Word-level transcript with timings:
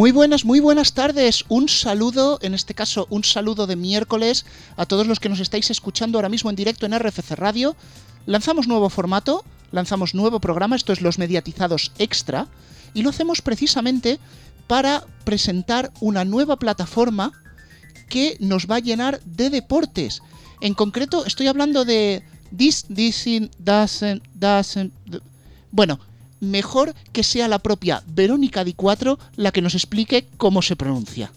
Muy 0.00 0.12
buenas, 0.12 0.46
muy 0.46 0.60
buenas 0.60 0.94
tardes. 0.94 1.44
Un 1.50 1.68
saludo, 1.68 2.38
en 2.40 2.54
este 2.54 2.72
caso 2.72 3.06
un 3.10 3.22
saludo 3.22 3.66
de 3.66 3.76
miércoles 3.76 4.46
a 4.78 4.86
todos 4.86 5.06
los 5.06 5.20
que 5.20 5.28
nos 5.28 5.40
estáis 5.40 5.70
escuchando 5.70 6.16
ahora 6.16 6.30
mismo 6.30 6.48
en 6.48 6.56
directo 6.56 6.86
en 6.86 6.98
RFC 6.98 7.32
Radio. 7.32 7.76
Lanzamos 8.24 8.66
nuevo 8.66 8.88
formato, 8.88 9.44
lanzamos 9.72 10.14
nuevo 10.14 10.40
programa, 10.40 10.74
esto 10.74 10.94
es 10.94 11.02
Los 11.02 11.18
Mediatizados 11.18 11.92
Extra, 11.98 12.48
y 12.94 13.02
lo 13.02 13.10
hacemos 13.10 13.42
precisamente 13.42 14.18
para 14.66 15.04
presentar 15.24 15.92
una 16.00 16.24
nueva 16.24 16.56
plataforma 16.56 17.32
que 18.08 18.38
nos 18.40 18.70
va 18.70 18.76
a 18.76 18.80
llenar 18.80 19.20
de 19.26 19.50
deportes. 19.50 20.22
En 20.62 20.72
concreto, 20.72 21.26
estoy 21.26 21.46
hablando 21.46 21.84
de 21.84 22.24
This, 22.56 22.86
This, 22.86 23.26
Doesn't, 23.58 24.24
Doesn't. 24.32 24.94
Bueno, 25.70 26.00
mejor 26.40 26.94
que 27.12 27.22
sea 27.22 27.48
la 27.48 27.58
propia 27.58 28.02
Verónica 28.06 28.64
Di 28.64 28.74
Cuatro 28.74 29.18
la 29.36 29.52
que 29.52 29.62
nos 29.62 29.74
explique 29.74 30.28
cómo 30.36 30.62
se 30.62 30.76
pronuncia. 30.76 31.30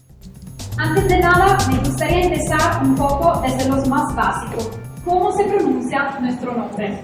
Antes 0.76 1.08
de 1.08 1.18
nada, 1.20 1.56
me 1.70 1.78
gustaría 1.78 2.22
empezar 2.22 2.82
un 2.84 2.96
poco 2.96 3.40
desde 3.42 3.68
lo 3.68 3.76
más 3.86 4.14
básico. 4.16 4.70
¿Cómo 5.04 5.30
se 5.32 5.44
pronuncia 5.44 6.18
nuestro 6.20 6.56
nombre? 6.56 6.98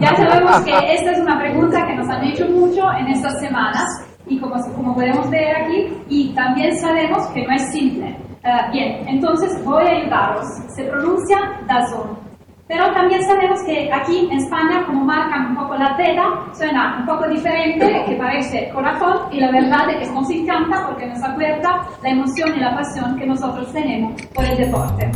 ya 0.00 0.16
sabemos 0.16 0.60
que 0.60 0.94
esta 0.94 1.12
es 1.12 1.18
una 1.18 1.38
pregunta 1.38 1.86
que 1.86 1.96
nos 1.96 2.08
han 2.08 2.24
hecho 2.24 2.46
mucho 2.48 2.82
en 2.92 3.08
estas 3.08 3.40
semanas 3.40 3.88
y 4.26 4.38
como, 4.38 4.54
como 4.76 4.94
podemos 4.94 5.28
ver 5.30 5.56
aquí, 5.56 5.92
y 6.08 6.34
también 6.34 6.78
sabemos 6.78 7.26
que 7.28 7.44
no 7.44 7.54
es 7.54 7.72
simple. 7.72 8.16
Eh, 8.44 8.70
bien, 8.72 9.08
entonces 9.08 9.64
voy 9.64 9.84
a 9.84 9.90
ayudaros. 9.90 10.46
Se 10.76 10.84
pronuncia 10.84 11.38
Dazón. 11.66 12.21
Pero 12.68 12.92
también 12.92 13.22
sabemos 13.24 13.60
que 13.64 13.92
aquí 13.92 14.26
en 14.30 14.38
España, 14.38 14.84
como 14.86 15.04
marcan 15.04 15.48
un 15.48 15.56
poco 15.56 15.74
la 15.74 15.96
tela, 15.96 16.46
suena 16.52 16.96
un 17.00 17.06
poco 17.06 17.28
diferente, 17.28 18.04
que 18.06 18.14
parece 18.14 18.70
corazón, 18.70 19.28
y 19.30 19.40
la 19.40 19.50
verdad 19.50 19.90
es 19.90 20.08
que 20.08 20.14
nos 20.14 20.30
encanta 20.30 20.86
porque 20.86 21.06
nos 21.06 21.22
acuerda 21.22 21.82
la 22.02 22.08
emoción 22.08 22.56
y 22.56 22.60
la 22.60 22.74
pasión 22.74 23.16
que 23.16 23.26
nosotros 23.26 23.72
tenemos 23.72 24.20
por 24.34 24.44
el 24.44 24.56
deporte. 24.56 25.10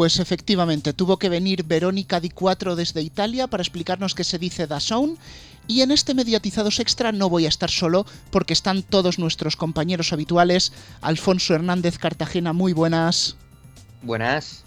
Pues 0.00 0.18
efectivamente, 0.18 0.94
tuvo 0.94 1.18
que 1.18 1.28
venir 1.28 1.62
Verónica 1.62 2.20
Di 2.20 2.30
Cuatro 2.30 2.74
desde 2.74 3.02
Italia 3.02 3.48
para 3.48 3.62
explicarnos 3.62 4.14
qué 4.14 4.24
se 4.24 4.38
dice 4.38 4.66
DAZN. 4.66 5.18
Y 5.66 5.82
en 5.82 5.90
este 5.90 6.14
Mediatizados 6.14 6.80
Extra 6.80 7.12
no 7.12 7.28
voy 7.28 7.44
a 7.44 7.50
estar 7.50 7.68
solo 7.68 8.06
porque 8.30 8.54
están 8.54 8.82
todos 8.82 9.18
nuestros 9.18 9.56
compañeros 9.56 10.14
habituales. 10.14 10.72
Alfonso 11.02 11.54
Hernández 11.54 11.98
Cartagena, 11.98 12.54
muy 12.54 12.72
buenas. 12.72 13.36
Buenas. 14.00 14.64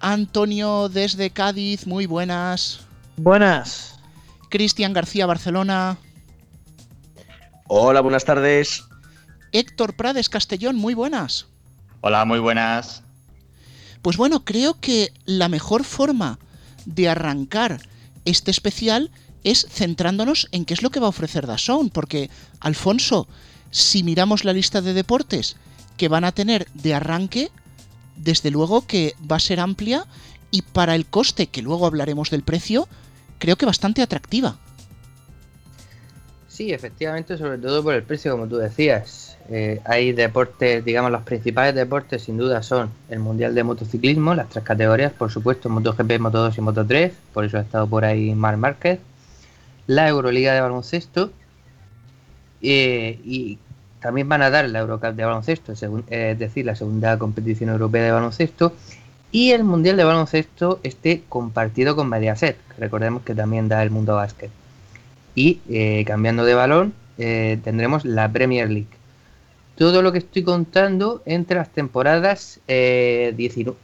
Antonio 0.00 0.88
desde 0.88 1.30
Cádiz, 1.30 1.86
muy 1.86 2.06
buenas. 2.06 2.80
Buenas. 3.16 4.00
Cristian 4.48 4.94
García 4.94 5.26
Barcelona. 5.26 5.96
Hola, 7.68 8.00
buenas 8.00 8.24
tardes. 8.24 8.82
Héctor 9.52 9.94
Prades 9.94 10.28
Castellón, 10.28 10.74
muy 10.74 10.94
buenas. 10.94 11.46
Hola, 12.00 12.24
muy 12.24 12.40
buenas. 12.40 13.01
Pues 14.02 14.16
bueno, 14.16 14.44
creo 14.44 14.78
que 14.80 15.12
la 15.24 15.48
mejor 15.48 15.84
forma 15.84 16.38
de 16.84 17.08
arrancar 17.08 17.80
este 18.24 18.50
especial 18.50 19.10
es 19.44 19.66
centrándonos 19.70 20.48
en 20.52 20.64
qué 20.64 20.74
es 20.74 20.82
lo 20.82 20.90
que 20.90 21.00
va 21.00 21.06
a 21.06 21.10
ofrecer 21.10 21.46
Dazón, 21.46 21.90
porque 21.90 22.30
Alfonso, 22.60 23.28
si 23.70 24.02
miramos 24.02 24.44
la 24.44 24.52
lista 24.52 24.80
de 24.80 24.92
deportes 24.92 25.56
que 25.96 26.08
van 26.08 26.24
a 26.24 26.32
tener 26.32 26.68
de 26.74 26.94
arranque, 26.94 27.50
desde 28.16 28.50
luego 28.50 28.86
que 28.86 29.14
va 29.30 29.36
a 29.36 29.40
ser 29.40 29.60
amplia 29.60 30.06
y 30.50 30.62
para 30.62 30.94
el 30.94 31.06
coste, 31.06 31.46
que 31.46 31.62
luego 31.62 31.86
hablaremos 31.86 32.30
del 32.30 32.42
precio, 32.42 32.88
creo 33.38 33.56
que 33.56 33.66
bastante 33.66 34.02
atractiva. 34.02 34.58
Sí, 36.52 36.70
efectivamente, 36.70 37.38
sobre 37.38 37.56
todo 37.56 37.82
por 37.82 37.94
el 37.94 38.02
precio, 38.02 38.30
como 38.32 38.46
tú 38.46 38.58
decías. 38.58 39.38
Eh, 39.48 39.80
hay 39.86 40.12
deportes, 40.12 40.84
digamos, 40.84 41.10
los 41.10 41.22
principales 41.22 41.74
deportes 41.74 42.24
sin 42.24 42.36
duda 42.36 42.62
son 42.62 42.90
el 43.08 43.20
Mundial 43.20 43.54
de 43.54 43.64
Motociclismo, 43.64 44.34
las 44.34 44.50
tres 44.50 44.62
categorías, 44.62 45.12
por 45.14 45.30
supuesto, 45.30 45.70
MotoGP, 45.70 46.20
Moto2 46.20 46.58
y 46.58 46.60
Moto3, 46.60 47.12
por 47.32 47.46
eso 47.46 47.56
ha 47.56 47.62
estado 47.62 47.86
por 47.86 48.04
ahí 48.04 48.34
Marc 48.34 48.58
Márquez, 48.58 49.00
la 49.86 50.06
Euroliga 50.06 50.52
de 50.52 50.60
baloncesto, 50.60 51.30
eh, 52.60 53.18
y 53.24 53.58
también 54.02 54.28
van 54.28 54.42
a 54.42 54.50
dar 54.50 54.68
la 54.68 54.80
Eurocup 54.80 55.14
de 55.14 55.24
baloncesto, 55.24 55.72
es 55.72 56.38
decir, 56.38 56.66
la 56.66 56.76
segunda 56.76 57.18
competición 57.18 57.70
europea 57.70 58.04
de 58.04 58.10
baloncesto, 58.10 58.74
y 59.30 59.52
el 59.52 59.64
Mundial 59.64 59.96
de 59.96 60.04
baloncesto 60.04 60.80
esté 60.82 61.22
compartido 61.30 61.96
con 61.96 62.10
Mediaset, 62.10 62.58
recordemos 62.78 63.22
que 63.22 63.34
también 63.34 63.68
da 63.68 63.82
el 63.82 63.90
mundo 63.90 64.16
básquet. 64.16 64.50
Y 65.34 65.60
eh, 65.70 66.04
cambiando 66.06 66.44
de 66.44 66.54
balón, 66.54 66.94
eh, 67.18 67.58
tendremos 67.64 68.04
la 68.04 68.30
Premier 68.30 68.68
League. 68.68 68.88
Todo 69.76 70.02
lo 70.02 70.12
que 70.12 70.18
estoy 70.18 70.42
contando 70.42 71.22
entre 71.24 71.56
las 71.56 71.70
temporadas 71.70 72.60
eh, 72.68 73.34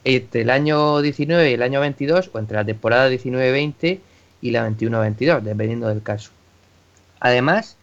entre 0.03 0.41
el 0.41 0.49
año 0.49 1.01
19 1.01 1.49
y 1.49 1.53
el 1.53 1.63
año 1.63 1.79
22, 1.81 2.29
o 2.31 2.39
entre 2.39 2.57
la 2.57 2.65
temporada 2.65 3.09
19-20 3.09 3.99
y 4.41 4.51
la 4.51 4.69
21-22, 4.69 5.41
dependiendo 5.41 5.87
del 5.87 6.03
caso. 6.03 6.31
Además, 7.19 7.77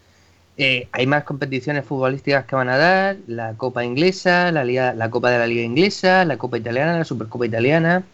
eh, 0.58 0.88
hay 0.92 1.06
más 1.06 1.24
competiciones 1.24 1.84
futbolísticas 1.84 2.46
que 2.46 2.56
van 2.56 2.70
a 2.70 2.78
dar, 2.78 3.16
la 3.26 3.54
Copa 3.54 3.84
Inglesa, 3.84 4.50
la, 4.52 5.10
Copa 5.10 5.30
de 5.30 5.38
la 5.38 5.46
Liga 5.46 5.62
Inglesa, 5.62 6.24
la 6.24 6.38
Copa 6.38 6.56
Italiana, 6.56 6.96
la 6.96 7.04
Supercopa 7.04 7.44
Italiana, 7.44 8.04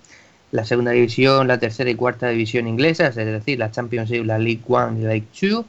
la 0.53 0.65
Segunda 0.65 0.93
División, 0.93 1.49
la 1.49 1.59
Tercera 1.59 1.91
y 1.91 1.95
Cuarta 1.95 2.29
División 2.29 2.69
Inglesas, 2.69 3.17
es 3.17 3.27
decir, 3.27 3.59
la 3.59 3.71
Championship, 3.71 4.25
la 4.25 4.39
League 4.39 4.63
One 4.69 5.01
y 5.01 5.03
la 5.03 5.09
League 5.09 5.27
Two, 5.39 5.65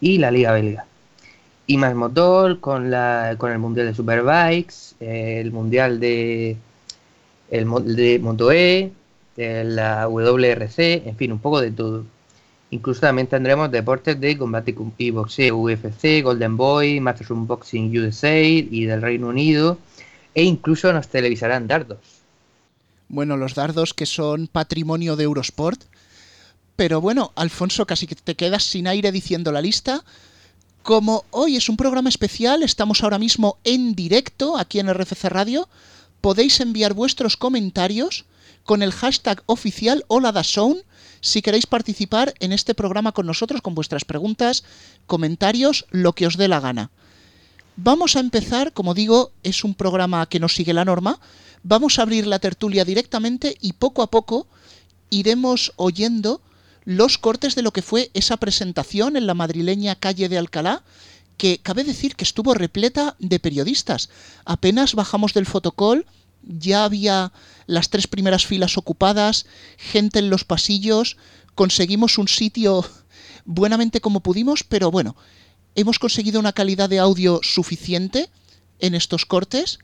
y 0.00 0.18
la 0.18 0.30
Liga 0.30 0.52
Belga. 0.52 0.86
Y 1.66 1.76
más 1.76 1.94
motor 1.94 2.60
con, 2.60 2.90
la, 2.90 3.36
con 3.38 3.52
el 3.52 3.58
Mundial 3.58 3.86
de 3.86 3.94
Superbikes, 3.94 4.96
el 5.00 5.52
Mundial 5.52 6.00
de, 6.00 6.56
el, 7.50 7.96
de 7.96 8.18
Moto 8.18 8.50
E, 8.50 8.90
la 9.36 10.08
WRC, 10.08 11.06
en 11.06 11.16
fin, 11.16 11.30
un 11.32 11.38
poco 11.38 11.60
de 11.60 11.70
todo. 11.70 12.04
Incluso 12.70 13.02
también 13.02 13.28
tendremos 13.28 13.70
deportes 13.70 14.20
de 14.20 14.36
combate 14.36 14.74
y 14.98 15.10
boxeo, 15.10 15.56
UFC, 15.56 16.22
Golden 16.22 16.56
Boy, 16.56 17.00
Masters 17.00 17.30
Unboxing 17.30 17.96
USA 17.98 18.40
y 18.40 18.84
del 18.84 19.00
Reino 19.00 19.28
Unido. 19.28 19.78
E 20.34 20.42
incluso 20.42 20.92
nos 20.92 21.08
televisarán 21.08 21.66
dardos. 21.68 22.17
Bueno, 23.08 23.36
los 23.36 23.54
dardos 23.54 23.94
que 23.94 24.06
son 24.06 24.48
patrimonio 24.48 25.16
de 25.16 25.24
Eurosport. 25.24 25.82
Pero 26.76 27.00
bueno, 27.00 27.32
Alfonso, 27.36 27.86
casi 27.86 28.06
que 28.06 28.14
te 28.14 28.36
quedas 28.36 28.64
sin 28.64 28.86
aire 28.86 29.10
diciendo 29.10 29.50
la 29.50 29.62
lista. 29.62 30.04
Como 30.82 31.24
hoy 31.30 31.56
es 31.56 31.68
un 31.68 31.76
programa 31.76 32.08
especial, 32.08 32.62
estamos 32.62 33.02
ahora 33.02 33.18
mismo 33.18 33.58
en 33.64 33.94
directo 33.94 34.56
aquí 34.56 34.78
en 34.78 34.92
RFC 34.92 35.24
Radio. 35.24 35.68
Podéis 36.20 36.60
enviar 36.60 36.94
vuestros 36.94 37.36
comentarios 37.36 38.26
con 38.64 38.82
el 38.82 38.92
hashtag 38.92 39.42
oficial 39.46 40.04
Hola 40.08 40.32
si 41.20 41.42
queréis 41.42 41.66
participar 41.66 42.34
en 42.38 42.52
este 42.52 42.74
programa 42.74 43.12
con 43.12 43.26
nosotros 43.26 43.62
con 43.62 43.74
vuestras 43.74 44.04
preguntas, 44.04 44.62
comentarios, 45.06 45.86
lo 45.90 46.12
que 46.12 46.26
os 46.26 46.36
dé 46.36 46.48
la 46.48 46.60
gana. 46.60 46.90
Vamos 47.76 48.16
a 48.16 48.20
empezar, 48.20 48.72
como 48.72 48.94
digo, 48.94 49.32
es 49.42 49.64
un 49.64 49.74
programa 49.74 50.26
que 50.26 50.40
nos 50.40 50.54
sigue 50.54 50.72
la 50.74 50.84
norma. 50.84 51.18
Vamos 51.62 51.98
a 51.98 52.02
abrir 52.02 52.26
la 52.26 52.38
tertulia 52.38 52.84
directamente 52.84 53.56
y 53.60 53.74
poco 53.74 54.02
a 54.02 54.10
poco 54.10 54.46
iremos 55.10 55.72
oyendo 55.76 56.40
los 56.84 57.18
cortes 57.18 57.54
de 57.54 57.62
lo 57.62 57.72
que 57.72 57.82
fue 57.82 58.10
esa 58.14 58.36
presentación 58.36 59.16
en 59.16 59.26
la 59.26 59.34
madrileña 59.34 59.96
calle 59.96 60.28
de 60.28 60.38
Alcalá, 60.38 60.82
que 61.36 61.58
cabe 61.58 61.84
decir 61.84 62.16
que 62.16 62.24
estuvo 62.24 62.54
repleta 62.54 63.16
de 63.18 63.38
periodistas. 63.38 64.08
Apenas 64.44 64.94
bajamos 64.94 65.34
del 65.34 65.46
fotocall 65.46 66.06
ya 66.42 66.84
había 66.84 67.32
las 67.66 67.90
tres 67.90 68.06
primeras 68.06 68.46
filas 68.46 68.78
ocupadas, 68.78 69.46
gente 69.76 70.18
en 70.18 70.30
los 70.30 70.44
pasillos, 70.44 71.16
conseguimos 71.54 72.18
un 72.18 72.28
sitio 72.28 72.84
buenamente 73.44 74.00
como 74.00 74.20
pudimos, 74.20 74.64
pero 74.64 74.90
bueno, 74.90 75.16
hemos 75.74 75.98
conseguido 75.98 76.40
una 76.40 76.52
calidad 76.52 76.88
de 76.88 76.98
audio 76.98 77.40
suficiente 77.42 78.30
en 78.78 78.94
estos 78.94 79.26
cortes. 79.26 79.78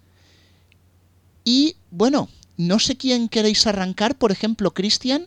Y 1.44 1.76
bueno, 1.90 2.28
no 2.56 2.78
sé 2.78 2.96
quién 2.96 3.28
queréis 3.28 3.66
arrancar, 3.66 4.16
por 4.16 4.32
ejemplo, 4.32 4.72
Cristian, 4.72 5.26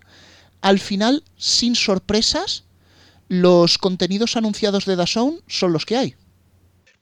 al 0.61 0.79
final, 0.79 1.23
sin 1.37 1.75
sorpresas, 1.75 2.65
los 3.27 3.77
contenidos 3.77 4.35
anunciados 4.35 4.85
de 4.85 4.95
Dazón 4.95 5.41
son 5.47 5.73
los 5.73 5.85
que 5.85 5.97
hay. 5.97 6.15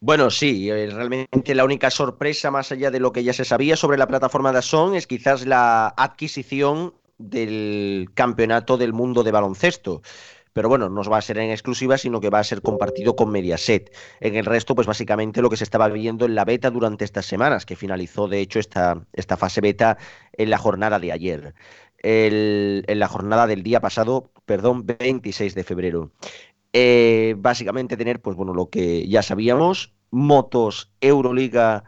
Bueno, 0.01 0.29
sí, 0.29 0.69
eh, 0.69 0.88
realmente 0.91 1.56
la 1.56 1.63
única 1.63 1.89
sorpresa 1.89 2.51
más 2.51 2.71
allá 2.71 2.91
de 2.91 3.00
lo 3.00 3.12
que 3.12 3.23
ya 3.23 3.33
se 3.33 3.45
sabía 3.45 3.75
sobre 3.75 3.97
la 3.97 4.07
plataforma 4.07 4.62
Son 4.62 4.95
es 4.95 5.07
quizás 5.07 5.45
la 5.45 5.88
adquisición 5.97 6.94
del 7.17 8.09
campeonato 8.13 8.77
del 8.77 8.94
mundo 8.94 9.23
de 9.23 9.31
baloncesto. 9.31 10.01
Pero 10.56 10.69
bueno, 10.69 10.88
no 10.88 11.04
va 11.04 11.18
a 11.18 11.22
ser 11.22 11.38
en 11.40 11.52
exclusiva, 11.52 11.98
sino 11.98 12.22
que 12.22 12.30
va 12.30 12.40
a 12.40 12.44
ser 12.46 12.62
compartido 12.62 13.18
con 13.18 13.30
Mediaset. 13.30 13.94
En 14.22 14.38
el 14.38 14.46
resto, 14.46 14.74
pues 14.74 14.88
básicamente 14.88 15.42
lo 15.42 15.50
que 15.50 15.57
se 15.57 15.66
estaba 15.66 15.90
viendo 15.90 16.25
en 16.25 16.34
la 16.34 16.46
beta 16.46 16.72
durante 16.72 17.04
estas 17.04 17.25
semanas, 17.25 17.66
que 17.66 17.75
finalizó 17.75 18.30
de 18.30 18.40
hecho 18.40 18.60
esta, 18.60 19.06
esta 19.12 19.36
fase 19.36 19.60
beta 19.60 19.98
en 20.31 20.50
la 20.50 20.57
jornada 20.57 20.98
de 20.98 21.12
ayer. 21.12 21.54
en 22.02 23.00
la 23.00 23.07
jornada 23.10 23.48
del 23.48 23.63
día 23.63 23.81
pasado, 23.81 24.31
perdón, 24.46 24.86
26 24.86 25.56
de 25.56 25.63
febrero. 25.66 26.12
Eh, 26.72 27.36
básicamente 27.38 27.98
tener, 27.98 28.22
pues 28.22 28.38
bueno, 28.38 28.54
lo 28.54 28.69
que 28.69 29.06
ya 29.10 29.24
sabíamos, 29.24 29.94
motos, 30.10 30.90
Euroliga 31.01 31.84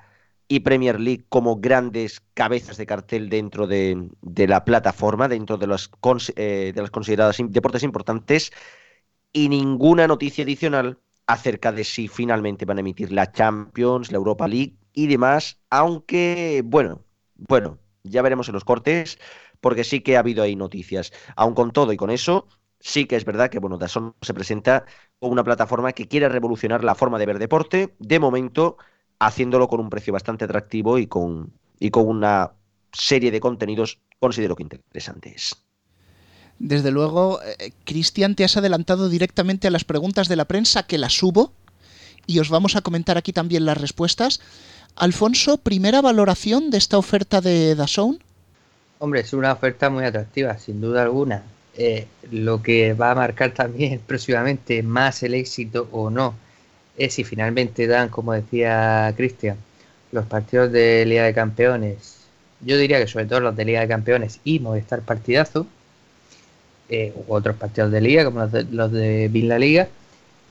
y 0.48 0.62
Premier 0.62 1.00
League 1.00 1.26
como 1.30 1.58
grandes 1.58 2.22
cabezas 2.34 2.78
de 2.78 2.86
cartel 2.86 3.30
dentro 3.30 3.68
de, 3.68 4.10
la 4.22 4.64
plataforma, 4.64 5.28
dentro 5.28 5.58
de 5.58 5.68
las, 5.68 5.90
de 6.36 6.74
las 6.76 6.92
consideradas 6.92 7.38
deportes 7.40 7.84
importantes, 7.84 8.52
y 9.34 9.50
ninguna 9.50 10.08
noticia 10.08 10.44
adicional 10.44 11.00
acerca 11.28 11.72
de 11.74 11.84
si 11.84 12.08
finalmente 12.08 12.66
van 12.66 12.78
a 12.78 12.80
emitir 12.80 13.12
la 13.12 13.32
Champions, 13.32 14.12
la 14.12 14.18
Europa 14.18 14.48
League 14.48 14.78
y 14.94 15.08
demás, 15.08 15.60
aunque, 15.70 16.64
bueno, 16.66 17.04
bueno, 17.36 17.78
ya 18.04 18.22
veremos 18.22 18.48
en 18.48 18.54
los 18.54 18.64
cortes, 18.64 19.20
porque 19.60 19.84
sí 19.84 20.02
que 20.02 20.16
ha 20.16 20.20
habido 20.20 20.44
ahí 20.44 20.56
noticias. 20.56 21.12
Aun 21.36 21.54
con 21.54 21.72
todo 21.72 21.92
y 21.92 21.98
con 21.98 22.10
eso, 22.10 22.48
sí 22.80 23.06
que 23.06 23.18
es 23.18 23.26
verdad 23.26 23.50
que, 23.50 23.60
bueno, 23.60 23.78
Dazón 23.78 24.16
se 24.22 24.34
presenta 24.34 24.86
como 25.20 25.34
una 25.34 25.44
plataforma 25.44 25.92
que 25.92 26.08
quiere 26.08 26.30
revolucionar 26.30 26.84
la 26.84 26.96
forma 26.96 27.20
de 27.20 27.26
ver 27.26 27.40
deporte, 27.40 27.96
de 28.00 28.20
momento 28.20 28.78
haciéndolo 29.20 29.68
con 29.68 29.80
un 29.80 29.90
precio 29.90 30.14
bastante 30.14 30.46
atractivo 30.46 30.98
y 30.98 31.08
con, 31.08 31.54
y 31.80 31.90
con 31.90 32.08
una 32.08 32.52
serie 32.94 33.32
de 33.32 33.40
contenidos 33.40 34.00
considero 34.20 34.56
que 34.56 34.64
interesantes. 34.64 35.56
Desde 36.60 36.92
luego, 36.92 37.40
eh, 37.44 37.72
Cristian, 37.84 38.36
te 38.36 38.44
has 38.44 38.58
adelantado 38.58 39.10
directamente 39.10 39.68
a 39.68 39.72
las 39.72 39.84
preguntas 39.84 40.28
de 40.28 40.36
la 40.36 40.46
prensa 40.46 40.84
que 40.84 40.98
las 40.98 41.14
subo 41.14 41.54
y 42.26 42.40
os 42.40 42.50
vamos 42.50 42.76
a 42.76 42.82
comentar 42.82 43.18
aquí 43.18 43.32
también 43.32 43.66
las 43.66 43.80
respuestas. 43.80 44.42
Alfonso, 44.96 45.58
primera 45.58 46.02
valoración 46.02 46.72
de 46.72 46.80
esta 46.80 46.98
oferta 46.98 47.42
de 47.42 47.76
Dazón. 47.76 48.20
Hombre, 49.00 49.22
es 49.22 49.34
una 49.34 49.54
oferta 49.54 49.92
muy 49.92 50.04
atractiva, 50.04 50.58
sin 50.58 50.82
duda 50.82 51.04
alguna. 51.04 51.44
Eh, 51.76 52.08
lo 52.32 52.64
que 52.64 52.94
va 52.94 53.12
a 53.12 53.16
marcar 53.16 53.52
también 53.52 54.02
próximamente 54.08 54.82
más 54.82 55.22
el 55.22 55.36
éxito 55.36 55.88
o 55.92 56.10
no 56.10 56.34
es 56.98 57.14
si 57.14 57.24
finalmente 57.24 57.88
dan, 57.88 58.10
como 58.10 58.34
decía 58.34 59.14
Cristian, 59.16 59.58
los 60.12 60.26
partidos 60.26 60.72
de 60.72 61.06
Liga 61.06 61.24
de 61.24 61.34
Campeones. 61.34 62.18
Yo 62.62 62.78
diría 62.78 63.00
que 63.00 63.08
sobre 63.08 63.26
todo 63.26 63.40
los 63.40 63.56
de 63.56 63.66
Liga 63.66 63.82
de 63.82 63.88
Campeones 63.88 64.40
y 64.44 64.60
Movistar 64.60 65.02
Partidazo, 65.02 65.68
eh, 66.90 67.14
u 67.16 67.34
otros 67.34 67.56
partidos 67.56 67.92
de 67.92 68.02
Liga, 68.02 68.26
como 68.26 68.40
los 68.40 68.52
de, 68.52 68.64
los 68.64 68.92
de 68.92 69.30
la 69.44 69.60
Liga, 69.60 69.88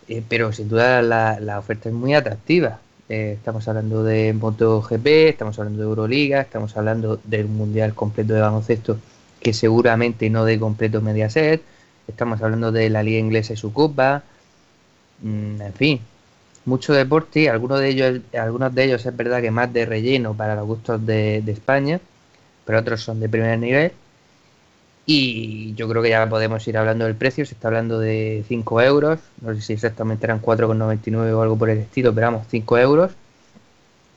eh, 0.09 0.23
pero 0.29 0.53
sin 0.53 0.69
duda 0.69 1.03
la, 1.03 1.59
oferta 1.59 1.89
es 1.89 1.95
muy 1.95 2.15
atractiva. 2.15 2.81
Eh, 3.09 3.33
estamos 3.37 3.67
hablando 3.69 4.05
de 4.05 4.33
MotoGP, 4.33 5.07
estamos 5.29 5.59
hablando 5.59 5.83
de 5.83 5.89
Euroliga, 5.89 6.41
estamos 6.41 6.77
hablando 6.77 7.21
del 7.25 7.47
Mundial 7.47 7.95
completo 7.95 8.35
de 8.35 8.41
baloncesto 8.41 8.99
que 9.41 9.53
seguramente 9.53 10.29
no 10.31 10.45
de 10.45 10.59
completo 10.59 11.01
Mediaset, 11.01 11.63
estamos 12.09 12.43
hablando 12.43 12.73
de 12.73 12.91
la 12.91 13.03
Liga 13.03 13.19
Inglesa 13.19 13.53
y 13.53 13.57
su 13.57 13.73
Copa, 13.73 14.23
mm, 15.23 15.61
en 15.63 15.73
fin, 15.75 16.01
mucho 16.67 16.93
deporte, 16.93 17.49
algunos 17.49 17.81
de 17.81 17.89
ellos, 17.89 18.21
algunos 18.39 18.75
de 18.75 18.85
ellos 18.85 19.07
es 19.07 19.17
verdad 19.17 19.41
que 19.41 19.51
más 19.51 19.73
de 19.73 19.87
relleno 19.87 20.35
para 20.35 20.57
los 20.57 20.67
gustos 20.67 21.07
de, 21.07 21.39
España, 21.47 22.01
pero 22.65 22.81
otros 22.81 23.01
son 23.01 23.21
de 23.21 23.29
primer 23.29 23.59
nivel. 23.59 23.93
Y 25.07 25.73
yo 25.75 25.89
creo 25.89 26.03
que 26.03 26.11
ya 26.11 26.29
podemos 26.29 26.67
ir 26.67 26.77
hablando 26.77 27.05
del 27.05 27.15
precio. 27.15 27.47
Se 27.47 27.55
está 27.55 27.69
hablando 27.69 28.01
de 28.01 28.45
5 28.49 28.83
euros. 28.83 29.21
No 29.41 29.55
sé 29.55 29.61
si 29.61 29.73
exactamente 29.75 30.27
eran 30.27 30.43
4,99 30.43 31.33
o 31.33 31.43
algo 31.43 31.57
por 31.57 31.71
el 31.71 31.79
estilo, 31.79 32.13
pero 32.13 32.27
vamos, 32.27 32.47
5 32.51 32.79
euros. 32.79 33.13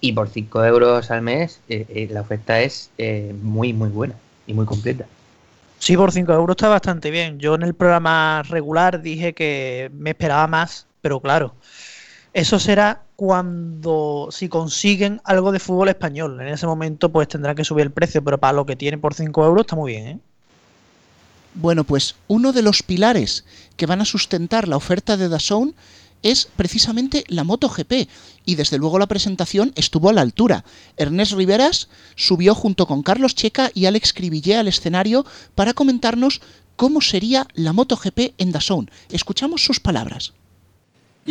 Y 0.01 0.13
por 0.13 0.29
5 0.29 0.65
euros 0.65 1.11
al 1.11 1.21
mes, 1.21 1.59
eh, 1.69 1.85
eh, 1.89 2.07
la 2.09 2.21
oferta 2.21 2.59
es 2.61 2.89
eh, 2.97 3.35
muy, 3.39 3.73
muy 3.73 3.89
buena 3.89 4.15
y 4.47 4.53
muy 4.55 4.65
completa. 4.65 5.05
Sí, 5.77 5.95
por 5.95 6.11
5 6.11 6.33
euros 6.33 6.55
está 6.55 6.69
bastante 6.69 7.11
bien. 7.11 7.37
Yo 7.37 7.53
en 7.53 7.61
el 7.61 7.75
programa 7.75 8.41
regular 8.49 9.03
dije 9.03 9.33
que 9.33 9.91
me 9.93 10.09
esperaba 10.09 10.47
más, 10.47 10.87
pero 11.01 11.19
claro, 11.19 11.53
eso 12.33 12.59
será 12.59 13.03
cuando, 13.15 14.29
si 14.31 14.49
consiguen 14.49 15.21
algo 15.23 15.51
de 15.51 15.59
fútbol 15.59 15.89
español. 15.89 16.39
En 16.41 16.47
ese 16.47 16.67
momento, 16.67 17.11
pues 17.11 17.27
tendrán 17.27 17.55
que 17.55 17.65
subir 17.65 17.83
el 17.85 17.91
precio, 17.91 18.23
pero 18.23 18.37
para 18.37 18.53
lo 18.53 18.65
que 18.65 18.75
tiene 18.75 18.97
por 18.97 19.13
5 19.13 19.45
euros 19.45 19.61
está 19.61 19.75
muy 19.75 19.93
bien, 19.93 20.07
¿eh? 20.07 20.19
Bueno, 21.55 21.83
pues 21.83 22.15
uno 22.27 22.53
de 22.53 22.61
los 22.61 22.83
pilares 22.83 23.43
que 23.75 23.87
van 23.87 24.01
a 24.01 24.05
sustentar 24.05 24.67
la 24.67 24.77
oferta 24.77 25.17
de 25.17 25.29
Dazón 25.29 25.75
es 26.21 26.47
precisamente 26.55 27.23
la 27.27 27.43
MotoGP 27.43 28.07
y 28.45 28.55
desde 28.55 28.77
luego 28.77 28.99
la 28.99 29.07
presentación 29.07 29.71
estuvo 29.75 30.09
a 30.09 30.13
la 30.13 30.21
altura. 30.21 30.63
Ernest 30.95 31.33
Riveras 31.33 31.89
subió 32.15 32.53
junto 32.53 32.85
con 32.85 33.03
Carlos 33.03 33.35
Checa 33.35 33.71
y 33.73 33.85
Alex 33.85 34.13
Cribillé 34.13 34.57
al 34.57 34.67
escenario 34.67 35.25
para 35.55 35.73
comentarnos 35.73 36.41
cómo 36.75 37.01
sería 37.01 37.47
la 37.53 37.73
MotoGP 37.73 38.35
en 38.37 38.51
Dazón. 38.51 38.91
Escuchamos 39.09 39.63
sus 39.63 39.79
palabras. 39.79 40.33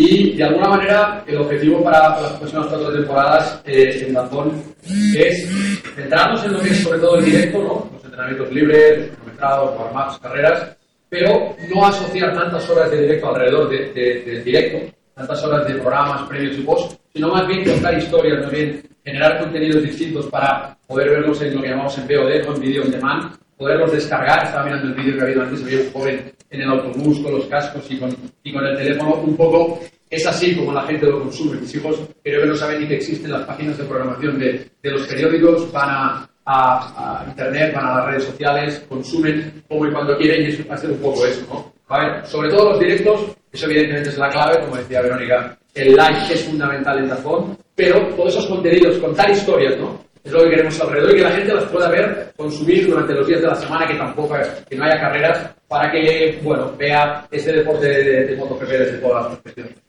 Y 0.01 0.35
de 0.35 0.45
alguna 0.45 0.69
manera 0.69 1.25
el 1.27 1.39
objetivo 1.39 1.83
para 1.83 2.21
las 2.21 2.33
próximas 2.35 2.69
cuatro 2.69 2.93
temporadas 2.93 3.61
eh, 3.67 4.05
en 4.07 4.15
Dazón 4.15 4.63
es 4.87 5.51
centrarnos 5.97 6.45
en 6.45 6.53
lo 6.53 6.61
que 6.61 6.69
es 6.69 6.85
sobre 6.85 7.01
todo 7.01 7.19
el 7.19 7.25
directo, 7.25 7.59
¿no? 7.59 7.91
los 7.93 8.05
entrenamientos 8.05 8.53
libres, 8.53 9.11
warm-ups, 9.41 10.19
carreras, 10.21 10.77
pero 11.09 11.57
no 11.75 11.85
asociar 11.85 12.33
tantas 12.33 12.71
horas 12.71 12.93
de 12.93 13.03
directo 13.03 13.29
alrededor 13.29 13.69
del 13.71 14.45
directo, 14.45 14.97
tantas 15.15 15.45
horas 15.45 15.67
de 15.67 15.75
programas, 15.75 16.29
previos 16.29 16.59
y 16.59 16.63
post, 16.63 16.97
sino 17.13 17.31
más 17.31 17.49
bien 17.49 17.65
contar 17.65 17.99
historias, 17.99 18.41
más 18.43 18.53
bien 18.53 18.81
generar 19.05 19.41
contenidos 19.41 19.83
distintos 19.83 20.27
para 20.27 20.79
poder 20.87 21.11
verlos 21.11 21.43
en 21.43 21.57
lo 21.57 21.61
que 21.61 21.71
llamamos 21.71 21.99
en 21.99 22.07
VOD 22.07 22.49
o 22.49 22.55
en 22.55 22.61
video 22.61 22.85
on 22.85 22.91
demand, 22.93 23.33
poderlos 23.59 23.93
descargar. 23.93 24.45
Estaba 24.45 24.65
mirando 24.65 24.89
el 24.89 24.95
vídeo 24.95 25.17
que 25.17 25.21
ha 25.21 25.25
habido 25.25 25.43
antes, 25.43 25.63
había 25.63 25.81
un 25.81 25.93
joven 25.93 26.33
en 26.51 26.61
el 26.63 26.71
autobús 26.71 27.19
con 27.21 27.33
los 27.33 27.47
cascos 27.47 27.85
y 27.91 27.99
con, 27.99 28.17
y 28.43 28.53
con 28.53 28.65
el 28.65 28.77
teléfono. 28.77 29.17
Un 29.17 29.37
poco 29.37 29.81
es 30.09 30.27
así 30.27 30.57
como 30.57 30.73
la 30.73 30.87
gente 30.87 31.07
lo 31.07 31.21
consume. 31.21 31.61
Mis 31.61 31.75
hijos 31.75 32.01
creo 32.23 32.43
que 32.43 32.49
no 32.49 32.55
saben 32.55 32.81
ni 32.81 32.89
que 32.89 32.97
existen 32.97 33.33
las 33.33 33.45
páginas 33.45 33.77
de 33.77 33.85
programación 33.85 34.39
de, 34.39 34.71
de 34.83 34.91
los 34.91 35.07
periódicos, 35.07 35.71
van 35.73 35.91
a, 35.91 36.29
a, 36.47 37.25
Internet, 37.29 37.75
van 37.75 37.87
a 37.87 37.97
las 37.97 38.07
redes 38.07 38.25
sociales, 38.25 38.87
consumen 38.89 39.63
como 39.69 39.87
y 39.87 39.93
cuando 39.93 40.17
quieren 40.17 40.43
y 40.43 40.47
eso 40.47 40.63
va 40.69 40.75
a 40.75 40.79
ser 40.79 40.91
un 40.91 40.99
poco 40.99 41.27
eso, 41.27 41.47
¿no? 41.51 41.73
A 41.89 41.99
ver, 42.01 42.27
sobre 42.27 42.51
todo 42.51 42.71
los 42.71 42.81
directos, 42.81 43.37
eso 43.53 43.67
evidentemente 43.67 44.11
es 44.11 44.19
la 44.19 44.29
clave, 44.29 44.61
como 44.61 44.77
decía 44.77 45.03
Verónica, 45.03 45.59
el 45.75 45.95
like 45.95 46.35
es 46.35 46.45
fundamental 46.45 46.99
en 46.99 47.09
Dazón, 47.09 47.57
pero 47.75 48.09
todos 48.15 48.35
esos 48.35 48.47
contenidos, 48.47 48.99
contar 48.99 49.31
historias, 49.31 49.79
¿no? 49.79 49.99
Es 50.29 50.35
lo 50.35 50.43
que 50.43 50.51
queremos 50.51 50.79
alrededor 50.79 51.11
y 51.11 51.17
que 51.17 51.23
la 51.23 51.31
gente 51.31 51.55
las 51.55 51.65
pueda 51.65 51.89
ver, 51.89 52.33
consumir 52.37 52.87
durante 52.87 53.15
los 53.15 53.27
días 53.27 53.41
de 53.41 53.47
la 53.47 53.55
semana, 53.55 53.87
que 53.87 53.95
tampoco 53.95 54.37
que 54.69 54.77
no 54.77 54.85
haya 54.85 55.01
carreras, 55.01 55.55
para 55.67 55.91
que, 55.91 56.39
bueno, 56.43 56.71
vea 56.77 57.27
ese 57.31 57.51
deporte 57.51 57.89
de, 57.89 58.27
de 58.27 58.37
MotoGP 58.37 58.69
desde 58.69 58.99
todas 58.99 59.25
las 59.25 59.41
perspectivas. 59.41 59.83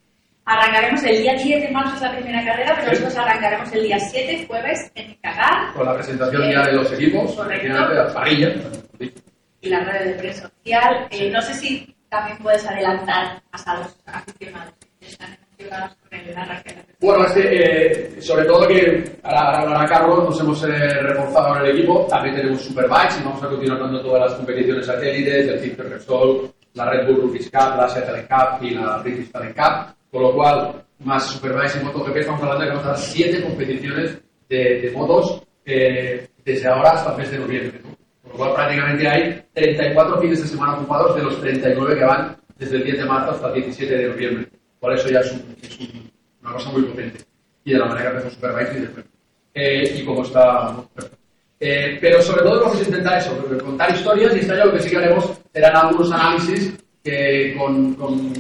Arrancaremos 0.46 1.03
el 1.03 1.22
día 1.22 1.34
10 1.34 1.62
de 1.62 1.72
marzo 1.72 2.05
la 2.05 2.15
primera 2.15 2.46
carrera, 2.46 2.74
pero 2.79 2.88
nosotros 2.88 3.17
arrancaremos 3.17 3.74
el 3.74 3.84
día 3.84 4.00
7, 4.00 4.46
jueves, 4.48 4.91
en 4.96 5.13
Qatar. 5.15 5.74
Con 5.74 5.86
la 5.86 5.93
presentación 5.93 6.50
ya 6.50 6.65
de 6.67 6.74
los 6.74 6.93
equipos, 6.93 7.36
correcto. 7.36 7.67
de 7.67 7.96
las 7.96 8.13
parillas. 8.13 8.53
Y 9.60 9.69
la 9.69 9.84
red 9.84 10.05
de 10.05 10.13
prensa 10.13 10.48
oficial. 10.48 11.08
Eh, 11.12 11.29
no 11.29 11.41
sé 11.41 11.53
si 11.53 11.96
también 12.08 12.38
puedes 12.38 12.65
adelantar 12.65 13.43
a 13.51 13.77
los 13.77 13.98
aficionados 14.05 14.74
están 15.01 15.38
emocionados. 15.60 15.98
Bueno, 17.00 17.26
este, 17.26 18.18
eh, 18.18 18.22
sobre 18.22 18.46
todo 18.46 18.68
que 18.68 19.04
ahora 19.24 19.62
hablará 19.62 19.86
Carlos, 19.88 20.26
nos 20.26 20.40
hemos 20.40 20.64
eh, 20.64 21.02
reforzado 21.02 21.56
en 21.56 21.66
el 21.66 21.78
equipo, 21.78 22.06
también 22.10 22.36
tenemos 22.36 22.62
Superbikes 22.62 23.20
y 23.20 23.24
vamos 23.24 23.44
a 23.44 23.48
continuar 23.48 23.80
dando 23.80 24.02
todas 24.02 24.30
las 24.30 24.34
competiciones 24.36 24.86
satélites, 24.86 25.48
el 25.48 25.60
Ciclo 25.60 25.90
Repsol, 25.90 26.52
la 26.74 26.90
Red 26.90 27.08
Bull 27.08 27.22
Rookies 27.24 27.50
Cup, 27.50 27.78
la 27.78 27.88
Seattle 27.88 28.28
Cup 28.28 28.64
y 28.64 28.72
la 28.72 28.98
British 28.98 29.32
Talent 29.32 29.56
Cup 29.56 29.96
con 30.12 30.24
lo 30.24 30.34
cual, 30.34 30.84
más 31.00 31.28
Superbike 31.28 31.82
y 31.82 31.86
MotoGP, 31.86 32.18
estamos 32.18 32.42
hablando 32.42 32.64
de 32.64 32.70
que 32.70 32.76
vamos 32.76 32.86
a 32.86 32.90
dar 32.90 32.98
siete 32.98 33.44
competiciones 33.44 34.18
de, 34.50 34.92
motos 34.96 35.44
eh, 35.66 36.28
desde 36.44 36.68
ahora 36.68 36.92
hasta 36.92 37.12
el 37.12 37.18
mes 37.18 37.32
de 37.32 37.40
noviembre. 37.40 37.82
Con 38.24 38.32
lo 38.32 38.38
cual, 38.38 38.54
prácticamente 38.56 39.08
hay 39.08 39.46
34 39.54 40.20
fines 40.20 40.42
de 40.42 40.48
semana 40.48 40.78
ocupados 40.78 41.16
de 41.16 41.24
los 41.24 41.40
39 41.40 41.96
que 41.96 42.06
van 42.06 42.38
desde 42.58 42.78
el 42.78 42.84
10 42.84 42.98
de 42.98 43.06
marzo 43.06 43.32
hasta 43.32 43.48
el 43.50 43.54
17 43.54 43.98
de 43.98 44.10
noviembre. 44.10 44.48
Por 44.80 44.94
eso 44.94 45.10
ya 45.10 45.20
es, 45.20 45.36
una 46.41 46.53
cosa 46.53 46.72
muy 46.72 46.84
potente. 46.84 47.24
Y 47.63 47.74
de 47.74 47.79
la 47.79 47.86
manera 47.86 48.12
que 48.12 48.17
hacemos 48.17 48.34
Superbike 48.34 48.74
y 48.75 48.79
después. 48.79 49.05
Eh, 49.53 49.96
y 49.98 50.05
cómo 50.05 50.24
está. 50.24 50.75
Eh, 51.60 51.98
pero 52.00 52.22
sobre 52.22 52.43
todo 52.43 52.62
vamos 52.62 52.79
a 52.79 52.84
intentar 52.84 53.17
eso, 53.17 53.38
contar 53.63 53.93
historias 53.93 54.36
y 54.36 54.39
este 54.39 54.53
año 54.53 54.65
lo 54.65 54.74
que 54.74 54.79
sí 54.79 54.89
que 54.89 54.98
haremos 54.98 55.29
serán 55.53 55.75
algunos 55.75 56.12
análisis 56.12 56.74
con, 57.58 57.93
con, 57.96 58.34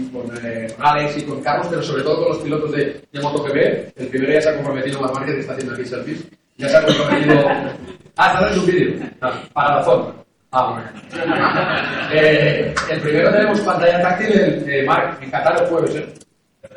eh, 0.43 0.67
con, 0.75 0.85
Alex 0.85 1.17
y 1.17 1.23
con 1.23 1.41
Carlos, 1.41 1.67
pero 1.69 1.83
sobre 1.83 2.03
todo 2.03 2.19
con 2.19 2.29
los 2.29 2.37
pilotos 2.37 2.71
de, 2.71 3.01
de 3.11 3.19
MotoGP. 3.19 3.55
El 3.97 4.07
primero 4.07 4.33
ya 4.33 4.41
se 4.41 4.49
ha 4.49 4.55
comprometido, 4.55 5.01
Mar 5.01 5.13
Márquez, 5.13 5.35
que 5.35 5.41
está 5.41 5.53
haciendo 5.53 5.73
aquí 5.73 5.85
selfies. 5.85 6.25
Ya 6.57 6.69
se 6.69 6.77
ha 6.77 6.85
comprometido. 6.85 7.45
Ah, 8.21 8.33
está 8.33 8.47
haciendo 8.47 8.65
un 8.65 8.67
vídeo. 8.67 9.09
Para 9.53 9.75
la 9.75 9.83
zona. 9.85 10.13
Ah, 10.51 10.71
bueno. 10.73 10.89
Eh, 12.11 12.73
el 12.89 13.01
primero 13.01 13.31
tenemos 13.31 13.59
pantalla 13.61 14.01
táctil 14.01 14.31
en 14.31 14.69
eh, 14.69 14.83
Marc, 14.83 15.21
en 15.21 15.29
Qatar 15.29 15.61
el 15.61 15.69
jueves. 15.69 15.95
¿eh? 15.95 16.13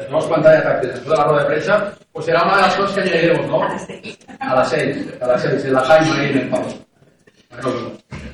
Tenemos 0.03 0.27
pantalla 0.27 0.63
táctil. 0.63 0.91
Después 0.91 1.11
de 1.11 1.17
la 1.17 1.25
rueda 1.25 1.43
de 1.43 1.49
prensa, 1.49 1.93
pues 2.13 2.27
será 2.27 2.43
una 2.43 2.57
de 2.57 2.63
las 2.63 2.75
cosas 2.77 2.95
que 2.95 3.01
añadiremos, 3.01 3.47
¿no? 3.47 3.63
A 3.63 3.69
las 4.55 4.71
6. 4.71 5.09
A 5.21 5.27
las 5.27 5.43
6, 5.43 5.65
en 5.65 5.73
la 5.73 5.81
Jaime 5.81 6.21
ahí 6.21 6.31
en 6.31 6.39
el 6.39 6.49
pavo. 6.49 6.67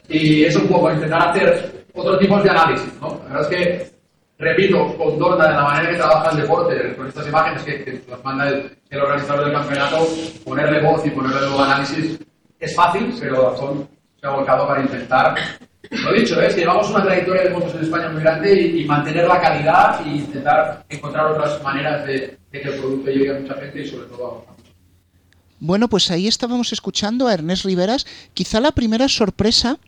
Y 0.08 0.44
es 0.44 0.56
un 0.56 0.68
poco 0.68 0.92
intentar 0.92 1.28
hacer 1.28 1.86
otro 1.94 2.18
tipo 2.18 2.40
de 2.40 2.50
análisis, 2.50 2.92
¿no? 3.00 3.20
La 3.28 3.34
verdad 3.34 3.52
es 3.52 3.58
que 3.58 3.98
repito, 4.38 4.96
con 4.96 5.18
Dorna 5.18 5.48
de 5.48 5.54
la 5.54 5.62
manera 5.62 5.90
que 5.90 5.96
trabaja 5.96 6.30
el 6.30 6.36
deporte, 6.42 6.96
con 6.96 7.08
estas 7.08 7.26
imágenes 7.26 7.62
que, 7.62 7.84
que 7.84 8.02
las 8.08 8.22
manda 8.24 8.48
el, 8.48 8.78
el, 8.88 9.00
organizador 9.00 9.44
del 9.44 9.54
campeonato, 9.54 10.06
ponerle 10.44 10.80
voz 10.80 11.04
y 11.04 11.10
ponerle 11.10 11.40
luego 11.40 11.62
análisis 11.62 12.18
es 12.58 12.74
fácil, 12.74 13.14
pero 13.20 13.50
Dazón 13.50 13.88
se 14.20 14.26
ha 14.26 14.30
volcado 14.30 14.66
para 14.66 14.82
intentar. 14.82 15.34
Lo 15.90 16.12
dicho, 16.12 16.40
es 16.40 16.54
que 16.54 16.60
llevamos 16.60 16.90
una 16.90 17.02
trayectoria 17.02 17.44
de 17.44 17.50
fotos 17.50 17.74
en 17.74 17.82
España 17.82 18.08
muy 18.10 18.20
grande 18.20 18.60
y, 18.60 18.82
y 18.82 18.84
mantener 18.84 19.26
la 19.26 19.40
calidad 19.40 20.06
e 20.06 20.16
intentar 20.16 20.84
encontrar 20.88 21.26
otras 21.26 21.62
maneras 21.62 22.06
de, 22.06 22.38
de, 22.50 22.60
que 22.60 22.68
el 22.68 22.78
producto 22.78 23.10
llegue 23.10 23.36
a 23.36 23.40
mucha 23.40 23.54
gente 23.54 23.82
y 23.82 23.88
sobre 23.88 24.06
todo 24.08 24.44
a 24.48 24.58
bueno, 25.60 25.88
pues 25.88 26.10
ahí 26.12 26.28
estábamos 26.28 26.72
escuchando 26.72 27.26
a 27.26 27.34
Ernest 27.34 27.64
Riveras. 27.64 28.06
Quizá 28.32 28.60
la 28.60 28.70
primera 28.70 29.08
sorpresa 29.08 29.78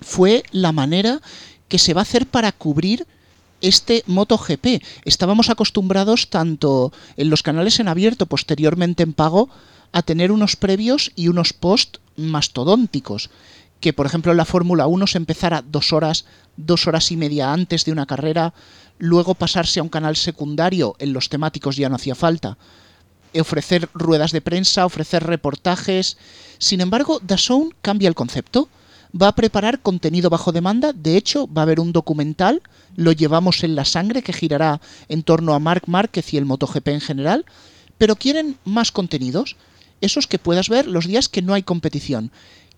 fue 0.00 0.44
la 0.50 0.72
manera 0.72 1.20
que 1.68 1.78
se 1.78 1.92
va 1.92 2.00
a 2.00 2.02
hacer 2.02 2.26
para 2.26 2.52
cubrir 2.52 3.06
este 3.60 4.02
MotoGP. 4.06 4.82
Estábamos 5.04 5.50
acostumbrados 5.50 6.30
tanto 6.30 6.92
en 7.16 7.28
los 7.28 7.42
canales 7.42 7.80
en 7.80 7.88
abierto, 7.88 8.26
posteriormente 8.26 9.02
en 9.02 9.12
pago, 9.12 9.50
a 9.92 10.02
tener 10.02 10.32
unos 10.32 10.56
previos 10.56 11.12
y 11.16 11.28
unos 11.28 11.52
post 11.52 11.98
mastodónticos. 12.16 13.30
Que 13.84 13.92
por 13.92 14.06
ejemplo 14.06 14.32
en 14.32 14.38
la 14.38 14.46
Fórmula 14.46 14.86
1 14.86 15.06
se 15.06 15.18
empezara 15.18 15.60
dos 15.60 15.92
horas, 15.92 16.24
dos 16.56 16.86
horas 16.86 17.12
y 17.12 17.18
media 17.18 17.52
antes 17.52 17.84
de 17.84 17.92
una 17.92 18.06
carrera, 18.06 18.54
luego 18.96 19.34
pasarse 19.34 19.78
a 19.78 19.82
un 19.82 19.90
canal 19.90 20.16
secundario, 20.16 20.96
en 20.98 21.12
los 21.12 21.28
temáticos 21.28 21.76
ya 21.76 21.90
no 21.90 21.96
hacía 21.96 22.14
falta, 22.14 22.56
ofrecer 23.38 23.90
ruedas 23.92 24.32
de 24.32 24.40
prensa, 24.40 24.86
ofrecer 24.86 25.24
reportajes. 25.24 26.16
Sin 26.56 26.80
embargo, 26.80 27.20
DAZN 27.22 27.74
cambia 27.82 28.08
el 28.08 28.14
concepto. 28.14 28.70
Va 29.12 29.28
a 29.28 29.34
preparar 29.34 29.80
contenido 29.80 30.30
bajo 30.30 30.50
demanda. 30.50 30.94
De 30.94 31.18
hecho, 31.18 31.46
va 31.46 31.60
a 31.60 31.64
haber 31.64 31.78
un 31.78 31.92
documental. 31.92 32.62
Lo 32.96 33.12
llevamos 33.12 33.64
en 33.64 33.74
la 33.74 33.84
sangre 33.84 34.22
que 34.22 34.32
girará 34.32 34.80
en 35.10 35.22
torno 35.22 35.52
a 35.52 35.58
Marc 35.58 35.88
Márquez 35.88 36.32
y 36.32 36.38
el 36.38 36.46
MotoGP 36.46 36.88
en 36.88 37.00
general. 37.02 37.44
Pero 37.98 38.16
quieren 38.16 38.56
más 38.64 38.92
contenidos. 38.92 39.56
Esos 40.00 40.26
que 40.26 40.38
puedas 40.38 40.70
ver 40.70 40.86
los 40.86 41.06
días 41.06 41.28
que 41.28 41.42
no 41.42 41.52
hay 41.52 41.62
competición. 41.62 42.30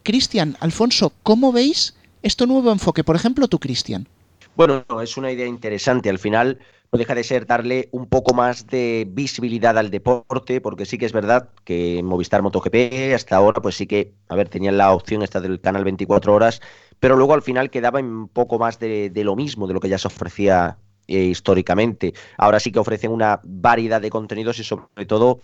Cristian, 0.07 0.57
Alfonso, 0.61 1.13
¿cómo 1.25 1.51
veis 1.51 1.97
este 2.23 2.47
nuevo 2.47 2.71
enfoque? 2.71 3.03
Por 3.03 3.17
ejemplo, 3.17 3.49
tú, 3.49 3.59
Cristian. 3.59 4.07
Bueno, 4.55 4.85
es 5.03 5.17
una 5.17 5.33
idea 5.33 5.47
interesante. 5.47 6.09
Al 6.09 6.21
final, 6.21 6.61
no 6.93 6.99
deja 7.01 7.17
de 7.17 7.25
ser 7.25 7.45
darle 7.45 7.89
un 7.91 8.07
poco 8.07 8.33
más 8.33 8.69
de 8.69 9.05
visibilidad 9.11 9.77
al 9.77 9.91
deporte, 9.91 10.61
porque 10.61 10.87
sí 10.87 10.97
que 10.97 11.07
es 11.07 11.13
verdad 11.13 11.49
que 11.65 12.05
Movistar 12.05 12.41
MotoGP 12.43 13.15
hasta 13.17 13.35
ahora, 13.35 13.61
pues 13.61 13.75
sí 13.75 13.89
que, 13.89 14.13
a 14.29 14.37
ver, 14.37 14.49
tenían 14.49 14.79
la 14.79 14.93
opción 14.93 15.23
esta 15.23 15.41
del 15.41 15.61
canal 15.61 15.83
24 15.83 16.33
horas, 16.33 16.63
pero 17.01 17.17
luego 17.17 17.35
al 17.35 17.43
final 17.43 17.71
quedaba 17.71 17.99
un 17.99 18.29
poco 18.29 18.61
más 18.61 18.79
de, 18.79 19.11
lo 19.13 19.35
mismo, 19.35 19.67
de 19.67 19.75
lo 19.75 19.81
que 19.81 19.89
ya 19.89 19.99
se 19.99 20.07
ofrecía 20.07 20.79
eh, 21.09 21.25
históricamente. 21.25 22.15
Ahora 22.39 22.61
sí 22.61 22.71
que 22.71 22.79
ofrecen 22.79 23.11
una 23.11 23.41
variedad 23.43 24.01
de 24.01 24.11
contenidos 24.11 24.61
y 24.61 24.63
sobre 24.63 25.05
todo 25.05 25.41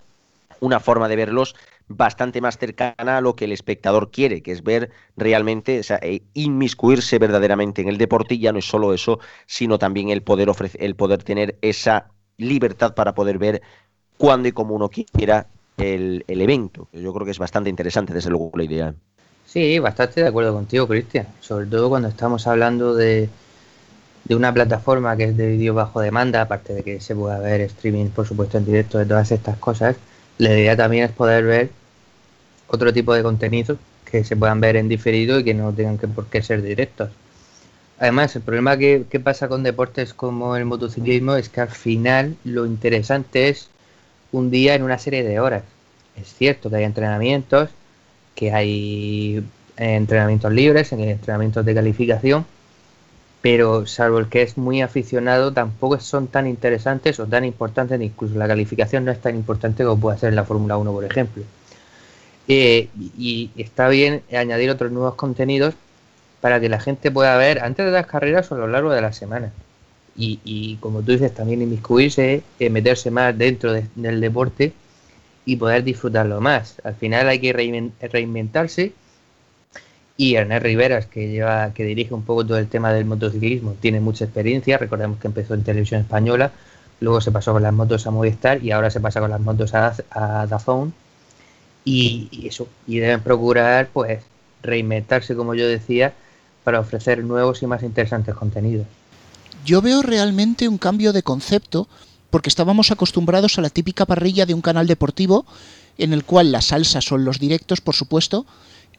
una 0.61 0.79
forma 0.79 1.09
de 1.09 1.17
verlos 1.17 1.57
bastante 1.97 2.41
más 2.41 2.59
cercana 2.59 3.19
a 3.19 3.21
lo 3.21 3.37
que 3.37 3.45
el 3.47 3.53
espectador 3.53 4.11
quiere, 4.11 4.43
que 4.43 4.53
es 4.53 4.63
ver 4.63 4.91
realmente, 5.17 5.81
o 5.81 5.83
sea, 5.83 5.99
eh, 6.03 6.23
inmiscuirse 6.35 7.19
verdaderamente 7.19 7.83
en 7.83 7.89
el 7.89 7.99
deporte 7.99 8.35
y 8.35 8.41
ya 8.41 8.53
no 8.53 8.59
es 8.59 8.67
solo 8.67 8.95
eso, 8.95 9.21
sino 9.47 9.79
también 9.79 10.11
el 10.11 10.23
poder 10.23 10.49
ofrecer, 10.49 10.83
el 10.83 10.97
poder 10.97 11.23
tener 11.23 11.57
esa 11.63 12.09
libertad 12.37 12.95
para 12.95 13.15
poder 13.15 13.39
ver 13.39 13.63
cuándo 14.19 14.49
y 14.49 14.53
cómo 14.53 14.75
uno 14.75 14.89
quiera 14.89 15.47
el, 15.77 16.25
el 16.29 16.41
evento. 16.41 16.89
Yo 16.93 17.13
creo 17.13 17.25
que 17.25 17.33
es 17.33 17.39
bastante 17.39 17.71
interesante, 17.71 18.13
desde 18.13 18.31
luego, 18.31 18.51
la 18.55 18.65
idea. 18.65 18.95
Sí, 19.47 19.79
bastante 19.79 20.23
de 20.23 20.29
acuerdo 20.29 20.55
contigo, 20.55 20.89
Cristian. 20.89 21.27
Sobre 21.41 21.67
todo 21.67 21.89
cuando 21.89 22.09
estamos 22.09 22.47
hablando 22.47 22.95
de, 22.95 23.29
de 24.25 24.35
una 24.35 24.53
plataforma 24.53 25.17
que 25.17 25.25
es 25.25 25.37
de 25.37 25.49
vídeo 25.49 25.75
bajo 25.75 26.01
demanda, 26.01 26.43
aparte 26.43 26.73
de 26.73 26.83
que 26.83 27.01
se 27.01 27.15
pueda 27.15 27.39
ver 27.39 27.61
streaming, 27.63 28.07
por 28.07 28.27
supuesto, 28.27 28.59
en 28.59 28.65
directo 28.65 28.99
de 28.99 29.07
todas 29.07 29.31
estas 29.31 29.59
cosas, 29.59 29.97
la 30.39 30.51
idea 30.51 30.77
también 30.77 31.05
es 31.05 31.13
poder 31.13 31.45
ver 31.45 31.71
otro 32.73 32.93
tipo 32.93 33.15
de 33.15 33.23
contenidos 33.23 33.79
que 34.11 34.25
se 34.25 34.35
puedan 34.35 34.61
ver 34.61 34.77
en 34.77 34.89
diferido 34.89 35.39
y 35.39 35.45
que 35.45 35.55
no 35.55 35.73
tengan 35.73 35.99
que 35.99 36.09
por 36.09 36.27
qué 36.27 36.43
ser 36.43 36.63
directos. 36.63 37.11
Además, 37.99 38.35
el 38.35 38.43
problema 38.43 38.77
que, 38.79 39.05
pasa 39.23 39.47
con 39.47 39.63
deportes 39.63 40.15
como 40.15 40.57
el 40.57 40.65
motociclismo 40.65 41.37
es 41.37 41.51
que 41.51 41.61
al 41.61 41.69
final 41.69 42.37
lo 42.45 42.67
interesante 42.67 43.49
es 43.49 43.69
un 44.33 44.51
día 44.51 44.75
en 44.75 44.83
una 44.83 44.99
serie 44.99 45.23
de 45.23 45.39
horas. 45.39 45.65
Es 46.21 46.35
cierto 46.35 46.71
que 46.71 46.77
hay 46.77 46.85
entrenamientos, 46.85 47.69
que 48.35 48.53
hay 48.53 49.45
entrenamientos 49.77 50.53
libres, 50.53 50.93
entrenamientos 50.93 51.65
de 51.65 51.75
calificación, 51.75 52.47
pero 53.43 53.87
salvo 53.87 54.19
el 54.19 54.29
que 54.29 54.43
es 54.43 54.57
muy 54.57 54.81
aficionado, 54.81 55.53
tampoco 55.53 56.01
son 56.01 56.27
tan 56.27 56.47
interesantes 56.47 57.21
o 57.21 57.27
tan 57.27 57.45
importantes, 57.45 58.01
incluso 58.01 58.37
la 58.39 58.49
calificación 58.49 59.05
no 59.05 59.11
es 59.13 59.21
tan 59.21 59.37
importante 59.37 59.85
como 59.85 60.01
puede 60.01 60.19
ser 60.19 60.31
en 60.31 60.37
la 60.37 60.45
Fórmula 60.45 60.79
1, 60.79 60.91
por 60.91 61.05
ejemplo. 61.05 61.45
Eh, 62.49 62.89
y 63.19 63.51
está 63.57 63.89
bien 63.89 64.23
añadir 64.33 64.71
otros 64.71 64.91
nuevos 64.93 65.15
contenidos 65.15 65.75
para 66.41 66.61
que 66.61 66.69
la 66.69 66.81
gente 66.81 67.11
pueda 67.11 67.37
ver 67.37 67.61
antes 67.61 67.87
de 67.87 67.93
las 67.93 68.07
carreras 68.07 68.51
o 68.51 68.57
a 68.57 68.59
lo 68.59 68.67
largo 68.67 68.91
de 68.91 69.01
la 69.01 69.13
semana. 69.13 69.53
Y, 70.15 70.77
como 70.81 71.01
tú 71.03 71.13
dices, 71.13 71.33
también 71.33 71.63
inmiscuirse, 71.63 72.43
eh, 72.59 72.71
meterse 72.71 73.11
más 73.11 73.37
dentro 73.39 73.73
de, 73.73 73.87
del 73.95 74.21
deporte 74.21 74.75
y 75.47 75.57
poder 75.57 75.85
disfrutarlo 75.85 76.41
más. 76.41 76.77
Al 76.85 76.95
final 76.97 77.29
hay 77.29 77.39
que 77.39 77.53
reinventarse 77.53 78.93
y 80.17 80.35
Ernest 80.35 80.63
Riveras, 80.63 81.07
que 81.07 81.29
lleva, 81.31 81.73
que 81.73 81.85
dirige 81.85 82.15
un 82.15 82.25
poco 82.25 82.47
todo 82.47 82.59
el 82.59 82.69
tema 82.69 82.93
del 82.93 83.05
motociclismo, 83.07 83.75
tiene 83.81 84.01
mucha 84.01 84.25
experiencia, 84.25 84.79
recordemos 84.79 85.19
que 85.19 85.29
empezó 85.29 85.55
en 85.55 85.65
televisión 85.65 86.03
española, 86.03 86.53
luego 87.01 87.21
se 87.21 87.33
pasó 87.33 87.53
con 87.53 87.63
las 87.63 87.73
motos 87.73 88.07
a 88.07 88.11
Movistar 88.11 88.63
y 88.63 88.71
ahora 88.71 88.91
se 88.91 89.01
pasa 89.01 89.21
con 89.21 89.31
las 89.31 89.41
motos 89.41 89.75
a, 89.75 89.95
a 90.11 90.47
y, 91.85 92.47
eso, 92.47 92.69
y 92.87 92.99
deben 92.99 93.21
procurar 93.21 93.91
pues 93.93 94.23
reinventarse 94.63 95.35
como 95.35 95.55
yo 95.55 95.67
decía 95.67 96.15
para 96.65 96.81
ofrecer 96.81 97.25
nuevos 97.25 97.63
y 97.63 97.67
más 97.67 97.83
interesantes 97.83 98.35
contenidos. 98.35 98.87
Yo 99.65 99.83
veo 99.83 100.03
realmente 100.03 100.69
un 100.69 100.79
cambio 100.79 101.13
de 101.13 101.23
concepto 101.23 101.89
porque 102.31 102.49
estábamos 102.49 102.91
acostumbrados 102.91 103.59
a 103.59 103.63
la 103.63 103.71
típica 103.71 104.07
parrilla 104.07 104.47
de 104.47 104.55
un 104.55 104.61
canal 104.61 104.87
deportivo 104.87 105.45
en 105.99 106.13
el 106.13 106.25
cual 106.25 106.53
las 106.53 106.67
salsas 106.67 107.05
son 107.05 107.25
los 107.25 107.39
directos, 107.39 107.81
por 107.81 107.95
supuesto, 107.95 108.47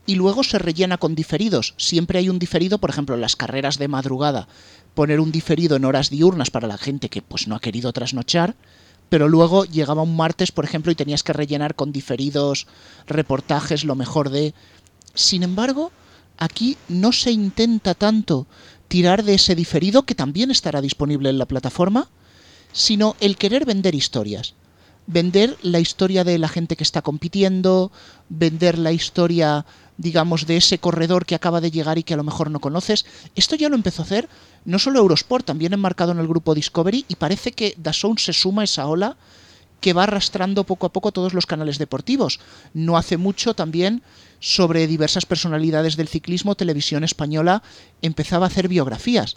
y 0.06 0.16
luego 0.16 0.44
se 0.44 0.60
rellena 0.60 0.98
con 0.98 1.16
diferidos. 1.16 1.74
Siempre 1.78 2.20
hay 2.20 2.30
un 2.30 2.40
diferido, 2.40 2.78
por 2.78 2.90
ejemplo, 2.90 3.16
en 3.16 3.22
las 3.22 3.36
carreras 3.36 3.78
de 3.78 3.88
madrugada, 3.88 4.48
poner 4.94 5.20
un 5.20 5.32
diferido 5.32 5.75
en 5.75 5.86
horas 5.86 6.10
diurnas 6.10 6.52
para 6.52 6.68
la 6.68 6.78
gente 6.78 7.10
que 7.10 7.22
pues 7.22 7.48
no 7.48 7.56
ha 7.56 7.60
querido 7.60 7.92
trasnochar, 7.94 8.56
pero 9.13 9.29
luego 9.29 9.65
llegaba 9.65 10.01
un 10.01 10.15
martes, 10.15 10.51
por 10.51 10.65
ejemplo, 10.65 10.91
y 10.91 10.96
tenías 10.96 11.22
que 11.22 11.34
rellenar 11.34 11.75
con 11.75 11.91
diferidos, 11.91 12.65
reportajes, 13.05 13.84
lo 13.84 13.93
mejor 13.93 14.32
de... 14.32 14.55
Sin 15.13 15.43
embargo, 15.43 15.91
aquí 16.39 16.77
no 16.89 17.12
se 17.12 17.29
intenta 17.29 17.93
tanto 17.93 18.48
tirar 18.88 19.24
de 19.24 19.36
ese 19.36 19.53
diferido, 19.53 20.01
que 20.01 20.15
también 20.15 20.50
estará 20.50 20.82
disponible 20.82 21.29
en 21.29 21.38
la 21.38 21.46
plataforma, 21.46 22.10
sino 22.72 23.15
el 23.20 23.38
querer 23.38 23.65
vender 23.65 23.93
historias. 23.93 24.55
Vender 25.05 25.60
la 25.62 25.79
historia 25.79 26.24
de 26.24 26.39
la 26.39 26.48
gente 26.48 26.75
que 26.75 26.84
está 26.84 27.03
compitiendo, 27.03 27.91
vender 28.29 28.79
la 28.79 28.93
historia 28.93 29.67
digamos, 29.98 30.48
de 30.48 30.58
ese 30.58 30.80
corredor 30.80 31.26
que 31.26 31.36
acaba 31.36 31.62
de 31.62 31.72
llegar 31.72 31.98
y 31.98 32.04
que 32.04 32.14
a 32.14 32.18
lo 32.18 32.24
mejor 32.24 32.50
no 32.52 32.60
conoces. 32.60 33.06
Esto 33.36 33.56
ya 33.56 33.70
lo 33.70 33.76
empezó 33.76 34.02
a 34.02 34.06
hacer 34.06 34.30
no 34.66 34.80
solo 34.80 35.00
Eurosport, 35.00 35.46
también 35.46 35.74
enmarcado 35.74 36.12
en 36.12 36.20
el 36.20 36.28
grupo 36.28 36.56
Discovery 36.56 37.06
y 37.08 37.16
parece 37.16 37.52
que 37.52 37.76
Dazón 37.78 38.18
se 38.18 38.34
suma 38.34 38.62
a 38.62 38.66
esa 38.66 38.88
ola 38.88 39.18
que 39.82 39.94
va 39.94 40.04
arrastrando 40.04 40.64
poco 40.64 40.86
a 40.86 40.94
poco 40.94 41.12
todos 41.12 41.34
los 41.34 41.46
canales 41.46 41.78
deportivos. 41.78 42.40
No 42.74 42.96
hace 42.96 43.18
mucho 43.18 43.54
también 43.54 44.02
sobre 44.40 44.88
diversas 44.88 45.26
personalidades 45.26 45.98
del 45.98 46.08
ciclismo, 46.08 46.56
Televisión 46.56 47.04
Española 47.04 47.64
empezaba 48.02 48.46
a 48.46 48.48
hacer 48.48 48.70
biografías. 48.70 49.36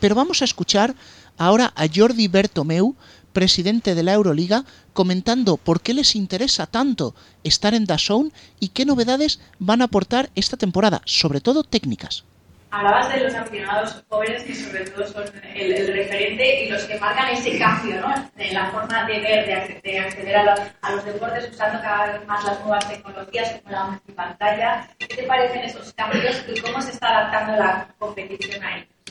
Pero 0.00 0.16
vamos 0.16 0.42
a 0.42 0.46
escuchar 0.46 0.96
ahora 1.38 1.72
a 1.76 1.86
Jordi 1.86 2.26
Bertomeu, 2.26 2.96
presidente 3.32 3.94
de 3.94 4.02
la 4.02 4.14
Euroliga, 4.14 4.64
comentando 4.92 5.56
por 5.56 5.80
qué 5.80 5.94
les 5.94 6.16
interesa 6.16 6.66
tanto 6.66 7.14
estar 7.44 7.74
en 7.74 7.86
DAZN 7.86 8.32
y 8.60 8.68
qué 8.68 8.84
novedades 8.84 9.40
van 9.58 9.82
a 9.82 9.86
aportar 9.86 10.30
esta 10.34 10.56
temporada, 10.56 11.02
sobre 11.04 11.40
todo 11.40 11.64
técnicas. 11.64 12.24
Hablabas 12.70 13.12
de 13.12 13.20
los 13.20 13.34
aficionados 13.34 14.02
jóvenes 14.08 14.44
que 14.44 14.54
sobre 14.54 14.86
todo 14.86 15.06
son 15.06 15.24
el, 15.54 15.86
referente 15.88 16.64
y 16.64 16.70
los 16.70 16.84
que 16.84 16.98
marcan 16.98 17.28
ese 17.28 17.58
cambio 17.58 18.00
¿no? 18.00 18.30
de 18.34 18.50
la 18.50 18.70
forma 18.70 19.04
de 19.04 19.20
ver, 19.20 19.46
de 19.82 19.98
acceder, 19.98 20.36
a, 20.36 20.90
los, 20.90 21.04
deportes 21.04 21.50
usando 21.52 21.82
cada 21.82 22.12
vez 22.12 22.26
más 22.26 22.42
las 22.44 22.60
nuevas 22.60 22.88
tecnologías 22.88 23.60
como 23.60 23.76
la 23.76 23.84
multipantalla. 23.84 24.88
¿Qué 24.98 25.06
te 25.06 25.22
parecen 25.24 25.64
esos 25.64 25.92
cambios 25.92 26.42
y 26.48 26.60
cómo 26.60 26.80
se 26.80 26.92
está 26.92 27.08
adaptando 27.08 27.62
la 27.62 27.88
competición 27.98 28.64
a 28.64 28.78
ellos? 28.78 29.01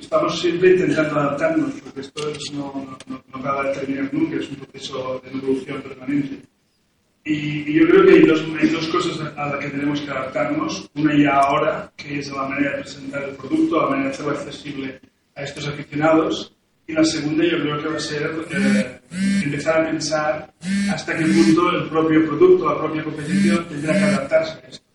Estamos 0.00 0.40
siempre 0.40 0.72
intentando 0.72 1.20
adaptarnos, 1.20 1.72
porque 1.82 2.00
esto 2.00 2.28
es, 2.30 2.52
no, 2.52 2.98
no, 3.06 3.22
no 3.32 3.38
acaba 3.38 3.64
de 3.64 3.74
terminar 3.74 4.08
nunca, 4.12 4.36
es 4.36 4.48
un 4.48 4.56
proceso 4.56 5.20
de 5.24 5.30
evolución 5.30 5.82
permanente. 5.82 6.42
Y, 7.24 7.68
y 7.68 7.80
yo 7.80 7.88
creo 7.88 8.06
que 8.06 8.12
hay 8.12 8.22
dos, 8.22 8.44
hay 8.60 8.68
dos, 8.68 8.86
cosas 8.86 9.32
a 9.36 9.48
las 9.48 9.58
que 9.58 9.70
tenemos 9.70 10.00
que 10.00 10.10
adaptarnos. 10.10 10.88
Una 10.94 11.18
ya 11.18 11.40
ahora, 11.40 11.92
que 11.96 12.20
es 12.20 12.30
la 12.30 12.46
manera 12.48 12.76
de 12.76 12.82
presentar 12.82 13.22
el 13.24 13.34
producto, 13.34 13.80
la 13.82 13.88
manera 13.88 14.08
de 14.08 14.14
hacerlo 14.14 14.32
accesible 14.32 15.00
a 15.34 15.42
estos 15.42 15.66
aficionados. 15.66 16.56
Y 16.86 16.92
la 16.92 17.04
segunda 17.04 17.44
yo 17.44 17.60
creo 17.62 17.82
que 17.82 17.88
va 17.88 17.96
a 17.96 18.00
ser 18.00 18.30
eh, 18.48 19.00
empezar 19.42 19.80
a 19.80 19.90
pensar 19.90 20.54
hasta 20.88 21.16
qué 21.16 21.24
punto 21.24 21.72
el 21.72 21.88
propio 21.88 22.26
producto, 22.26 22.68
la 22.72 22.78
propia 22.78 23.02
competición 23.02 23.66
tendrá 23.68 23.98
que 23.98 24.04
adaptarse 24.04 24.52
a 24.52 24.68
esto. 24.68 24.86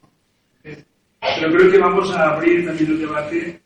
Eh, 0.64 0.86
pero 1.20 1.52
creo 1.52 1.70
que 1.70 1.78
vamos 1.80 2.16
a 2.16 2.30
abrir 2.30 2.66
también 2.66 2.92
el 2.92 3.00
debate 3.00 3.62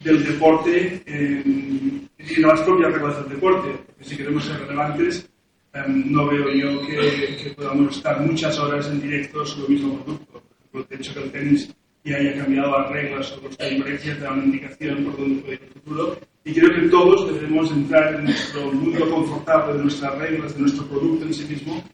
del 0.00 0.24
deporte 0.24 1.02
en, 1.06 2.08
en 2.18 2.42
las 2.42 2.60
propias 2.60 2.92
reglas 2.92 3.16
del 3.20 3.34
deporte. 3.34 3.68
Si 4.00 4.16
queremos 4.16 4.44
ser 4.44 4.60
relevantes, 4.60 5.28
em, 5.72 6.12
no 6.12 6.26
veo 6.26 6.50
yo 6.50 6.86
que, 6.86 7.36
que, 7.42 7.50
podamos 7.50 7.96
estar 7.96 8.20
muchas 8.20 8.58
horas 8.58 8.88
en 8.88 9.00
directo 9.00 9.44
sobre 9.44 9.66
el 9.66 9.72
mismo 9.72 10.04
producto. 10.04 10.42
Por 10.70 10.86
el 10.90 11.00
hecho 11.00 11.14
que 11.14 11.22
el 11.24 11.32
tenis 11.32 11.74
y 12.04 12.12
haya 12.12 12.38
cambiado 12.38 12.78
las 12.78 12.90
reglas 12.90 13.32
o 13.32 13.42
las 13.42 13.70
diferencias 13.70 14.20
da 14.20 14.32
una 14.32 14.44
indicación 14.44 15.04
por 15.04 15.16
dónde 15.18 15.42
puede 15.42 15.54
ir 15.54 15.62
el 15.62 15.72
futuro. 15.72 16.18
Y 16.44 16.54
creo 16.54 16.74
que 16.74 16.88
todos 16.88 17.34
debemos 17.34 17.70
entrar 17.70 18.14
en 18.14 18.24
nuestro 18.24 18.72
mundo 18.72 19.10
confortable 19.10 19.74
de 19.74 19.82
nuestras 19.82 20.16
reglas, 20.18 20.54
de 20.54 20.60
nuestro 20.60 20.86
producto 20.86 21.26
en 21.26 21.34
sí 21.34 21.44
mismo 21.44 21.84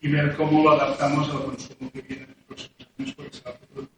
y 0.00 0.08
ver 0.08 0.34
cómo 0.36 0.64
lo 0.64 0.72
adaptamos 0.72 1.30
al 1.30 1.44
consumo 1.44 1.90
que 1.92 2.02
viene 2.02 2.24
en 2.24 2.28
los 2.48 2.68
próximos 2.98 3.42
años. 3.46 3.88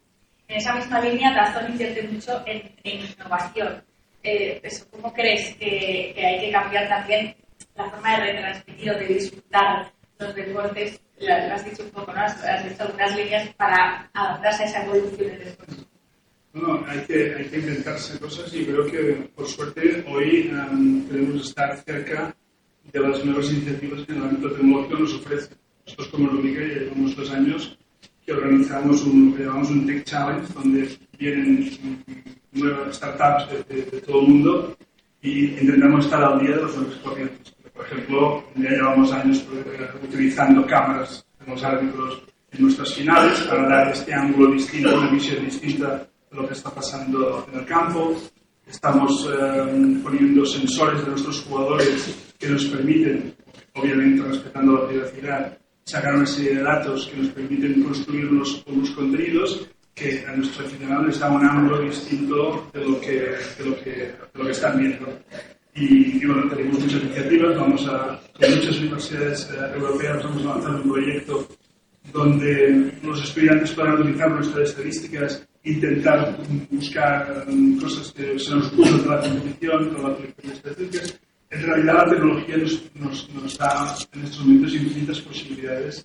En 0.48 0.56
esa 0.56 0.74
misma 0.74 1.00
línea, 1.00 1.32
Dazón 1.32 1.72
invierte 1.72 2.02
mucho 2.08 2.42
en, 2.46 2.70
en 2.84 3.00
innovación. 3.00 3.82
Eh, 4.22 4.60
eso, 4.62 4.86
¿Cómo 4.90 5.12
crees 5.12 5.54
que, 5.56 6.12
que 6.14 6.26
hay 6.26 6.40
que 6.40 6.52
cambiar 6.52 6.88
también 6.88 7.34
la 7.74 7.90
forma 7.90 8.16
de 8.16 8.32
retransmitir 8.32 8.90
o 8.90 8.98
de 8.98 9.06
disfrutar 9.06 9.92
los 10.18 10.34
deportes 10.34 11.00
has 11.28 11.64
dicho 11.64 11.82
un 11.84 11.90
poco, 11.90 12.12
¿no? 12.12 12.20
Has, 12.20 12.42
has 12.44 12.68
dicho 12.68 12.82
algunas 12.82 13.16
líneas 13.16 13.54
para 13.54 14.10
adaptarse 14.12 14.64
a 14.64 14.66
esa 14.66 14.84
evolución 14.84 15.30
del 15.30 15.44
deporte. 15.44 15.74
No, 16.52 16.84
hay 16.86 17.00
que, 17.00 17.34
hay 17.34 17.44
que 17.46 17.56
inventarse 17.58 18.18
cosas 18.18 18.52
y 18.54 18.64
creo 18.64 18.86
que, 18.86 19.28
por 19.34 19.46
suerte, 19.46 20.04
hoy 20.08 20.52
um, 20.52 21.02
podemos 21.06 21.48
estar 21.48 21.76
cerca 21.84 22.34
de 22.92 23.00
las 23.00 23.24
nuevas 23.24 23.50
iniciativas 23.50 24.06
que 24.06 24.12
el 24.12 24.22
ámbito 24.22 24.52
tecnológico 24.52 24.98
nos 24.98 25.14
ofrece. 25.14 25.54
Nosotros, 25.84 26.08
como 26.08 26.30
Lumica, 26.30 26.60
ya 26.60 26.80
llevamos 26.80 27.16
dos 27.16 27.30
años 27.30 27.78
que 28.24 28.32
organizamos 28.32 29.02
un, 29.04 29.30
lo 29.30 29.36
que 29.36 29.44
llamamos 29.44 29.70
un 29.70 29.86
Tech 29.86 30.04
Challenge, 30.04 30.52
donde 30.54 30.98
vienen 31.18 31.70
nuevas 32.52 32.96
startups 32.96 33.50
de, 33.50 33.74
de, 33.74 33.82
de 33.90 34.00
todo 34.00 34.20
el 34.22 34.28
mundo 34.28 34.76
y 35.20 35.46
intentamos 35.46 36.04
estar 36.04 36.22
al 36.22 36.40
día 36.40 36.56
de 36.56 36.62
los 36.62 36.76
nuevos 36.76 36.96
corrientes. 36.96 37.54
Por 37.74 37.86
ejemplo, 37.86 38.44
ya 38.54 38.70
llevamos 38.70 39.12
años 39.12 39.44
utilizando 40.02 40.66
cámaras 40.66 41.26
en 41.44 41.52
los 41.52 41.64
árbitros 41.64 42.22
en 42.52 42.62
nuestras 42.62 42.94
finales 42.94 43.40
para 43.40 43.68
dar 43.68 43.88
este 43.92 44.14
ángulo 44.14 44.52
distinto, 44.52 44.96
una 44.96 45.10
visión 45.10 45.44
distinta 45.44 46.06
de 46.30 46.36
lo 46.36 46.46
que 46.46 46.54
está 46.54 46.70
pasando 46.70 47.46
en 47.52 47.58
el 47.58 47.66
campo. 47.66 48.16
Estamos 48.66 49.28
eh, 49.30 50.00
poniendo 50.02 50.46
sensores 50.46 51.02
de 51.02 51.10
nuestros 51.10 51.42
jugadores 51.42 52.32
que 52.38 52.48
nos 52.48 52.64
permiten, 52.66 53.34
obviamente 53.74 54.22
respetando 54.22 54.72
la 54.74 54.88
privacidad, 54.88 55.58
sacar 55.84 56.14
una 56.14 56.26
serie 56.26 56.56
de 56.56 56.62
datos 56.62 57.06
que 57.06 57.16
nos 57.18 57.28
permiten 57.28 57.82
construir 57.82 58.26
unos, 58.26 58.64
unos 58.66 58.90
contenidos 58.90 59.68
que 59.94 60.24
a 60.26 60.34
nuestro 60.34 60.66
aficionado 60.66 61.04
les 61.04 61.18
da 61.20 61.30
un 61.30 61.46
ángulo 61.46 61.82
distinto 61.82 62.68
de 62.72 62.80
lo 62.84 63.00
que, 63.00 63.36
de 63.58 63.64
lo 63.64 63.76
que, 63.82 63.90
de 63.90 64.16
lo 64.34 64.44
que 64.44 64.50
están 64.50 64.78
viendo. 64.78 65.06
Y, 65.76 66.22
y, 66.22 66.26
bueno, 66.26 66.48
tenemos 66.48 66.80
muchas 66.80 67.02
iniciativas, 67.02 67.56
vamos 67.56 67.86
a, 67.88 68.20
con 68.38 68.54
muchas 68.56 68.78
universidades 68.78 69.50
eh, 69.50 69.74
europeas 69.74 70.22
vamos 70.22 70.42
a 70.42 70.48
lanzar 70.48 70.74
un 70.76 70.92
proyecto 70.92 71.48
donde 72.12 72.92
los 73.02 73.22
estudiantes 73.24 73.72
puedan 73.72 74.00
utilizar 74.00 74.30
nuestras 74.30 74.70
estadísticas, 74.70 75.46
intentar 75.64 76.36
buscar 76.70 77.44
um, 77.48 77.80
cosas 77.80 78.12
que 78.12 78.38
se 78.38 78.54
nos 78.54 78.72
ocurren 78.72 79.02
de 79.02 79.08
la 79.08 79.20
competición 79.20 79.90
con 79.90 80.02
la 80.02 80.08
aplicación 80.10 80.52
de 80.52 80.70
estadísticas. 80.70 81.20
En 81.54 81.62
realidad 81.62 81.94
la 81.94 82.10
tecnología 82.10 82.56
nos, 82.56 82.82
nos, 82.94 83.30
nos, 83.30 83.58
da 83.58 83.96
en 84.12 84.24
estos 84.24 84.40
momentos 84.40 84.74
infinitas 84.74 85.20
posibilidades 85.20 86.04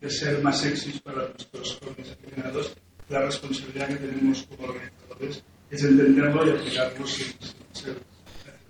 de 0.00 0.10
ser 0.10 0.40
más 0.42 0.60
sexys 0.60 1.00
para 1.00 1.28
nuestros 1.28 1.78
jóvenes 1.80 2.12
aficionados. 2.12 2.74
La 3.08 3.22
responsabilidad 3.22 3.88
que 3.88 3.96
tenemos 3.96 4.44
como 4.44 4.68
organizadores 4.68 5.42
es 5.70 5.82
entenderlo 5.82 6.46
y 6.46 6.50
aplicarlo 6.50 7.06
sin, 7.06 7.26
sin 7.72 7.94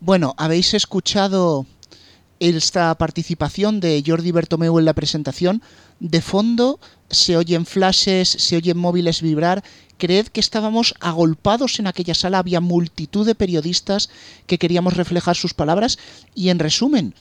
bueno, 0.01 0.35
habéis 0.37 0.75
escuchado 0.75 1.65
esta 2.39 2.95
participación 2.97 3.81
de 3.81 4.03
Jordi 4.07 4.33
Bertomeu 4.33 4.79
en 4.79 4.85
la 4.85 4.93
presentación. 4.93 5.63
De 6.01 6.21
fondo 6.21 6.81
se 7.11 7.37
oyen 7.37 7.67
flashes, 7.67 8.29
se 8.29 8.57
oyen 8.57 8.79
móviles 8.79 9.23
vibrar. 9.23 9.63
Creed 9.97 10.27
que 10.29 10.41
estábamos 10.41 10.95
agolpados 11.01 11.79
en 11.79 11.87
aquella 11.87 12.15
sala, 12.15 12.39
había 12.39 12.61
multitud 12.61 13.25
de 13.25 13.35
periodistas 13.35 14.11
que 14.47 14.59
queríamos 14.59 14.97
reflejar 14.97 15.37
sus 15.37 15.55
palabras 15.55 15.99
y 16.35 16.49
en 16.49 16.59
resumen, 16.59 17.15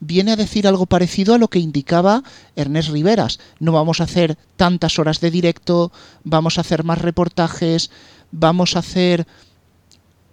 viene 0.00 0.32
a 0.32 0.36
decir 0.36 0.66
algo 0.66 0.86
parecido 0.86 1.34
a 1.34 1.38
lo 1.38 1.48
que 1.48 1.58
indicaba 1.58 2.22
Ernest 2.56 2.90
Riveras. 2.90 3.40
No 3.58 3.72
vamos 3.72 4.00
a 4.00 4.04
hacer 4.04 4.36
tantas 4.56 4.98
horas 4.98 5.20
de 5.20 5.30
directo, 5.30 5.92
vamos 6.24 6.58
a 6.58 6.60
hacer 6.60 6.84
más 6.84 7.00
reportajes, 7.00 7.90
vamos 8.30 8.76
a 8.76 8.80
hacer 8.80 9.26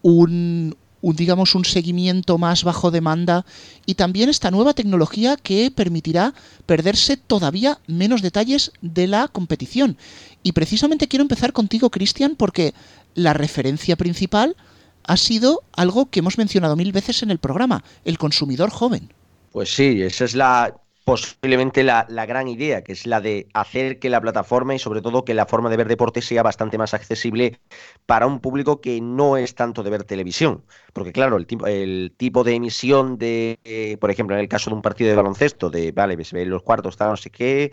un, 0.01 0.75
digamos, 1.13 1.55
un 1.55 1.65
seguimiento 1.65 2.37
más 2.37 2.63
bajo 2.63 2.91
demanda 2.91 3.45
y 3.85 3.95
también 3.95 4.29
esta 4.29 4.51
nueva 4.51 4.73
tecnología 4.73 5.37
que 5.37 5.71
permitirá 5.71 6.33
perderse 6.65 7.17
todavía 7.17 7.79
menos 7.87 8.21
detalles 8.21 8.71
de 8.81 9.07
la 9.07 9.27
competición. 9.27 9.97
Y 10.43 10.53
precisamente 10.53 11.07
quiero 11.07 11.23
empezar 11.23 11.53
contigo, 11.53 11.89
Cristian, 11.89 12.35
porque 12.35 12.73
la 13.13 13.33
referencia 13.33 13.95
principal 13.95 14.55
ha 15.03 15.17
sido 15.17 15.63
algo 15.73 16.09
que 16.09 16.19
hemos 16.19 16.37
mencionado 16.37 16.75
mil 16.75 16.91
veces 16.91 17.23
en 17.23 17.31
el 17.31 17.39
programa, 17.39 17.83
el 18.05 18.17
consumidor 18.17 18.69
joven. 18.69 19.13
Pues 19.51 19.73
sí, 19.73 20.01
esa 20.01 20.25
es 20.25 20.35
la, 20.35 20.75
posiblemente 21.05 21.83
la, 21.83 22.05
la, 22.09 22.25
gran 22.25 22.47
idea, 22.47 22.83
que 22.83 22.91
es 22.93 23.05
la 23.05 23.21
de 23.21 23.47
hacer 23.53 23.99
que 23.99 24.09
la 24.09 24.19
plataforma 24.21 24.75
y 24.75 24.79
sobre 24.79 25.01
todo 25.01 25.23
que 25.23 25.35
la 25.35 25.45
forma 25.45 25.69
de 25.69 25.77
ver 25.77 25.87
deporte 25.87 26.21
sea 26.21 26.43
bastante 26.43 26.79
más 26.79 26.95
accesible 26.95 27.59
para 28.07 28.27
un 28.27 28.39
público 28.41 28.81
que 28.81 28.99
no 29.01 29.37
es 29.37 29.55
tanto 29.55 29.83
de 29.83 29.91
ver 29.91 30.03
televisión. 30.03 30.65
Porque 30.93 31.13
claro, 31.13 31.37
el, 31.37 31.47
el 31.67 32.13
tipo 32.17 32.43
de 32.43 32.55
emisión 32.55 33.17
de, 33.19 33.59
eh, 33.63 33.97
por 33.97 34.11
ejemplo, 34.11 34.35
en 34.35 34.41
el 34.41 34.49
caso 34.49 34.71
de 34.71 34.75
un 34.77 34.81
partido 34.81 35.09
de 35.11 35.15
baloncesto, 35.15 35.69
de, 35.69 35.91
vale, 35.91 36.23
se 36.25 36.45
los 36.45 36.63
cuartos, 36.63 36.95
está 36.95 37.07
no 37.07 37.17
sé 37.17 37.29
qué, 37.29 37.71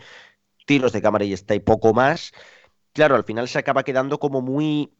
tiros 0.66 0.92
de 0.92 1.02
cámara 1.02 1.24
y 1.24 1.32
está 1.32 1.54
y 1.54 1.60
poco 1.60 1.94
más, 1.94 2.32
claro, 2.92 3.16
al 3.16 3.24
final 3.24 3.48
se 3.48 3.58
acaba 3.58 3.84
quedando 3.84 4.18
como 4.18 4.42
muy 4.42 4.92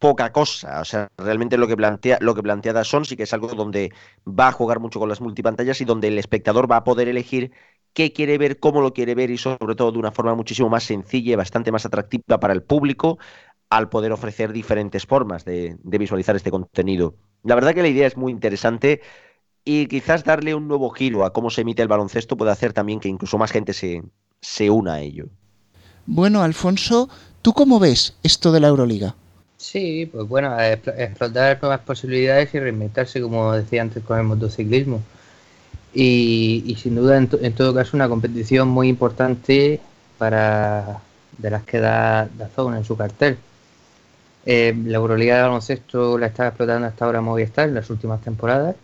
poca 0.00 0.32
cosa. 0.32 0.80
O 0.80 0.84
sea, 0.84 1.12
realmente 1.18 1.58
lo 1.58 1.68
que 1.68 1.76
plantea, 1.76 2.18
lo 2.20 2.34
que 2.34 2.42
plantea 2.42 2.72
Dazón 2.72 3.04
sí 3.04 3.16
que 3.16 3.24
es 3.24 3.34
algo 3.34 3.48
donde 3.48 3.92
va 4.26 4.48
a 4.48 4.52
jugar 4.52 4.80
mucho 4.80 4.98
con 4.98 5.08
las 5.08 5.20
multipantallas 5.20 5.80
y 5.80 5.84
donde 5.84 6.08
el 6.08 6.18
espectador 6.18 6.70
va 6.70 6.76
a 6.78 6.84
poder 6.84 7.08
elegir 7.08 7.52
qué 7.92 8.12
quiere 8.12 8.38
ver, 8.38 8.58
cómo 8.58 8.80
lo 8.80 8.92
quiere 8.92 9.14
ver 9.14 9.30
y 9.30 9.38
sobre 9.38 9.74
todo 9.74 9.92
de 9.92 9.98
una 9.98 10.12
forma 10.12 10.34
muchísimo 10.34 10.68
más 10.68 10.84
sencilla 10.84 11.32
y 11.32 11.36
bastante 11.36 11.72
más 11.72 11.86
atractiva 11.86 12.38
para 12.40 12.52
el 12.52 12.62
público 12.62 13.18
al 13.68 13.88
poder 13.88 14.12
ofrecer 14.12 14.52
diferentes 14.52 15.06
formas 15.06 15.44
de, 15.44 15.76
de, 15.82 15.98
visualizar 15.98 16.34
este 16.34 16.50
contenido. 16.50 17.14
La 17.44 17.54
verdad 17.54 17.74
que 17.74 17.82
la 17.82 17.88
idea 17.88 18.06
es 18.06 18.16
muy 18.16 18.32
interesante 18.32 19.00
y 19.64 19.86
quizás 19.86 20.24
darle 20.24 20.54
un 20.54 20.66
nuevo 20.66 20.90
giro 20.90 21.24
a 21.24 21.32
cómo 21.32 21.50
se 21.50 21.60
emite 21.60 21.82
el 21.82 21.88
baloncesto 21.88 22.36
puede 22.36 22.50
hacer 22.50 22.72
también 22.72 22.98
que 23.00 23.08
incluso 23.08 23.38
más 23.38 23.52
gente 23.52 23.72
se, 23.72 24.02
se 24.40 24.70
una 24.70 24.94
a 24.94 25.00
ello. 25.00 25.26
Bueno, 26.06 26.42
Alfonso, 26.42 27.08
¿tú 27.42 27.52
cómo 27.52 27.78
ves 27.78 28.16
esto 28.22 28.50
de 28.52 28.60
la 28.60 28.68
Euroliga? 28.68 29.14
Sí, 29.56 30.08
pues 30.10 30.26
bueno, 30.26 30.58
explotar 30.58 31.58
nuevas 31.60 31.80
posibilidades 31.80 32.54
y 32.54 32.58
reinventarse, 32.58 33.20
como 33.20 33.52
decía 33.52 33.82
antes, 33.82 34.02
con 34.02 34.18
el 34.18 34.24
motociclismo. 34.24 35.02
Y, 35.92 36.76
sin 36.80 36.94
duda, 36.94 37.16
en, 37.16 37.28
to, 37.28 37.38
en, 37.40 37.52
todo 37.54 37.74
caso, 37.74 37.96
una 37.96 38.08
competición 38.08 38.68
muy 38.68 38.88
importante 38.88 39.80
para 40.18 41.00
de 41.38 41.50
las 41.50 41.64
que 41.64 41.80
da 41.80 42.28
Dazón 42.36 42.76
en 42.76 42.84
su 42.84 42.96
cartel. 42.96 43.38
Eh, 44.46 44.74
la 44.86 44.98
Euroliga 44.98 45.36
de 45.36 45.42
baloncesto 45.42 46.18
la 46.18 46.26
está 46.26 46.48
explotando 46.48 46.86
hasta 46.86 47.04
ahora 47.04 47.20
Movistar 47.20 47.68
en 47.68 47.74
las 47.74 47.90
últimas 47.90 48.22
temporadas 48.22 48.74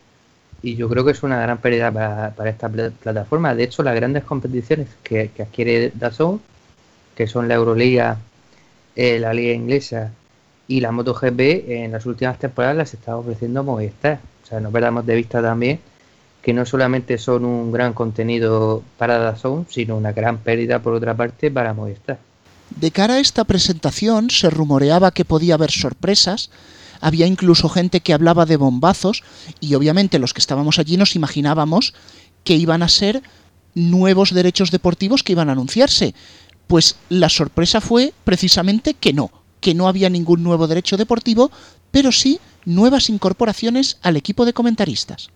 y 0.62 0.76
yo 0.76 0.88
creo 0.88 1.04
que 1.04 1.12
es 1.12 1.22
una 1.22 1.40
gran 1.40 1.58
pérdida 1.58 1.90
para, 1.90 2.34
para 2.34 2.50
esta 2.50 2.68
pl 2.68 2.90
plataforma. 2.90 3.54
De 3.54 3.64
hecho, 3.64 3.82
las 3.82 3.94
grandes 3.94 4.24
competiciones 4.24 4.88
que, 5.02 5.30
que 5.34 5.42
adquiere 5.42 5.92
Dazón, 5.94 6.40
que 7.14 7.26
son 7.26 7.48
la 7.48 7.54
Euroliga, 7.54 8.18
eh, 8.96 9.18
la 9.18 9.32
Liga 9.32 9.52
Inglesa 9.54 10.12
y 10.68 10.80
la 10.80 10.92
MotoGP, 10.92 11.40
en 11.68 11.92
las 11.92 12.06
últimas 12.06 12.38
temporadas 12.38 12.76
las 12.76 12.94
está 12.94 13.16
ofreciendo 13.16 13.62
Movistar. 13.62 14.20
O 14.44 14.46
sea, 14.46 14.60
no 14.60 14.70
perdamos 14.70 15.06
de 15.06 15.14
vista 15.14 15.42
también 15.42 15.80
que 16.46 16.54
no 16.54 16.64
solamente 16.64 17.18
son 17.18 17.44
un 17.44 17.72
gran 17.72 17.92
contenido 17.92 18.85
para 18.98 19.18
Dazón, 19.18 19.66
sino 19.68 19.96
una 19.96 20.12
gran 20.12 20.38
pérdida 20.38 20.80
por 20.80 20.94
otra 20.94 21.16
parte 21.16 21.50
para 21.50 21.74
Movistar. 21.74 22.20
De 22.70 22.92
cara 22.92 23.14
a 23.14 23.18
esta 23.18 23.42
presentación 23.42 24.30
se 24.30 24.48
rumoreaba 24.48 25.11
que 25.11 25.24
podía 25.24 25.54
haber 25.54 25.72
sorpresas, 25.72 26.50
había 27.00 27.26
incluso 27.26 27.68
gente 27.68 27.98
que 27.98 28.14
hablaba 28.14 28.46
de 28.46 28.59
bombazos 28.59 29.24
y 29.59 29.74
obviamente 29.74 30.20
los 30.20 30.32
que 30.32 30.38
estábamos 30.38 30.78
allí 30.78 30.96
nos 30.96 31.16
imaginábamos 31.16 31.94
que 32.44 32.54
iban 32.54 32.85
a 32.85 32.88
ser 32.88 33.24
nuevos 33.74 34.32
derechos 34.32 34.70
deportivos 34.70 35.24
que 35.24 35.32
iban 35.32 35.48
a 35.48 35.52
anunciarse. 35.52 36.14
Pues 36.68 36.94
la 37.09 37.28
sorpresa 37.28 37.80
fue 37.80 38.14
precisamente 38.22 38.94
que 38.94 39.12
no, 39.12 39.32
que 39.59 39.74
no 39.74 39.88
había 39.88 40.11
ningún 40.11 40.44
nuevo 40.44 40.68
derecho 40.68 40.96
deportivo, 40.96 41.50
pero 41.90 42.12
sí 42.12 42.38
nuevas 42.64 43.11
incorporaciones 43.11 43.98
al 44.00 44.16
equipo 44.16 44.44
de 44.44 44.52
comentaristas. 44.52 45.30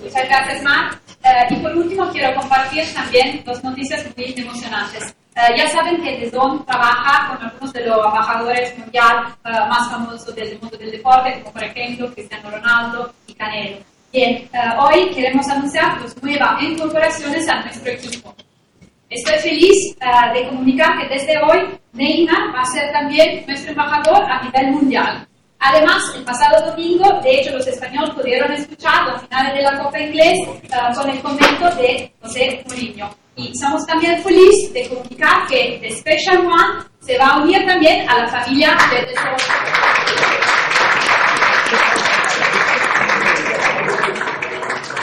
Muchas 0.00 0.28
gracias, 0.28 0.62
Mark. 0.62 1.00
Eh, 1.24 1.46
y 1.50 1.56
por 1.56 1.76
último, 1.76 2.10
quiero 2.10 2.34
compartir 2.40 2.92
también 2.94 3.42
dos 3.44 3.62
noticias 3.62 4.04
muy 4.16 4.34
emocionantes. 4.36 5.14
Eh, 5.34 5.56
ya 5.56 5.68
saben 5.68 6.02
que 6.02 6.30
DAZN 6.30 6.64
trabaja 6.64 7.28
con 7.28 7.46
algunos 7.46 7.72
de 7.72 7.86
los 7.86 8.04
embajadores 8.04 8.78
mundial 8.78 9.34
eh, 9.44 9.50
más 9.50 9.90
famosos 9.90 10.34
del 10.34 10.58
mundo 10.60 10.76
del 10.76 10.90
deporte, 10.90 11.40
como 11.40 11.52
por 11.52 11.64
ejemplo 11.64 12.12
Cristiano 12.12 12.50
Ronaldo 12.50 13.14
y 13.26 13.34
Canelo. 13.34 13.76
Bien, 14.12 14.46
hoy 14.78 15.08
queremos 15.08 15.48
anunciar 15.48 16.02
dos 16.02 16.22
nuevas 16.22 16.62
incorporaciones 16.62 17.48
a 17.48 17.62
nuestro 17.62 17.92
equipo. 17.92 18.34
Estoy 19.08 19.38
feliz 19.38 19.96
de 20.34 20.48
comunicar 20.48 20.98
que 20.98 21.14
desde 21.14 21.38
hoy 21.42 21.78
Neymar 21.94 22.54
va 22.54 22.60
a 22.60 22.66
ser 22.66 22.92
también 22.92 23.42
nuestro 23.46 23.70
embajador 23.70 24.22
a 24.30 24.42
nivel 24.42 24.72
mundial. 24.72 25.26
Además, 25.64 26.02
el 26.16 26.24
pasado 26.24 26.70
domingo, 26.70 27.20
de 27.22 27.38
hecho, 27.38 27.52
los 27.52 27.64
españoles 27.64 28.10
pudieron 28.14 28.50
escuchar 28.52 29.06
la 29.06 29.18
final 29.20 29.54
de 29.54 29.62
la 29.62 29.80
Copa 29.80 30.00
Inglés 30.00 30.40
uh, 30.48 30.94
con 30.94 31.08
el 31.08 31.20
comento 31.20 31.70
de 31.76 32.12
José 32.20 32.64
Mourinho. 32.66 33.08
Y 33.36 33.56
somos 33.56 33.86
también 33.86 34.20
felices 34.24 34.72
de 34.74 34.88
comunicar 34.88 35.46
que 35.46 35.78
The 35.80 35.96
Special 35.98 36.38
One 36.38 36.84
se 37.00 37.16
va 37.16 37.28
a 37.28 37.42
unir 37.42 37.64
también 37.64 38.08
a 38.08 38.18
la 38.18 38.28
familia 38.28 38.76
de 38.90 39.14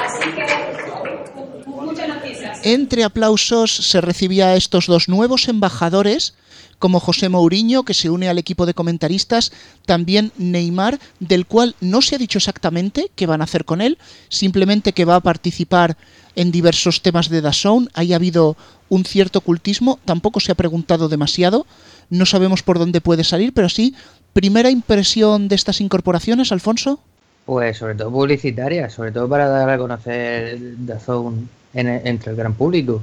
Así 0.06 0.32
que, 0.34 1.70
muchas 1.70 2.08
noticias. 2.10 2.60
Entre 2.66 3.06
aplausos 3.06 3.74
se 3.74 4.02
recibía 4.02 4.48
a 4.48 4.56
estos 4.56 4.88
dos 4.88 5.08
nuevos 5.08 5.48
embajadores 5.48 6.34
como 6.80 7.00
José 7.00 7.30
Mourinho, 7.30 7.84
que 7.84 7.94
se 7.94 8.10
une 8.10 8.30
al 8.30 8.38
equipo 8.38 8.66
de 8.66 8.74
comentaristas, 8.74 9.52
también 9.86 10.32
Neymar, 10.38 11.00
del 11.20 11.46
cual 11.46 11.76
no 11.82 12.02
se 12.02 12.16
ha 12.16 12.18
dicho 12.18 12.40
exactamente 12.40 13.12
qué 13.16 13.28
van 13.28 13.42
a 13.42 13.44
hacer 13.44 13.66
con 13.66 13.82
él, 13.82 13.98
simplemente 14.30 14.94
que 14.94 15.06
va 15.06 15.16
a 15.16 15.20
participar 15.20 15.98
en 16.36 16.52
diversos 16.52 17.02
temas 17.02 17.30
de 17.30 17.42
Dazón, 17.42 17.90
ahí 17.94 18.14
ha 18.14 18.16
habido 18.16 18.56
un 18.88 19.04
cierto 19.04 19.40
ocultismo, 19.40 20.00
tampoco 20.06 20.40
se 20.40 20.52
ha 20.52 20.56
preguntado 20.56 21.10
demasiado, 21.10 21.68
no 22.10 22.26
sabemos 22.26 22.64
por 22.64 22.80
dónde 22.80 23.02
puede 23.02 23.24
salir, 23.24 23.54
pero 23.54 23.70
sí, 23.70 23.94
primera 24.34 24.70
impresión 24.70 25.48
de 25.50 25.56
estas 25.56 25.82
incorporaciones, 25.82 26.52
Alfonso. 26.52 27.00
Pues 27.46 27.78
sobre 27.78 27.96
todo 27.96 28.12
publicitaria, 28.12 28.90
sobre 28.90 29.12
todo 29.12 29.28
para 29.28 29.48
dar 29.48 29.70
a 29.70 29.78
conocer 29.78 30.58
Dazón 30.78 31.50
entre 31.74 32.32
el 32.32 32.38
gran 32.38 32.54
público. 32.54 33.02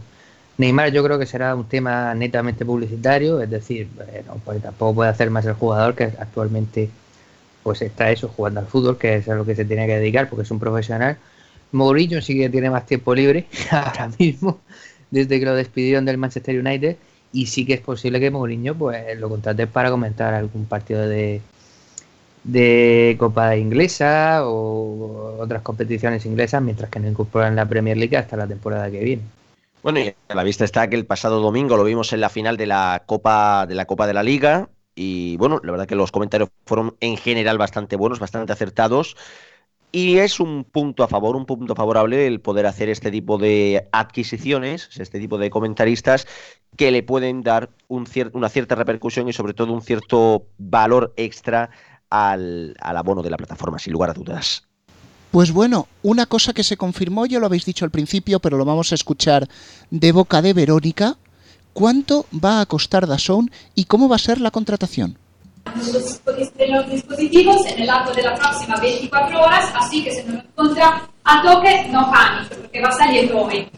Neymar 0.59 0.91
yo 0.91 1.05
creo 1.05 1.19
que 1.19 1.27
será 1.27 1.55
un 1.55 1.69
tema 1.69 2.15
netamente 2.15 2.65
publicitario, 2.65 3.41
es 3.43 3.51
decir, 3.51 3.89
bueno, 3.95 4.41
pues 4.45 4.63
tampoco 4.63 4.95
puede 4.95 5.11
hacer 5.11 5.31
más 5.31 5.45
el 5.45 5.53
jugador 5.55 5.95
que 5.95 6.05
actualmente 6.05 6.89
pues 7.63 7.83
está 7.83 8.11
eso, 8.11 8.29
jugando 8.29 8.61
al 8.61 8.67
fútbol, 8.67 8.97
que 8.97 9.17
es 9.17 9.29
a 9.29 9.35
lo 9.35 9.45
que 9.45 9.55
se 9.57 9.65
tiene 9.65 9.87
que 9.87 9.99
dedicar 9.99 10.29
porque 10.29 10.45
es 10.45 10.51
un 10.51 10.61
profesional. 10.61 11.19
Mourinho 11.73 12.23
sí 12.23 12.39
que 12.39 12.49
tiene 12.49 12.71
más 12.71 12.87
tiempo 12.87 13.15
libre 13.15 13.47
ahora 13.71 14.11
mismo, 14.19 14.61
desde 15.11 15.39
que 15.41 15.47
lo 15.47 15.55
despidieron 15.55 16.05
del 16.05 16.19
Manchester 16.19 16.59
United, 16.59 16.97
y 17.33 17.47
sí 17.47 17.67
que 17.67 17.75
es 17.75 17.81
posible 17.81 18.21
que 18.21 18.31
Mourinho 18.31 18.75
pues 18.75 19.19
lo 19.19 19.29
contrate 19.29 19.67
para 19.67 19.91
comentar 19.91 20.33
algún 20.35 20.67
partido 20.67 21.07
de, 21.09 21.43
de 22.45 23.17
Copa 23.19 23.57
Inglesa 23.57 24.43
o 24.47 25.37
otras 25.41 25.63
competiciones 25.63 26.25
inglesas, 26.27 26.63
mientras 26.63 26.91
que 26.91 27.01
no 27.01 27.09
incorporan 27.09 27.57
la 27.57 27.69
Premier 27.69 27.97
League 27.97 28.17
hasta 28.17 28.37
la 28.37 28.47
temporada 28.47 28.91
que 28.91 29.01
viene. 29.01 29.23
Bueno, 29.87 30.01
y 30.01 30.17
a 30.27 30.35
la 30.35 30.43
vista 30.43 30.65
está 30.65 30.91
que 30.91 30.97
el 30.97 31.07
pasado 31.07 31.39
domingo 31.39 31.77
lo 31.77 31.85
vimos 31.85 32.13
en 32.13 32.21
la 32.21 32.29
final 32.29 32.57
de 32.57 32.67
la 32.67 33.05
Copa 33.07 33.67
de 33.67 33.77
la 33.77 33.85
Copa 33.85 34.09
de 34.09 34.15
la 34.15 34.25
Liga 34.25 34.69
y 34.97 35.37
bueno, 35.37 35.61
la 35.63 35.71
verdad 35.71 35.87
que 35.87 35.95
los 35.95 36.11
comentarios 36.11 36.51
fueron 36.65 36.97
en 36.99 37.17
general 37.17 37.57
bastante 37.57 37.95
buenos, 37.95 38.19
bastante 38.19 38.53
acertados. 38.53 39.17
Y 39.93 40.19
es 40.19 40.41
un 40.41 40.65
punto 40.65 41.05
a 41.05 41.09
favor, 41.09 41.37
un 41.37 41.47
punto 41.47 41.77
favorable 41.77 42.27
el 42.27 42.41
poder 42.41 42.67
hacer 42.67 42.89
este 42.89 43.13
tipo 43.13 43.39
de 43.39 43.89
adquisiciones, 43.93 44.91
este 44.99 45.21
tipo 45.21 45.39
de 45.39 45.51
comentaristas 45.51 46.27
que 46.77 46.91
le 46.91 47.05
pueden 47.05 47.43
dar 47.45 47.71
un 47.87 48.09
una 48.33 48.49
cierta 48.49 48.75
repercusión 48.75 49.29
y 49.29 49.33
sobre 49.33 49.55
todo 49.55 49.73
un 49.73 49.83
cierto 49.83 50.49
valor 50.59 51.15
extra 51.17 51.71
al, 52.11 52.75
al 52.81 52.97
abono 52.97 53.23
de 53.23 53.31
la 53.31 53.37
plataforma, 53.37 53.79
sin 53.79 53.93
lugar 53.93 54.11
a 54.11 54.15
dudas. 54.15 54.66
Pues 55.37 55.53
bueno, 55.53 55.87
una 56.03 56.25
cosa 56.25 56.55
que 56.55 56.65
se 56.65 56.79
confirmó, 56.79 57.27
ya 57.27 57.39
lo 57.39 57.45
habéis 57.45 57.67
dicho 57.67 57.85
al 57.85 57.91
principio, 57.91 58.41
pero 58.41 58.57
lo 58.57 58.65
vamos 58.65 58.91
a 58.91 58.95
escuchar 58.95 59.47
de 59.91 60.11
boca 60.11 60.41
de 60.41 60.55
Verónica. 60.55 61.19
¿Cuánto 61.75 62.25
va 62.43 62.63
a 62.63 62.65
costar 62.65 63.07
Dazón 63.07 63.51
y 63.75 63.85
cómo 63.85 64.09
va 64.09 64.17
a 64.17 64.19
ser 64.19 64.41
la 64.41 64.51
contratación? 64.51 65.19
Los 65.77 66.91
dispositivos 66.91 67.67
en 67.67 67.81
el 67.83 67.87
largo 67.87 68.15
de 68.15 68.23
las 68.23 68.41
próximas 68.41 68.81
24 68.81 69.39
horas, 69.39 69.71
así 69.75 70.03
que 70.03 70.11
si 70.11 70.23
no 70.23 70.37
lo 70.37 70.41
encuentra 70.41 71.07
a 71.25 71.43
toque, 71.43 71.87
no 71.91 72.11
panique, 72.11 72.55
porque 72.55 72.81
va 72.81 72.93
salir 72.93 73.31
hoy. 73.35 73.69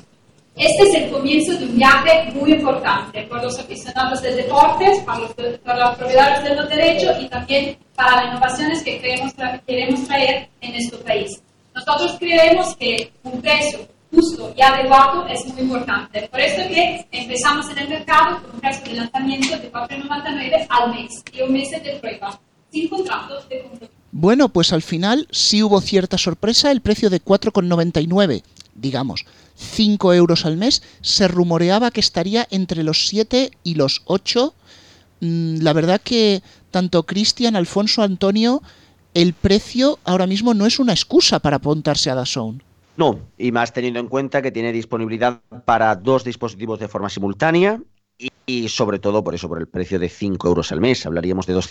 Este 0.54 0.82
es 0.84 0.94
el 0.94 1.10
comienzo 1.10 1.58
de 1.58 1.64
un 1.64 1.76
viaje 1.76 2.30
muy 2.34 2.52
importante 2.52 3.22
por 3.24 3.42
los 3.42 3.58
aficionados 3.58 4.22
del 4.22 4.36
deporte, 4.36 5.02
para 5.04 5.18
los, 5.18 5.32
para 5.64 5.88
los 5.88 5.98
propietarios 5.98 6.44
de 6.44 6.54
los 6.54 6.68
derechos 6.68 7.16
y 7.20 7.28
también 7.28 7.76
para 7.96 8.14
las 8.14 8.26
innovaciones 8.26 8.84
que 8.84 9.00
queremos, 9.00 9.32
queremos 9.66 10.06
traer 10.06 10.48
en 10.60 10.70
nuestro 10.70 11.00
país. 11.00 11.42
Nosotros 11.78 12.16
creemos 12.18 12.74
que 12.76 13.12
un 13.22 13.40
precio 13.40 13.86
justo 14.12 14.52
y 14.56 14.62
adecuado 14.62 15.26
es 15.28 15.46
muy 15.46 15.62
importante. 15.62 16.28
Por 16.28 16.40
eso 16.40 16.68
que 16.68 17.06
empezamos 17.12 17.68
en 17.70 17.78
el 17.78 17.88
mercado 17.88 18.42
con 18.42 18.54
un 18.54 18.60
precio 18.60 18.84
de 18.84 18.94
lanzamiento 18.94 19.56
de 19.58 19.70
4,99 19.70 20.66
al 20.68 20.90
mes 20.90 21.22
y 21.32 21.42
un 21.42 21.52
mes 21.52 21.70
de 21.70 21.98
prueba, 22.00 22.40
sin 22.72 22.88
contrato 22.88 23.34
de 23.48 23.62
compromiso. 23.62 23.92
Bueno, 24.10 24.48
pues 24.48 24.72
al 24.72 24.82
final 24.82 25.28
sí 25.30 25.62
hubo 25.62 25.80
cierta 25.80 26.18
sorpresa. 26.18 26.72
El 26.72 26.80
precio 26.80 27.10
de 27.10 27.22
4,99, 27.22 28.42
digamos, 28.74 29.24
5 29.54 30.14
euros 30.14 30.46
al 30.46 30.56
mes, 30.56 30.82
se 31.00 31.28
rumoreaba 31.28 31.92
que 31.92 32.00
estaría 32.00 32.48
entre 32.50 32.82
los 32.82 33.06
7 33.06 33.52
y 33.62 33.74
los 33.74 34.02
8. 34.06 34.54
Mm, 35.20 35.60
la 35.60 35.72
verdad 35.72 36.00
que 36.02 36.42
tanto 36.70 37.04
Cristian, 37.04 37.54
Alfonso, 37.54 38.02
Antonio 38.02 38.62
el 39.18 39.32
precio 39.32 39.98
ahora 40.04 40.28
mismo 40.28 40.54
no 40.54 40.64
es 40.64 40.78
una 40.78 40.92
excusa 40.92 41.40
para 41.40 41.56
apuntarse 41.56 42.08
a 42.08 42.14
DAZN. 42.14 42.62
No, 42.96 43.18
y 43.36 43.50
más 43.50 43.72
teniendo 43.72 43.98
en 43.98 44.06
cuenta 44.06 44.42
que 44.42 44.52
tiene 44.52 44.72
disponibilidad 44.72 45.40
para 45.64 45.96
dos 45.96 46.22
dispositivos 46.22 46.78
de 46.78 46.86
forma 46.86 47.08
simultánea 47.08 47.80
y, 48.48 48.68
sobre 48.68 48.98
todo 48.98 49.22
por 49.22 49.34
eso, 49.34 49.48
por 49.48 49.58
el 49.58 49.68
precio 49.68 49.98
de 49.98 50.08
5 50.08 50.48
euros 50.48 50.72
al 50.72 50.80
mes. 50.80 51.04
Hablaríamos 51.06 51.46
de 51.46 51.52
dos, 51.52 51.68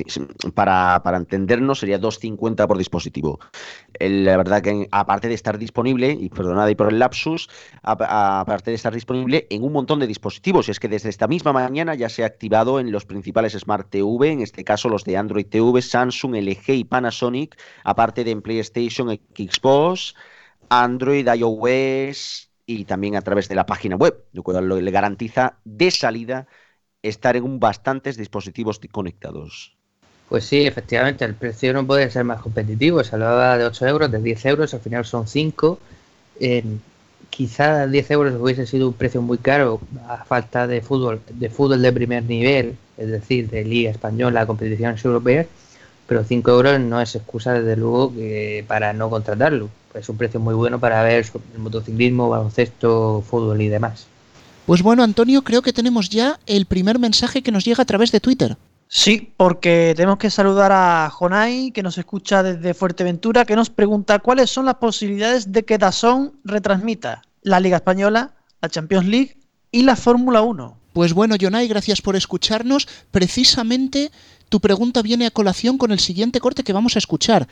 para, 0.53 1.01
para 1.03 1.17
entendernos, 1.17 1.79
sería 1.79 1.99
2,50 1.99 2.67
por 2.67 2.77
dispositivo. 2.77 3.39
la 3.99 4.37
verdad 4.37 4.61
que 4.61 4.87
aparte 4.91 5.27
de 5.27 5.33
estar 5.33 5.57
disponible, 5.57 6.11
y 6.11 6.29
perdonad 6.29 6.65
ahí 6.65 6.75
por 6.75 6.89
el 6.89 6.99
lapsus, 6.99 7.49
aparte 7.81 8.71
de 8.71 8.75
estar 8.75 8.93
disponible 8.93 9.47
en 9.49 9.63
un 9.63 9.73
montón 9.73 9.99
de 9.99 10.07
dispositivos, 10.07 10.67
y 10.67 10.71
es 10.71 10.79
que 10.79 10.87
desde 10.87 11.09
esta 11.09 11.27
misma 11.27 11.51
mañana 11.51 11.95
ya 11.95 12.09
se 12.09 12.23
ha 12.23 12.27
activado 12.27 12.79
en 12.79 12.91
los 12.91 13.05
principales 13.05 13.53
Smart 13.53 13.89
TV, 13.89 14.31
en 14.31 14.41
este 14.41 14.63
caso 14.63 14.87
los 14.87 15.03
de 15.03 15.17
Android 15.17 15.47
TV, 15.47 15.81
Samsung, 15.81 16.35
LG 16.35 16.69
y 16.69 16.83
Panasonic, 16.83 17.59
aparte 17.83 18.23
de 18.23 18.31
en 18.31 18.41
PlayStation, 18.41 19.09
Xbox, 19.09 20.13
Android, 20.69 21.27
iOS, 21.27 22.47
y 22.67 22.83
también 22.83 23.15
a 23.15 23.21
través 23.21 23.47
de 23.47 23.55
la 23.55 23.65
página 23.65 23.95
web, 23.95 24.25
lo 24.33 24.43
cual 24.43 24.67
le 24.67 24.91
garantiza 24.91 25.55
de 25.63 25.89
salida 25.89 26.47
estar 27.01 27.37
en 27.37 27.59
bastantes 27.59 28.17
dispositivos 28.17 28.79
conectados. 28.91 29.73
Pues 30.27 30.43
sí, 30.43 30.67
efectivamente, 30.67 31.23
el 31.23 31.33
precio 31.33 31.71
no 31.71 31.87
puede 31.87 32.11
ser 32.11 32.25
más 32.25 32.41
competitivo. 32.41 33.01
Se 33.03 33.15
hablaba 33.15 33.57
de 33.57 33.63
8 33.63 33.87
euros, 33.87 34.11
de 34.11 34.21
10 34.21 34.45
euros, 34.47 34.73
al 34.73 34.81
final 34.81 35.05
son 35.05 35.25
5. 35.25 35.79
Eh, 36.41 36.63
quizá 37.29 37.87
10 37.87 38.11
euros 38.11 38.35
hubiese 38.35 38.67
sido 38.67 38.89
un 38.89 38.93
precio 38.93 39.21
muy 39.21 39.37
caro 39.37 39.79
a 40.09 40.25
falta 40.25 40.67
de 40.67 40.81
fútbol, 40.81 41.21
de 41.29 41.49
fútbol 41.49 41.81
de 41.81 41.93
primer 41.93 42.23
nivel, 42.23 42.77
es 42.97 43.07
decir, 43.07 43.49
de 43.49 43.63
Liga 43.63 43.91
Española, 43.91 44.45
competiciones 44.45 45.03
europeas, 45.05 45.47
pero 46.05 46.25
5 46.25 46.51
euros 46.51 46.79
no 46.81 46.99
es 46.99 47.15
excusa, 47.15 47.53
desde 47.53 47.77
luego, 47.77 48.13
para 48.67 48.91
no 48.91 49.09
contratarlo 49.09 49.69
es 49.99 50.09
un 50.09 50.17
precio 50.17 50.39
muy 50.39 50.53
bueno 50.53 50.79
para 50.79 51.03
ver 51.03 51.25
el 51.53 51.59
motociclismo, 51.59 52.29
baloncesto, 52.29 53.23
fútbol 53.27 53.61
y 53.61 53.67
demás. 53.67 54.07
Pues 54.65 54.81
bueno, 54.81 55.03
Antonio, 55.03 55.43
creo 55.43 55.61
que 55.61 55.73
tenemos 55.73 56.09
ya 56.09 56.39
el 56.45 56.65
primer 56.65 56.99
mensaje 56.99 57.41
que 57.41 57.51
nos 57.51 57.63
llega 57.63 57.83
a 57.83 57.85
través 57.85 58.11
de 58.11 58.19
Twitter. 58.19 58.57
Sí, 58.89 59.33
porque 59.35 59.93
tenemos 59.95 60.17
que 60.17 60.29
saludar 60.29 60.71
a 60.71 61.09
Jonai, 61.09 61.71
que 61.71 61.83
nos 61.83 61.97
escucha 61.97 62.41
desde 62.41 62.73
Fuerteventura, 62.73 63.45
que 63.45 63.55
nos 63.55 63.69
pregunta 63.69 64.19
cuáles 64.19 64.49
son 64.49 64.65
las 64.65 64.75
posibilidades 64.75 65.51
de 65.51 65.63
que 65.63 65.77
Dazón 65.77 66.33
retransmita 66.45 67.21
la 67.41 67.59
Liga 67.59 67.77
Española, 67.77 68.33
la 68.61 68.69
Champions 68.69 69.05
League 69.05 69.37
y 69.71 69.83
la 69.83 69.95
Fórmula 69.95 70.41
1. 70.41 70.77
Pues 70.93 71.13
bueno, 71.13 71.35
Jonai, 71.39 71.67
gracias 71.67 72.01
por 72.01 72.15
escucharnos. 72.15 72.87
Precisamente 73.11 74.11
tu 74.49 74.59
pregunta 74.61 75.01
viene 75.01 75.25
a 75.25 75.31
colación 75.31 75.77
con 75.77 75.91
el 75.91 75.99
siguiente 75.99 76.39
corte 76.39 76.63
que 76.63 76.73
vamos 76.73 76.95
a 76.95 76.99
escuchar 76.99 77.47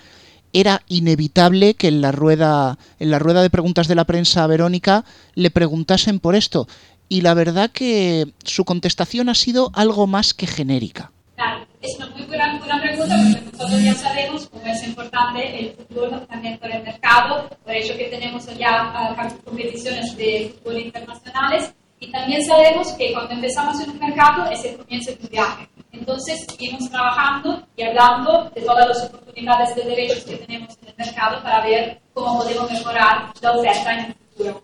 era 0.53 0.83
inevitable 0.87 1.73
que 1.73 1.87
en 1.87 2.01
la 2.01 2.11
rueda, 2.11 2.77
en 2.99 3.11
la 3.11 3.19
rueda 3.19 3.41
de 3.41 3.49
preguntas 3.49 3.87
de 3.87 3.95
la 3.95 4.05
prensa 4.05 4.43
a 4.43 4.47
Verónica 4.47 5.05
le 5.33 5.51
preguntasen 5.51 6.19
por 6.19 6.35
esto. 6.35 6.67
Y 7.07 7.21
la 7.21 7.33
verdad 7.33 7.69
que 7.71 8.33
su 8.43 8.65
contestación 8.65 9.29
ha 9.29 9.35
sido 9.35 9.71
algo 9.73 10.07
más 10.07 10.33
que 10.33 10.47
genérica. 10.47 11.11
Claro, 11.35 11.67
es 11.81 11.95
una 11.97 12.07
muy 12.07 12.23
buena 12.23 12.57
buena 12.57 12.81
pregunta 12.81 13.15
porque 13.15 13.51
nosotros 13.51 13.83
ya 13.83 13.93
sabemos 13.93 14.47
cómo 14.47 14.65
es 14.65 14.87
importante 14.87 15.59
el 15.59 15.71
futuro 15.71 16.21
también 16.21 16.57
por 16.57 16.71
el 16.71 16.83
mercado, 16.83 17.49
por 17.63 17.73
ello 17.73 17.97
que 17.97 18.05
tenemos 18.05 18.45
ya 18.57 19.13
uh, 19.19 19.43
competiciones 19.43 20.15
de 20.17 20.55
fútbol 20.63 20.79
internacionales 20.79 21.73
y 21.99 22.11
también 22.11 22.43
sabemos 22.45 22.91
que 22.93 23.13
cuando 23.13 23.33
empezamos 23.33 23.79
en 23.81 23.89
un 23.91 23.99
mercado 23.99 24.49
es 24.49 24.63
el 24.65 24.77
comienzo 24.77 25.11
de 25.11 25.17
un 25.21 25.29
viaje. 25.29 25.67
Entonces, 25.99 26.45
seguimos 26.49 26.89
trabajando 26.89 27.65
y 27.75 27.83
hablando 27.83 28.49
de 28.55 28.61
todas 28.61 28.87
las 28.87 29.03
oportunidades 29.05 29.75
de 29.75 29.83
derechos 29.83 30.23
que 30.23 30.37
tenemos 30.37 30.77
en 30.81 30.89
el 30.89 30.95
mercado 30.97 31.41
para 31.41 31.61
ver 31.61 32.01
cómo 32.13 32.39
podemos 32.39 32.71
mejorar 32.71 33.31
la 33.41 33.51
oferta 33.51 33.93
en 33.93 34.05
el 34.05 34.13
futuro. 34.13 34.63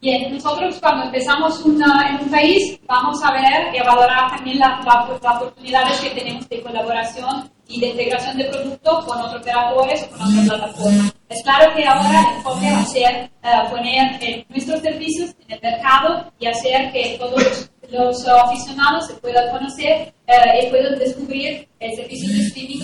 Bien, 0.00 0.32
nosotros 0.32 0.78
cuando 0.80 1.04
empezamos 1.04 1.60
una, 1.60 2.08
en 2.08 2.24
un 2.24 2.30
país 2.30 2.80
vamos 2.86 3.22
a 3.22 3.32
ver 3.32 3.74
y 3.74 3.78
a 3.78 3.84
valorar 3.84 4.30
también 4.30 4.58
las 4.58 4.86
oportunidades 4.86 6.00
que 6.00 6.10
tenemos 6.10 6.48
de 6.48 6.62
colaboración 6.62 7.50
y 7.68 7.80
de 7.80 7.88
integración 7.88 8.38
de 8.38 8.44
producto 8.44 9.04
con 9.06 9.20
otros 9.20 9.42
operadores 9.42 10.02
o 10.04 10.16
con 10.16 10.22
otras 10.22 10.48
plataformas. 10.48 11.14
Es 11.28 11.42
claro 11.42 11.74
que 11.76 11.86
ahora 11.86 12.20
el 12.30 12.36
enfoque 12.36 12.72
va 12.72 12.80
a 12.80 12.84
ser 12.86 13.30
uh, 13.44 13.70
poner 13.70 14.22
eh, 14.22 14.46
nuestros 14.48 14.80
servicios 14.80 15.34
en 15.46 15.54
el 15.54 15.60
mercado 15.60 16.32
y 16.38 16.46
hacer 16.46 16.90
que 16.92 17.16
todos 17.18 17.70
los 17.92 18.26
aficionados 18.26 19.06
se 19.06 19.14
puedan 19.14 19.50
conocer 19.50 20.12
uh, 20.28 20.66
y 20.66 20.70
puedan 20.70 20.98
descubrir 20.98 21.68
el 21.80 21.96
servicio 21.96 22.28
de 22.28 22.40
streaming. 22.46 22.80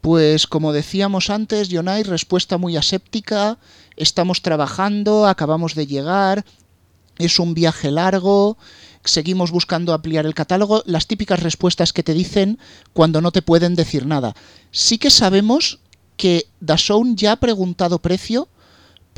Pues 0.00 0.46
como 0.46 0.72
decíamos 0.72 1.30
antes, 1.30 1.68
Jonay, 1.70 2.02
respuesta 2.02 2.58
muy 2.58 2.76
aséptica, 2.76 3.58
estamos 3.96 4.42
trabajando, 4.42 5.26
acabamos 5.26 5.74
de 5.74 5.86
llegar, 5.86 6.44
es 7.18 7.38
un 7.38 7.52
viaje 7.54 7.90
largo, 7.90 8.56
seguimos 9.04 9.50
buscando 9.50 9.92
ampliar 9.92 10.24
el 10.24 10.34
catálogo, 10.34 10.82
las 10.86 11.06
típicas 11.06 11.42
respuestas 11.42 11.92
que 11.92 12.02
te 12.02 12.14
dicen 12.14 12.58
cuando 12.92 13.20
no 13.20 13.30
te 13.30 13.42
pueden 13.42 13.74
decir 13.74 14.06
nada. 14.06 14.34
Sí 14.70 14.98
que 14.98 15.10
sabemos 15.10 15.80
que 16.16 16.46
Dazón 16.60 17.16
ya 17.16 17.32
ha 17.32 17.36
preguntado 17.36 17.98
precio 17.98 18.48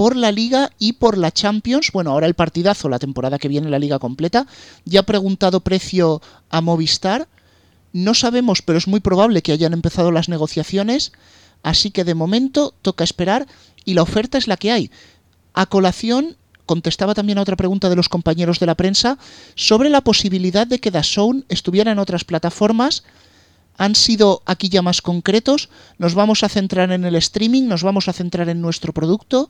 por 0.03 0.17
la 0.17 0.33
liga 0.33 0.73
y 0.81 0.95
por 0.95 1.17
la 1.17 1.31
Champions, 1.31 1.93
bueno, 1.93 2.11
ahora 2.11 2.27
el 2.27 2.35
partidazo, 2.35 2.89
la 2.89 2.99
temporada 2.99 3.39
que 3.39 3.47
viene 3.47 3.71
la 3.71 3.79
liga 3.79 4.01
completa, 4.01 4.49
ya 4.85 4.99
ha 4.99 5.03
preguntado 5.05 5.61
precio 5.61 6.21
a 6.51 6.61
Movistar, 6.61 7.29
no 7.93 8.13
sabemos, 8.13 8.63
pero 8.63 8.79
es 8.79 8.89
muy 8.89 8.99
probable 8.99 9.43
que 9.43 9.53
hayan 9.53 9.73
empezado 9.73 10.11
las 10.11 10.29
negociaciones, 10.29 11.13
así 11.63 11.93
que 11.93 12.03
de 12.03 12.17
momento 12.17 12.75
toca 12.83 13.05
esperar 13.05 13.47
y 13.85 13.95
la 13.95 14.03
oferta 14.03 14.39
es 14.39 14.49
la 14.49 14.57
que 14.57 14.73
hay. 14.73 14.91
A 15.55 15.67
colación 15.67 16.37
contestaba 16.67 17.15
también 17.15 17.39
a 17.39 17.43
otra 17.43 17.55
pregunta 17.55 17.89
de 17.89 17.95
los 17.95 18.09
compañeros 18.09 18.59
de 18.59 18.67
la 18.67 18.75
prensa 18.75 19.19
sobre 19.55 19.89
la 19.89 20.01
posibilidad 20.01 20.67
de 20.67 20.81
que 20.81 20.91
DAZN 20.91 21.45
estuviera 21.49 21.93
en 21.93 22.01
otras 22.01 22.25
plataformas. 22.25 23.05
Han 23.79 23.95
sido 23.95 24.43
aquí 24.47 24.69
ya 24.69 24.83
más 24.83 25.01
concretos, 25.01 25.69
nos 25.99 26.17
vamos 26.17 26.43
a 26.43 26.49
centrar 26.49 26.91
en 26.91 27.05
el 27.05 27.15
streaming, 27.15 27.69
nos 27.69 27.85
vamos 27.85 28.09
a 28.09 28.13
centrar 28.13 28.49
en 28.49 28.61
nuestro 28.61 28.93
producto, 28.93 29.49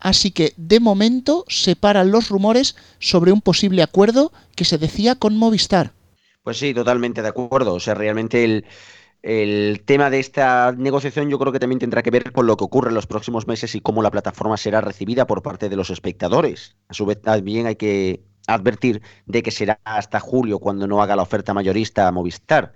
así 0.00 0.30
que 0.30 0.52
de 0.56 0.80
momento 0.80 1.44
se 1.48 1.76
paran 1.76 2.10
los 2.10 2.28
rumores 2.28 2.76
sobre 2.98 3.32
un 3.32 3.40
posible 3.40 3.82
acuerdo 3.82 4.32
que 4.56 4.64
se 4.64 4.78
decía 4.78 5.14
con 5.14 5.36
Movistar. 5.36 5.92
Pues 6.42 6.58
sí, 6.58 6.74
totalmente 6.74 7.22
de 7.22 7.28
acuerdo. 7.28 7.74
O 7.74 7.80
sea, 7.80 7.94
realmente 7.94 8.44
el, 8.44 8.64
el 9.22 9.82
tema 9.84 10.08
de 10.08 10.18
esta 10.18 10.72
negociación 10.72 11.28
yo 11.28 11.38
creo 11.38 11.52
que 11.52 11.60
también 11.60 11.78
tendrá 11.78 12.02
que 12.02 12.10
ver 12.10 12.32
con 12.32 12.46
lo 12.46 12.56
que 12.56 12.64
ocurre 12.64 12.88
en 12.88 12.94
los 12.94 13.06
próximos 13.06 13.46
meses 13.46 13.74
y 13.74 13.80
cómo 13.80 14.02
la 14.02 14.10
plataforma 14.10 14.56
será 14.56 14.80
recibida 14.80 15.26
por 15.26 15.42
parte 15.42 15.68
de 15.68 15.76
los 15.76 15.90
espectadores. 15.90 16.76
A 16.88 16.94
su 16.94 17.04
vez 17.04 17.20
también 17.20 17.66
hay 17.66 17.76
que 17.76 18.24
advertir 18.46 19.02
de 19.26 19.42
que 19.42 19.50
será 19.50 19.78
hasta 19.84 20.20
julio 20.20 20.58
cuando 20.58 20.86
no 20.86 21.02
haga 21.02 21.16
la 21.16 21.22
oferta 21.22 21.52
mayorista 21.52 22.08
a 22.08 22.12
Movistar. 22.12 22.72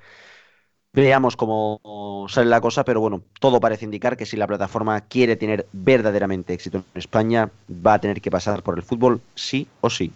Veamos 0.94 1.36
cómo 1.36 2.26
sale 2.28 2.48
la 2.48 2.60
cosa, 2.60 2.84
pero 2.84 3.00
bueno, 3.00 3.20
todo 3.40 3.58
parece 3.58 3.84
indicar 3.84 4.16
que 4.16 4.26
si 4.26 4.36
la 4.36 4.46
plataforma 4.46 5.00
quiere 5.00 5.34
tener 5.34 5.66
verdaderamente 5.72 6.54
éxito 6.54 6.78
en 6.78 6.84
España, 6.94 7.50
va 7.68 7.94
a 7.94 7.98
tener 7.98 8.20
que 8.20 8.30
pasar 8.30 8.62
por 8.62 8.76
el 8.76 8.84
fútbol 8.84 9.20
sí 9.34 9.66
o 9.80 9.90
sí. 9.90 10.12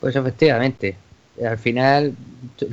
Pues 0.00 0.16
efectivamente, 0.16 0.96
al 1.46 1.58
final 1.58 2.14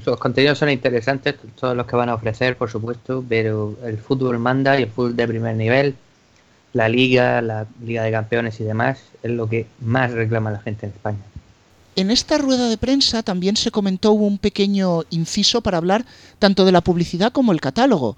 los 0.06 0.18
contenidos 0.18 0.58
son 0.58 0.70
interesantes, 0.70 1.36
todos 1.60 1.76
los 1.76 1.86
que 1.86 1.98
van 1.98 2.08
a 2.08 2.16
ofrecer, 2.16 2.56
por 2.56 2.70
supuesto, 2.70 3.22
pero 3.28 3.76
el 3.84 3.98
fútbol 3.98 4.40
manda 4.40 4.80
y 4.80 4.84
el 4.84 4.90
fútbol 4.90 5.18
de 5.18 5.28
primer 5.28 5.58
nivel, 5.58 5.96
la 6.72 6.88
liga, 6.88 7.42
la 7.42 7.68
liga 7.84 8.04
de 8.04 8.12
campeones 8.12 8.62
y 8.62 8.64
demás, 8.64 9.04
es 9.22 9.32
lo 9.32 9.50
que 9.50 9.68
más 9.82 10.12
reclama 10.12 10.50
la 10.50 10.60
gente 10.60 10.86
en 10.86 10.94
España. 10.94 11.33
En 11.96 12.10
esta 12.10 12.40
rueda 12.40 12.70
de 12.70 12.78
prensa 12.78 13.22
también 13.22 13.56
se 13.56 13.70
comentó 13.70 14.14
un 14.14 14.40
pequeño 14.40 15.04
inciso 15.12 15.62
para 15.62 15.78
hablar 15.78 16.06
tanto 16.40 16.66
de 16.66 16.72
la 16.72 16.82
publicidad 16.82 17.32
como 17.32 17.52
el 17.52 17.62
catálogo. 17.62 18.18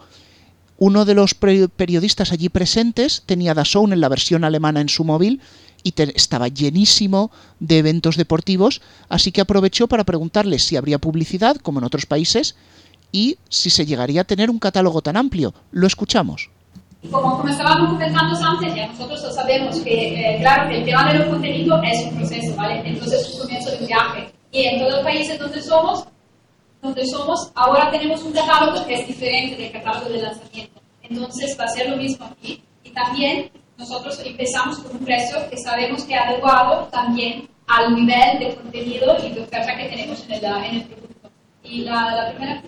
Uno 0.78 1.04
de 1.04 1.14
los 1.14 1.34
periodistas 1.34 2.32
allí 2.32 2.48
presentes 2.48 3.24
tenía 3.26 3.54
DAZN 3.54 3.92
en 3.92 4.00
la 4.00 4.08
versión 4.08 4.46
alemana 4.46 4.80
en 4.80 4.88
su 4.88 5.04
móvil 5.04 5.42
y 5.84 5.94
estaba 6.16 6.48
llenísimo 6.48 7.32
de 7.60 7.80
eventos 7.80 8.16
deportivos, 8.16 8.82
así 9.10 9.32
que 9.32 9.42
aprovechó 9.42 9.88
para 9.88 10.06
preguntarle 10.06 10.58
si 10.58 10.78
habría 10.78 10.98
publicidad, 10.98 11.58
como 11.58 11.80
en 11.80 11.86
otros 11.86 12.06
países, 12.06 12.56
y 13.12 13.38
si 13.50 13.70
se 13.70 13.86
llegaría 13.86 14.22
a 14.22 14.26
tener 14.26 14.50
un 14.50 14.60
catálogo 14.60 15.02
tan 15.02 15.18
amplio. 15.18 15.54
Lo 15.72 15.86
escuchamos. 15.86 16.50
Como, 17.12 17.38
como 17.38 17.50
estábamos 17.50 17.90
comentando 17.90 18.38
antes, 18.46 18.76
ya 18.76 18.88
nosotros 18.88 19.34
sabemos 19.34 19.80
que, 19.82 20.36
eh, 20.36 20.38
claro, 20.40 20.70
que 20.70 20.78
el 20.78 20.86
tema 20.86 21.12
de 21.12 21.20
los 21.20 21.28
contenidos 21.28 21.82
es 21.84 22.06
un 22.06 22.18
proceso, 22.18 22.56
¿vale? 22.56 22.82
Entonces 22.86 23.22
es 23.22 23.34
un 23.34 23.42
comienzo 23.42 23.72
de 23.72 23.78
un 23.78 23.88
viaje. 23.88 24.32
Y 24.52 24.64
en 24.64 24.80
todos 24.80 24.94
los 24.94 25.04
países 25.04 25.40
donde 25.40 25.62
somos, 25.62 26.06
donde 26.82 27.06
somos, 27.06 27.52
ahora 27.56 27.92
tenemos 27.92 28.24
un 28.24 28.32
catálogo 28.32 28.86
que 28.86 28.96
es 28.96 29.08
diferente 29.08 29.62
del 29.62 29.72
catálogo 29.72 30.10
de 30.10 30.22
lanzamiento. 30.22 30.82
Entonces 31.04 31.58
va 31.60 31.66
a 31.66 31.70
ser 31.70 31.90
lo 31.90 31.98
mismo 31.98 32.26
aquí. 32.26 32.64
Y 32.84 32.90
también 32.92 33.52
nosotros 33.78 34.20
empezamos 34.24 34.80
con 34.80 34.98
un 34.98 35.06
precio 35.06 35.38
que 35.50 35.58
sabemos 35.58 36.04
que 36.04 36.14
es 36.14 36.20
adecuado 36.20 36.88
también 36.92 37.48
al 37.68 37.94
nivel 37.96 38.40
de 38.40 38.56
contenido 38.56 39.18
y 39.26 39.32
de 39.32 39.42
oferta 39.42 39.76
que 39.76 39.90
tenemos 39.90 40.24
en 40.26 40.34
el, 40.34 40.46
en 40.46 40.76
el 40.76 40.84
producto. 40.84 41.30
Y 41.64 41.82
la, 41.82 42.16
la 42.16 42.30
primera 42.32 42.62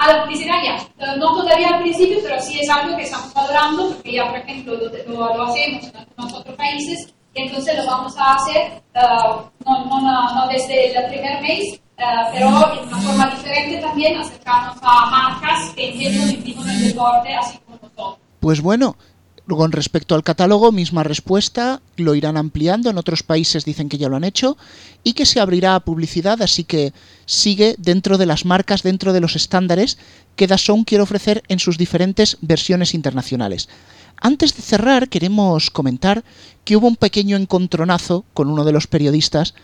a 0.00 0.64
ya, 0.64 1.16
no 1.16 1.26
todavía 1.34 1.68
al 1.68 1.82
principio, 1.82 2.18
pero 2.22 2.40
sí 2.40 2.58
es 2.60 2.68
algo 2.70 2.96
que 2.96 3.02
estamos 3.02 3.32
valorando, 3.34 3.90
porque 3.94 4.12
ya, 4.12 4.28
por 4.28 4.38
ejemplo, 4.38 4.74
lo, 4.74 5.36
lo, 5.36 5.42
hacemos 5.42 5.84
en 5.84 5.96
algunos 5.96 6.34
otros 6.34 6.56
países, 6.56 7.12
y 7.34 7.42
entonces 7.42 7.76
lo 7.76 7.86
vamos 7.86 8.16
a 8.16 8.34
hacer 8.34 8.82
uh, 8.94 9.42
no, 9.64 9.84
no, 9.84 10.34
no, 10.34 10.48
desde 10.48 10.96
el 10.96 11.06
primer 11.10 11.42
mes, 11.42 11.80
uh, 11.98 12.32
pero 12.32 12.48
de 12.48 12.86
una 12.86 12.98
forma 12.98 13.30
diferente 13.30 13.76
también, 13.78 14.18
acercarnos 14.18 14.76
a 14.82 15.06
marcas 15.06 15.70
que 15.74 15.90
entienden 15.90 16.30
el 16.30 16.88
deporte, 16.88 17.34
así 17.34 17.58
como 17.58 17.78
nosotros. 17.82 18.18
Pues 18.40 18.62
bueno, 18.62 18.96
con 19.56 19.72
respecto 19.72 20.14
al 20.14 20.22
catálogo, 20.22 20.72
misma 20.72 21.02
respuesta, 21.02 21.80
lo 21.96 22.14
irán 22.14 22.36
ampliando, 22.36 22.90
en 22.90 22.98
otros 22.98 23.22
países 23.22 23.64
dicen 23.64 23.88
que 23.88 23.98
ya 23.98 24.08
lo 24.08 24.16
han 24.16 24.24
hecho, 24.24 24.56
y 25.04 25.12
que 25.14 25.26
se 25.26 25.40
abrirá 25.40 25.74
a 25.74 25.80
publicidad, 25.80 26.42
así 26.42 26.64
que 26.64 26.92
sigue 27.26 27.74
dentro 27.78 28.18
de 28.18 28.26
las 28.26 28.44
marcas, 28.44 28.82
dentro 28.82 29.12
de 29.12 29.20
los 29.20 29.36
estándares 29.36 29.98
que 30.36 30.46
Dazón 30.46 30.84
quiere 30.84 31.02
ofrecer 31.02 31.42
en 31.48 31.58
sus 31.58 31.78
diferentes 31.78 32.38
versiones 32.40 32.94
internacionales. 32.94 33.68
Antes 34.20 34.54
de 34.54 34.62
cerrar, 34.62 35.08
queremos 35.08 35.70
comentar 35.70 36.24
que 36.64 36.76
hubo 36.76 36.88
un 36.88 36.96
pequeño 36.96 37.36
encontronazo 37.36 38.24
con 38.34 38.50
uno 38.50 38.64
de 38.64 38.72
los 38.72 38.86
periodistas 38.86 39.54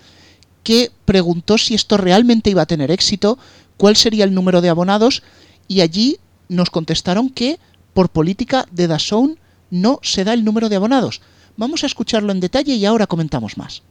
que 0.63 0.91
preguntó 1.05 1.59
si 1.59 1.75
esto 1.75 1.97
realmente 1.97 2.51
iba 2.51 2.63
a 2.63 2.67
tener 2.67 2.91
éxito, 2.91 3.39
cuál 3.77 3.97
sería 3.97 4.25
el 4.25 4.35
número 4.35 4.61
de 4.63 4.69
abonados, 4.69 5.23
y 5.69 5.81
allí 5.81 6.19
nos 6.49 6.71
contestaron 6.71 7.29
que, 7.31 7.59
por 7.95 8.09
política 8.09 8.67
de 8.73 8.87
Dazón, 8.87 9.39
no 9.71 9.99
se 10.03 10.25
da 10.25 10.33
el 10.35 10.45
número 10.45 10.69
de 10.69 10.77
abonados. 10.77 11.21
Vamos 11.57 11.83
a 11.83 11.87
escucharlo 11.87 12.33
en 12.33 12.41
detalle 12.41 12.75
y 12.75 12.85
ahora 12.85 13.07
comentamos 13.07 13.57
más. 13.57 13.83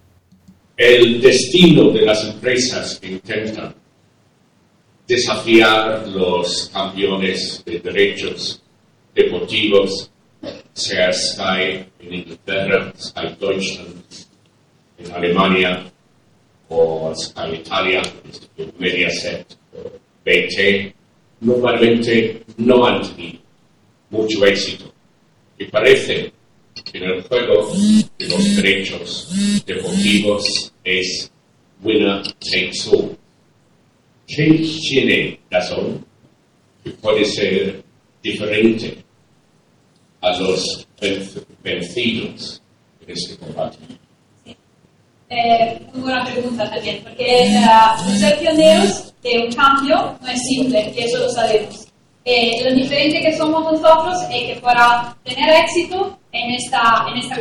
El 0.78 1.22
destino 1.22 1.90
de 1.92 2.02
las 2.02 2.24
empresas 2.26 3.00
que 3.00 3.14
intentan 3.14 3.74
desafiar 5.08 6.08
los 6.08 6.70
campeones 6.74 7.64
de 7.66 7.80
derechos 7.80 8.62
deportivos, 9.14 10.12
sea 10.74 11.12
Sky 11.14 11.86
en 12.00 12.14
Inglaterra, 12.14 12.94
Sky 13.00 13.36
Deutschland 13.40 14.04
en 14.98 15.12
Alemania 15.12 15.86
o 16.70 17.14
Sky 17.16 17.56
Italia, 17.56 18.02
Mediaset 18.78 19.58
BT, 20.26 20.94
normalmente 21.42 22.44
no 22.58 22.86
han 22.86 23.02
tenido 23.02 23.40
mucho 24.10 24.46
éxito 24.46 24.95
y 25.58 25.65
parece 25.65 26.32
que 26.84 26.98
en 26.98 27.04
el 27.04 27.24
juego 27.24 27.74
de 28.18 28.28
los 28.28 28.56
derechos 28.56 29.30
deportivos 29.65 30.74
es 30.84 31.32
winner 31.82 32.24
takes 32.39 32.88
all. 32.91 33.18
¿Qué 34.28 34.68
tiene 34.89 35.39
razón 35.50 36.04
que 36.84 36.89
puede 36.91 37.26
ser 37.26 37.84
diferente 38.22 38.98
a 40.22 40.38
los 40.39 40.88
vencidos 41.63 42.62
en 43.02 43.13
este 43.13 43.38
combate? 43.38 43.78
Eh, 45.30 45.80
muy 45.94 46.04
buena 46.04 46.24
pregunta 46.24 46.70
también, 46.70 47.02
porque 47.04 47.50
uh, 47.50 48.18
ser 48.18 48.39
pioneros 48.39 49.13
que 49.24 49.39
un 49.39 49.54
cambio 49.54 50.18
no 50.22 50.28
es 50.28 50.39
simple, 50.41 50.94
y 50.96 51.04
eso 51.04 51.18
lo 51.18 51.30
sabemos. 51.30 51.85
Eh, 52.28 52.68
lo 52.68 52.74
diferente 52.74 53.22
que 53.22 53.38
somos 53.38 53.72
nosotros 53.72 54.20
es 54.32 54.56
que 54.56 54.60
para 54.60 55.16
tener 55.24 55.64
éxito 55.64 56.18
en 56.32 56.56
esta, 56.56 57.06
en 57.08 57.20
esta 57.20 57.40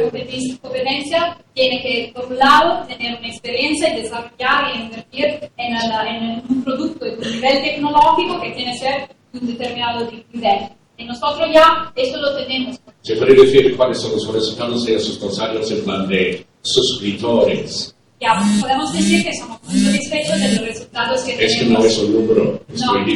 competencia 0.60 1.38
tiene 1.54 1.80
que, 1.80 2.12
por 2.14 2.26
un 2.26 2.36
lado, 2.36 2.86
tener 2.86 3.18
una 3.18 3.28
experiencia 3.28 3.88
y 3.88 4.02
desarrollar 4.02 4.76
y 4.76 4.82
invertir 4.82 5.50
en, 5.56 5.74
en 5.74 6.42
un 6.50 6.64
producto 6.64 7.06
de 7.06 7.14
un 7.14 7.20
nivel 7.20 7.62
tecnológico 7.62 8.40
que 8.42 8.50
tiene 8.50 8.72
que 8.72 8.78
ser 8.78 9.08
un 9.32 9.46
determinado 9.46 10.10
nivel. 10.34 10.68
Y 10.98 11.04
nosotros 11.06 11.48
ya 11.52 11.90
eso 11.96 12.18
lo 12.18 12.36
tenemos. 12.36 12.78
¿Se 13.00 13.16
puede 13.16 13.34
decir 13.34 13.74
cuáles 13.78 13.98
son 13.98 14.12
los 14.12 14.32
resultados 14.34 14.84
de 14.84 14.96
esos 14.96 15.18
dos 15.18 15.40
años 15.40 15.70
en 15.70 15.82
plan 15.82 16.06
de 16.06 16.46
suscriptores? 16.60 17.93
Ya 18.20 18.40
podemos 18.60 18.92
decir 18.92 19.24
que 19.24 19.34
somos 19.34 19.60
muy 19.64 19.80
satisfechos 19.80 20.40
de 20.40 20.48
los 20.52 20.60
resultados 20.60 21.22
que 21.24 21.32
tenemos. 21.32 21.52
Es 21.52 21.58
que 21.58 21.66
no 21.66 21.84
es 21.84 21.98
un 21.98 22.12
número, 22.14 22.60
no, 22.68 23.06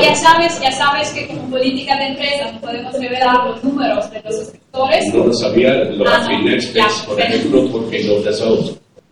ya 0.00 0.14
sabes, 0.14 0.60
ya 0.60 0.72
sabes 0.72 1.10
que 1.10 1.26
como 1.28 1.50
política 1.50 1.96
de 1.96 2.06
empresa 2.08 2.52
no 2.52 2.60
podemos 2.60 2.92
revelar 2.94 3.46
los 3.46 3.64
números 3.64 4.10
de 4.10 4.22
los 4.22 4.36
suscriptores. 4.36 5.14
No 5.14 5.26
lo 5.26 5.32
sabía, 5.32 5.74
lo 5.74 6.08
ah, 6.08 6.16
hace 6.16 6.38
Netflix, 6.38 7.04
por 7.06 7.20
ejemplo, 7.20 7.68
porque 7.70 8.04
no 8.04 8.14
te 8.14 8.30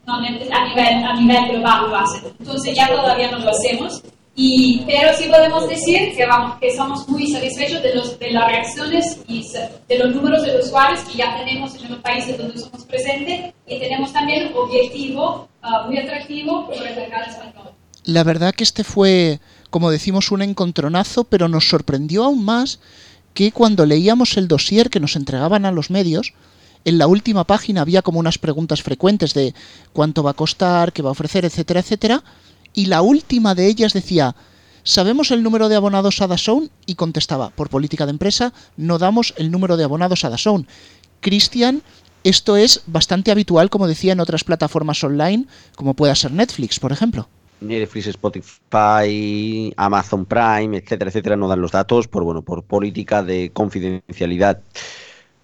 No, 0.06 0.14
a 0.14 0.20
nivel, 0.20 1.04
a 1.04 1.20
nivel 1.20 1.48
global 1.50 1.90
lo 1.90 1.96
hacen. 1.96 2.22
Entonces 2.38 2.74
ya 2.74 2.88
todavía 2.88 3.30
no 3.30 3.38
lo 3.38 3.50
hacemos. 3.50 4.02
Y, 4.40 4.84
pero 4.86 5.08
sí 5.18 5.24
podemos 5.28 5.68
decir 5.68 6.14
que, 6.16 6.24
vamos, 6.24 6.60
que 6.60 6.72
somos 6.76 7.08
muy 7.08 7.26
satisfechos 7.26 7.82
de, 7.82 7.92
los, 7.96 8.16
de 8.20 8.30
las 8.30 8.46
reacciones 8.46 9.18
y 9.26 9.44
de 9.88 9.98
los 9.98 10.14
números 10.14 10.44
de 10.44 10.56
usuarios 10.60 11.00
que 11.00 11.18
ya 11.18 11.36
tenemos 11.36 11.74
en 11.74 11.90
los 11.90 11.98
países 11.98 12.38
donde 12.38 12.56
somos 12.56 12.84
presentes 12.84 13.52
y 13.66 13.80
tenemos 13.80 14.12
también 14.12 14.52
un 14.52 14.58
objetivo 14.58 15.48
uh, 15.64 15.88
muy 15.88 15.98
atractivo 15.98 16.66
por 16.66 16.76
el 16.76 16.94
mercado 16.94 17.24
español. 17.28 17.72
La 18.04 18.22
verdad 18.22 18.54
que 18.54 18.62
este 18.62 18.84
fue, 18.84 19.40
como 19.70 19.90
decimos, 19.90 20.30
un 20.30 20.42
encontronazo, 20.42 21.24
pero 21.24 21.48
nos 21.48 21.68
sorprendió 21.68 22.22
aún 22.22 22.44
más 22.44 22.78
que 23.34 23.50
cuando 23.50 23.86
leíamos 23.86 24.36
el 24.36 24.46
dossier 24.46 24.88
que 24.88 25.00
nos 25.00 25.16
entregaban 25.16 25.66
a 25.66 25.72
los 25.72 25.90
medios, 25.90 26.32
en 26.84 26.98
la 26.98 27.08
última 27.08 27.42
página 27.42 27.80
había 27.80 28.02
como 28.02 28.20
unas 28.20 28.38
preguntas 28.38 28.84
frecuentes 28.84 29.34
de 29.34 29.52
cuánto 29.92 30.22
va 30.22 30.30
a 30.30 30.34
costar, 30.34 30.92
qué 30.92 31.02
va 31.02 31.08
a 31.08 31.12
ofrecer, 31.12 31.44
etcétera, 31.44 31.80
etcétera 31.80 32.22
y 32.78 32.86
la 32.86 33.02
última 33.02 33.56
de 33.56 33.66
ellas 33.66 33.92
decía, 33.92 34.36
¿sabemos 34.84 35.32
el 35.32 35.42
número 35.42 35.68
de 35.68 35.74
abonados 35.74 36.22
a 36.22 36.28
DAZN? 36.28 36.70
Y 36.86 36.94
contestaba, 36.94 37.50
por 37.50 37.70
política 37.70 38.06
de 38.06 38.12
empresa, 38.12 38.52
no 38.76 38.98
damos 38.98 39.34
el 39.36 39.50
número 39.50 39.76
de 39.76 39.82
abonados 39.82 40.24
a 40.24 40.30
DAZN. 40.30 40.64
Cristian, 41.20 41.82
esto 42.22 42.56
es 42.56 42.84
bastante 42.86 43.32
habitual, 43.32 43.68
como 43.68 43.88
decía, 43.88 44.12
en 44.12 44.20
otras 44.20 44.44
plataformas 44.44 45.02
online, 45.02 45.46
como 45.74 45.94
pueda 45.94 46.14
ser 46.14 46.30
Netflix, 46.30 46.78
por 46.78 46.92
ejemplo. 46.92 47.28
Netflix, 47.60 48.06
Spotify, 48.06 49.74
Amazon 49.76 50.24
Prime, 50.24 50.76
etcétera, 50.76 51.10
etcétera, 51.10 51.34
no 51.34 51.48
dan 51.48 51.60
los 51.60 51.72
datos 51.72 52.06
por 52.06 52.22
bueno, 52.22 52.42
por 52.42 52.62
política 52.62 53.24
de 53.24 53.50
confidencialidad. 53.52 54.60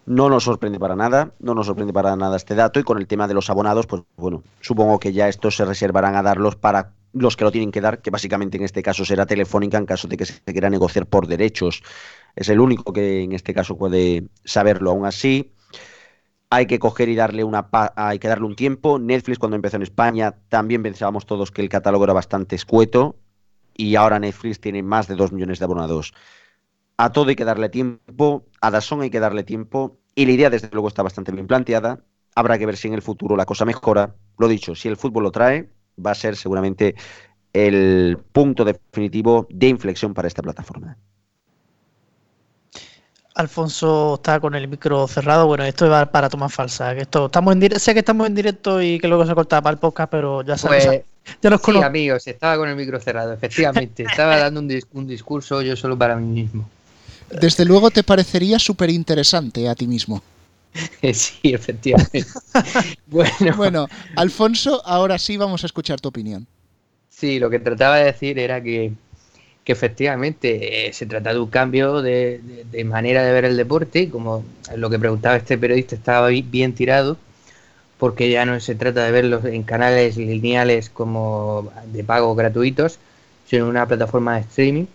No 0.07 0.29
nos 0.29 0.45
sorprende 0.45 0.79
para 0.79 0.95
nada, 0.95 1.33
no 1.41 1.57
nos 1.57 1.67
sorprende 1.67 1.93
para 1.93 2.15
nada 2.15 2.37
este 2.37 2.55
dato 2.55 2.79
y 2.79 2.85
con 2.85 2.99
el 2.99 3.09
tema 3.09 3.27
de 3.27 3.35
los 3.35 3.51
abonados, 3.51 3.89
pues 3.89 4.03
bueno, 4.17 4.45
supongo 4.61 5.01
que 5.01 5.13
ya 5.13 5.29
estos 5.29 5.57
se 5.57 5.65
reservarán 5.65 6.15
a 6.15 6.23
darlos 6.23 6.55
para 6.55 6.93
los 7.15 7.37
que 7.37 7.45
lo 7.45 7.53
tienen 7.53 7.71
que 7.71 7.81
dar, 7.81 8.03
que 8.03 8.11
básicamente 8.11 8.57
en 8.57 8.65
este 8.65 8.83
caso 8.83 9.05
será 9.05 9.25
Telefónica 9.25 9.79
en 9.79 9.87
caso 9.87 10.09
de 10.09 10.17
que 10.17 10.27
se 10.27 10.41
quiera 10.45 10.69
negociar 10.69 11.07
por 11.07 11.27
derechos. 11.27 11.83
Es 12.35 12.49
el 12.49 12.61
único 12.61 12.93
que 12.93 13.23
en 13.23 13.33
este 13.33 13.55
caso 13.55 13.79
puede 13.79 14.25
saberlo. 14.45 14.91
Aún 14.91 15.07
así, 15.07 15.53
hay 16.51 16.67
que 16.67 16.79
coger 16.79 17.09
y 17.09 17.15
darle 17.15 17.45
una 17.45 17.69
hay 17.97 18.19
que 18.19 18.29
darle 18.29 18.47
un 18.47 18.57
tiempo. 18.57 18.99
Netflix 18.99 19.39
cuando 19.39 19.57
empezó 19.57 19.77
en 19.77 19.83
España 19.83 20.35
también 20.49 20.83
pensábamos 20.83 21.27
todos 21.27 21.51
que 21.51 21.63
el 21.63 21.69
catálogo 21.69 22.05
era 22.05 22.13
bastante 22.13 22.57
escueto 22.57 23.17
y 23.77 23.97
ahora 23.97 24.19
Netflix 24.19 24.61
tiene 24.61 24.83
más 24.83 25.09
de 25.09 25.15
dos 25.15 25.33
millones 25.33 25.59
de 25.59 25.65
abonados. 25.65 26.15
A 26.97 27.11
todo 27.11 27.31
hay 27.31 27.37
que 27.37 27.45
darle 27.45 27.69
tiempo, 27.69 28.47
a 28.61 28.71
Dazón 28.71 29.03
hay 29.03 29.11
que 29.11 29.21
darle 29.21 29.43
tiempo 29.43 29.99
y 30.15 30.27
la 30.27 30.33
idea 30.33 30.51
desde 30.51 30.69
luego 30.73 30.89
está 30.89 31.03
bastante 31.03 31.33
bien 31.33 31.47
planteada. 31.47 32.05
Habrá 32.37 32.59
que 32.59 32.67
ver 32.67 32.77
si 32.77 32.89
en 32.89 32.95
el 32.95 33.03
futuro 33.03 33.37
la 33.37 33.47
cosa 33.47 33.65
mejora. 33.65 34.15
Lo 34.39 34.49
dicho, 34.49 34.75
si 34.75 34.89
el 34.89 34.97
fútbol 34.97 35.25
lo 35.25 35.33
trae, 35.33 35.71
va 36.05 36.13
a 36.13 36.15
ser 36.15 36.37
seguramente 36.37 36.95
el 37.53 38.19
punto 38.33 38.65
definitivo 38.65 39.47
de 39.51 39.69
inflexión 39.69 40.13
para 40.13 40.29
esta 40.29 40.43
plataforma. 40.43 40.97
Alfonso 43.37 44.15
está 44.15 44.39
con 44.39 44.55
el 44.55 44.69
micro 44.69 45.09
cerrado. 45.09 45.47
Bueno, 45.47 45.65
esto 45.65 45.89
va 45.89 46.07
para 46.07 46.29
tomar 46.29 46.51
falsa. 46.51 46.95
Que 46.95 47.03
esto, 47.03 47.27
estamos 47.27 47.57
en 47.57 47.81
sé 47.81 47.93
que 47.93 48.01
estamos 48.01 48.27
en 48.29 48.35
directo 48.35 48.81
y 48.81 49.01
que 49.01 49.09
luego 49.09 49.27
se 49.27 49.35
corta 49.35 49.61
para 49.61 49.75
el 49.75 49.79
podcast, 49.79 50.11
pero 50.11 50.43
ya 50.43 50.57
sabes. 50.57 50.87
Pues, 50.87 51.01
ya 51.43 51.51
nos 51.51 51.63
sí, 51.63 51.83
amigos, 51.83 52.27
estaba 52.27 52.57
con 52.59 52.69
el 52.69 52.77
micro 52.77 53.01
cerrado, 53.01 53.33
efectivamente. 53.33 54.05
estaba 54.09 54.37
dando 54.37 54.61
un, 54.61 54.81
un, 54.93 55.07
discurso 55.07 55.63
yo 55.63 55.75
solo 55.75 55.99
para 55.99 56.17
mí 56.17 56.27
mismo. 56.43 56.69
Desde 57.41 57.65
luego 57.65 57.91
te 57.91 58.05
parecería 58.05 58.59
súper 58.59 58.91
interesante 58.91 59.69
a 59.69 59.75
ti 59.75 59.87
mismo. 59.87 60.23
sí, 61.13 61.55
efectivamente. 61.55 62.25
bueno. 63.07 63.57
bueno, 63.57 63.89
Alfonso, 64.17 64.83
ahora 64.85 65.19
sí 65.19 65.37
vamos 65.37 65.63
a 65.63 65.67
escuchar 65.67 66.01
tu 66.01 66.09
opinión. 66.09 66.47
Sí, 67.09 67.39
lo 67.39 67.49
que 67.49 67.61
trataba 67.61 67.99
de 67.99 68.07
decir 68.07 68.39
era 68.39 68.63
que, 68.63 68.93
efectivamente 69.67 70.89
eh, 70.89 70.93
se 70.93 71.07
trata 71.07 71.33
de 71.33 71.41
un 71.41 71.49
cambio 71.49 72.03
de, 72.03 72.41
manera 72.85 73.23
de 73.25 73.33
ver 73.33 73.47
el 73.47 73.57
deporte, 73.57 74.11
como 74.11 74.45
lo 74.77 74.91
que 74.91 74.99
preguntaba 74.99 75.37
este 75.37 75.57
periodista 75.57 75.95
estaba 75.95 76.29
bien 76.29 76.75
tirado, 76.75 77.17
porque 77.99 78.29
ya 78.31 78.45
no 78.45 78.59
se 78.61 78.75
trata 78.75 79.05
de 79.05 79.13
verlos 79.13 79.45
en 79.45 79.63
canales 79.63 80.17
lineales 80.17 80.91
como 80.91 81.73
de 81.87 82.05
pago 82.05 82.35
gratuitos, 82.35 82.99
sino 83.47 83.65
en 83.65 83.71
una 83.71 83.87
plataforma 83.87 84.35
de 84.35 84.41
streaming 84.43 84.87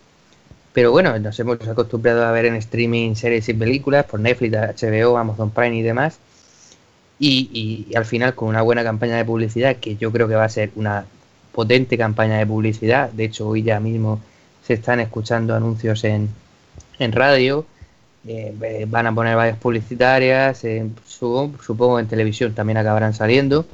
pero 0.74 0.92
bueno, 0.92 1.18
nos 1.20 1.40
hemos 1.40 1.68
acostumbrado 1.68 2.26
a 2.26 2.32
ver 2.32 2.46
en 2.46 2.56
streaming 2.56 3.16
series 3.16 3.50
y 3.50 3.54
películas 3.54 4.06
por 4.06 4.20
Netflix, 4.20 4.54
HBO, 4.54 5.18
Amazon 5.18 5.50
Prime 5.50 5.76
y 5.76 5.82
demás. 5.82 6.20
Y, 7.20 7.88
al 7.96 8.06
final 8.06 8.34
con 8.36 8.50
una 8.50 8.62
buena 8.62 8.84
campaña 8.84 9.18
de 9.18 9.26
publicidad, 9.26 9.78
que 9.78 9.98
yo 9.98 10.12
creo 10.12 10.28
que 10.28 10.36
va 10.36 10.46
a 10.46 10.50
ser 10.50 10.72
una 10.76 11.06
potente 11.54 11.98
campaña 11.98 12.38
de 12.38 12.46
publicidad. 12.46 13.10
De 13.12 13.26
hecho, 13.26 13.48
hoy 13.48 13.64
ya 13.64 13.80
mismo 13.80 14.22
se 14.66 14.74
están 14.74 15.00
escuchando 15.00 15.56
anuncios 15.56 16.04
en, 16.04 16.30
en 17.00 17.12
radio. 17.12 17.66
Eh, 18.28 18.86
van 18.88 19.08
a 19.08 19.16
poner 19.16 19.36
varias 19.36 19.58
publicitarias, 19.58 20.64
supongo, 21.06 22.00
en 22.00 22.08
televisión 22.08 22.54
también 22.54 22.78
acabarán 22.78 23.14
saliendo. 23.14 23.66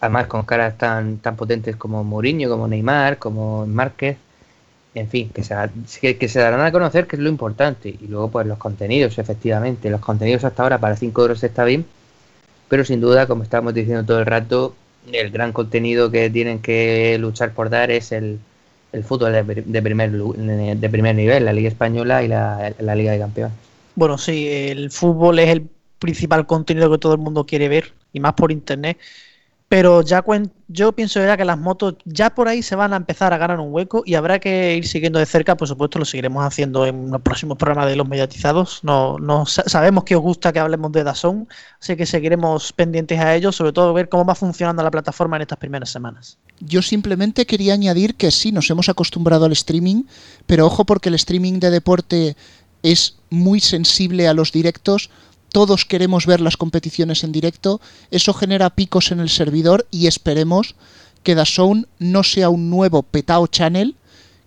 Además 0.00 0.26
con 0.26 0.42
caras 0.42 0.76
tan, 0.76 1.18
tan 1.18 1.36
potentes 1.36 1.74
como 1.76 2.04
Mourinho, 2.04 2.50
como 2.50 2.68
Neymar, 2.68 3.18
como 3.18 3.66
Márquez 3.66 4.18
en 4.96 5.10
fin, 5.10 5.28
que 5.28 5.44
se, 5.44 6.38
darán 6.38 6.60
a 6.62 6.72
conocer, 6.72 7.06
que 7.06 7.16
es 7.16 7.22
lo 7.22 7.28
importante. 7.28 7.90
Y 7.90 8.06
luego, 8.08 8.30
pues 8.30 8.46
los 8.46 8.56
contenidos, 8.56 9.18
efectivamente. 9.18 9.90
Los 9.90 10.00
contenidos 10.00 10.44
hasta 10.44 10.62
ahora 10.62 10.78
para 10.78 10.96
5 10.96 11.20
euros 11.20 11.44
está 11.44 11.64
bien, 11.64 11.84
pero 12.68 12.82
sin 12.82 13.02
duda, 13.02 13.26
como 13.26 13.42
estamos 13.42 13.74
diciendo 13.74 14.04
todo 14.04 14.20
el 14.20 14.26
rato, 14.26 14.74
el 15.12 15.30
gran 15.30 15.52
contenido 15.52 16.10
que 16.10 16.30
tienen 16.30 16.60
que 16.60 17.18
luchar 17.20 17.52
por 17.52 17.68
dar 17.68 17.90
es 17.90 18.10
el, 18.10 18.38
el 18.92 19.04
fútbol 19.04 19.32
de, 19.32 19.82
primer, 19.82 20.10
de 20.10 20.88
primer 20.88 21.14
nivel, 21.14 21.44
la 21.44 21.52
Liga 21.52 21.68
Española 21.68 22.22
y 22.22 22.28
la, 22.28 22.72
la 22.78 22.94
Liga 22.94 23.12
de 23.12 23.18
Campeones. 23.18 23.56
Bueno, 23.96 24.16
sí, 24.16 24.48
el 24.48 24.90
fútbol 24.90 25.38
es 25.40 25.50
el 25.50 25.68
principal 25.98 26.46
contenido 26.46 26.90
que 26.90 26.98
todo 26.98 27.12
el 27.12 27.20
mundo 27.20 27.44
quiere 27.44 27.68
ver, 27.68 27.92
y 28.14 28.20
más 28.20 28.32
por 28.32 28.50
internet. 28.50 28.96
Pero 29.68 30.02
ya 30.02 30.24
yo 30.68 30.92
pienso 30.92 31.20
ya 31.20 31.36
que 31.36 31.44
las 31.44 31.58
motos 31.58 31.96
ya 32.04 32.34
por 32.34 32.46
ahí 32.46 32.62
se 32.62 32.76
van 32.76 32.92
a 32.92 32.96
empezar 32.96 33.32
a 33.32 33.38
ganar 33.38 33.58
un 33.58 33.72
hueco 33.72 34.04
y 34.06 34.14
habrá 34.14 34.38
que 34.38 34.76
ir 34.76 34.86
siguiendo 34.86 35.18
de 35.18 35.26
cerca, 35.26 35.56
por 35.56 35.66
supuesto 35.66 35.98
lo 35.98 36.04
seguiremos 36.04 36.44
haciendo 36.44 36.86
en 36.86 37.10
los 37.10 37.20
próximos 37.20 37.58
programas 37.58 37.88
de 37.88 37.96
los 37.96 38.06
mediatizados. 38.06 38.80
No, 38.84 39.18
no 39.18 39.44
sabemos 39.46 40.04
que 40.04 40.14
os 40.14 40.22
gusta 40.22 40.52
que 40.52 40.60
hablemos 40.60 40.92
de 40.92 41.02
Dazón, 41.02 41.48
así 41.80 41.96
que 41.96 42.06
seguiremos 42.06 42.72
pendientes 42.72 43.18
a 43.18 43.34
ello, 43.34 43.50
sobre 43.50 43.72
todo 43.72 43.92
ver 43.92 44.08
cómo 44.08 44.24
va 44.24 44.36
funcionando 44.36 44.84
la 44.84 44.90
plataforma 44.92 45.36
en 45.36 45.42
estas 45.42 45.58
primeras 45.58 45.90
semanas. 45.90 46.38
Yo 46.60 46.80
simplemente 46.80 47.44
quería 47.44 47.74
añadir 47.74 48.14
que 48.14 48.30
sí, 48.30 48.52
nos 48.52 48.70
hemos 48.70 48.88
acostumbrado 48.88 49.46
al 49.46 49.52
streaming, 49.52 50.04
pero 50.46 50.66
ojo 50.66 50.84
porque 50.84 51.08
el 51.08 51.16
streaming 51.16 51.58
de 51.58 51.70
deporte 51.70 52.36
es 52.82 53.16
muy 53.30 53.58
sensible 53.58 54.28
a 54.28 54.34
los 54.34 54.52
directos 54.52 55.10
todos 55.56 55.86
queremos 55.86 56.26
ver 56.26 56.42
las 56.42 56.58
competiciones 56.58 57.24
en 57.24 57.32
directo, 57.32 57.80
eso 58.10 58.34
genera 58.34 58.68
picos 58.68 59.10
en 59.10 59.20
el 59.20 59.30
servidor 59.30 59.86
y 59.90 60.06
esperemos 60.06 60.74
que 61.22 61.34
DAZN 61.34 61.86
no 61.98 62.24
sea 62.24 62.50
un 62.50 62.68
nuevo 62.68 63.02
petao 63.02 63.46
channel 63.46 63.96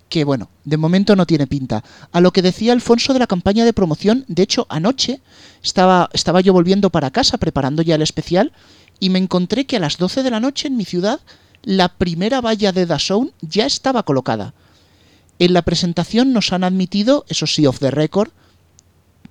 que 0.08 0.24
bueno, 0.24 0.52
de 0.66 0.78
momento 0.78 1.16
no 1.16 1.26
tiene 1.26 1.48
pinta. 1.48 1.84
A 2.12 2.22
lo 2.22 2.32
que 2.32 2.44
decía 2.44 2.74
Alfonso 2.74 3.14
de 3.14 3.18
la 3.18 3.26
campaña 3.26 3.66
de 3.66 3.74
promoción, 3.74 4.24
de 4.28 4.44
hecho 4.44 4.68
anoche 4.70 5.20
estaba, 5.64 6.12
estaba 6.14 6.42
yo 6.42 6.54
volviendo 6.54 6.92
para 6.92 7.10
casa 7.10 7.40
preparando 7.40 7.82
ya 7.82 7.96
el 7.96 8.04
especial 8.04 8.52
y 9.00 9.10
me 9.10 9.18
encontré 9.18 9.66
que 9.66 9.78
a 9.78 9.80
las 9.80 9.98
12 9.98 10.22
de 10.22 10.30
la 10.30 10.40
noche 10.40 10.68
en 10.68 10.78
mi 10.78 10.86
ciudad 10.86 11.22
la 11.64 11.90
primera 11.90 12.40
valla 12.40 12.72
de 12.72 12.86
DAZN 12.86 13.32
ya 13.42 13.66
estaba 13.66 14.04
colocada. 14.04 14.54
En 15.40 15.54
la 15.54 15.64
presentación 15.64 16.34
nos 16.34 16.54
han 16.54 16.64
admitido, 16.64 17.26
eso 17.30 17.48
sí, 17.48 17.66
off 17.66 17.80
the 17.80 17.90
record, 17.90 18.30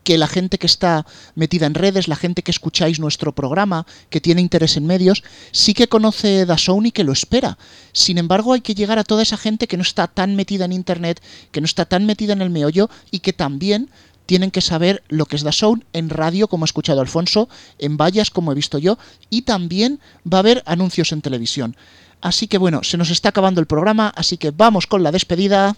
que 0.09 0.17
la 0.17 0.27
gente 0.27 0.57
que 0.57 0.67
está 0.67 1.05
metida 1.35 1.67
en 1.67 1.75
redes, 1.75 2.09
la 2.09 2.17
gente 2.17 2.43
que 2.43 2.51
escucháis 2.51 2.99
nuestro 2.99 3.35
programa, 3.35 3.85
que 4.09 4.23
tiene 4.23 4.41
interés 4.41 4.79
en 4.79 4.87
medios, 4.87 5.23
sí 5.53 5.75
que 5.75 5.87
conoce 5.87 6.47
DAZN 6.47 6.87
y 6.87 6.93
que 6.93 7.05
lo 7.05 7.13
espera. 7.13 7.59
Sin 7.93 8.17
embargo, 8.17 8.55
hay 8.55 8.63
que 8.63 8.75
llegar 8.75 8.99
a 8.99 9.05
toda 9.05 9.21
esa 9.21 9.37
gente 9.37 9.67
que 9.67 9.77
no 9.77 9.83
está 9.83 10.07
tan 10.07 10.35
metida 10.35 10.65
en 10.65 10.73
Internet, 10.73 11.21
que 11.53 11.61
no 11.61 11.67
está 11.67 11.85
tan 11.85 12.07
metida 12.07 12.33
en 12.33 12.41
el 12.41 12.49
meollo 12.49 12.89
y 13.11 13.19
que 13.19 13.35
también 13.35 13.91
tienen 14.25 14.51
que 14.51 14.63
saber 14.63 15.03
lo 15.09 15.27
que 15.27 15.37
es 15.37 15.43
DAZN 15.43 15.85
en 15.93 16.09
radio, 16.09 16.49
como 16.49 16.65
ha 16.65 16.73
escuchado 16.73 17.03
Alfonso, 17.03 17.51
en 17.79 17.99
vallas, 17.99 18.31
como 18.31 18.53
he 18.53 18.55
visto 18.55 18.79
yo, 18.79 18.97
y 19.29 19.43
también 19.43 20.01
va 20.25 20.39
a 20.39 20.41
haber 20.41 20.63
anuncios 20.65 21.13
en 21.13 21.21
televisión. 21.21 21.77
Así 22.23 22.49
que 22.49 22.57
bueno, 22.57 22.83
se 22.83 22.97
nos 22.97 23.11
está 23.11 23.29
acabando 23.29 23.61
el 23.61 23.67
programa, 23.67 24.11
así 24.17 24.39
que 24.39 24.53
vamos 24.53 24.87
con 24.87 25.03
la 25.03 25.13
despedida. 25.13 25.77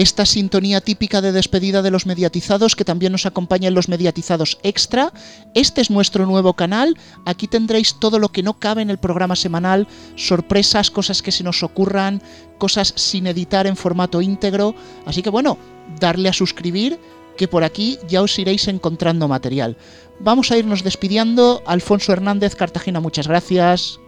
Esta 0.00 0.24
sintonía 0.24 0.80
típica 0.80 1.20
de 1.20 1.30
despedida 1.30 1.82
de 1.82 1.90
los 1.90 2.06
mediatizados 2.06 2.74
que 2.74 2.86
también 2.86 3.12
nos 3.12 3.26
acompaña 3.26 3.68
en 3.68 3.74
los 3.74 3.90
mediatizados 3.90 4.58
extra. 4.62 5.12
Este 5.54 5.82
es 5.82 5.90
nuestro 5.90 6.24
nuevo 6.24 6.54
canal. 6.54 6.96
Aquí 7.26 7.46
tendréis 7.46 8.00
todo 8.00 8.18
lo 8.18 8.30
que 8.30 8.42
no 8.42 8.58
cabe 8.58 8.80
en 8.80 8.88
el 8.88 8.96
programa 8.96 9.36
semanal, 9.36 9.86
sorpresas, 10.16 10.90
cosas 10.90 11.20
que 11.20 11.32
se 11.32 11.44
nos 11.44 11.62
ocurran, 11.62 12.22
cosas 12.56 12.94
sin 12.96 13.26
editar 13.26 13.66
en 13.66 13.76
formato 13.76 14.22
íntegro. 14.22 14.74
Así 15.04 15.20
que 15.20 15.28
bueno, 15.28 15.58
darle 16.00 16.30
a 16.30 16.32
suscribir 16.32 16.98
que 17.36 17.46
por 17.46 17.62
aquí 17.62 17.98
ya 18.08 18.22
os 18.22 18.38
iréis 18.38 18.68
encontrando 18.68 19.28
material. 19.28 19.76
Vamos 20.18 20.50
a 20.50 20.56
irnos 20.56 20.82
despidiendo. 20.82 21.62
Alfonso 21.66 22.14
Hernández, 22.14 22.54
Cartagena, 22.56 23.00
muchas 23.00 23.28
gracias. 23.28 24.00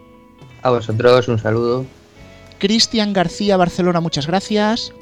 A 0.63 0.71
vosotros, 0.71 1.29
un 1.29 1.39
saludo. 1.39 1.85
Cristian 2.59 3.13
García, 3.13 3.59
Barcelona, 3.59 4.01
muchas 4.01 4.27
gracias. 4.27 4.95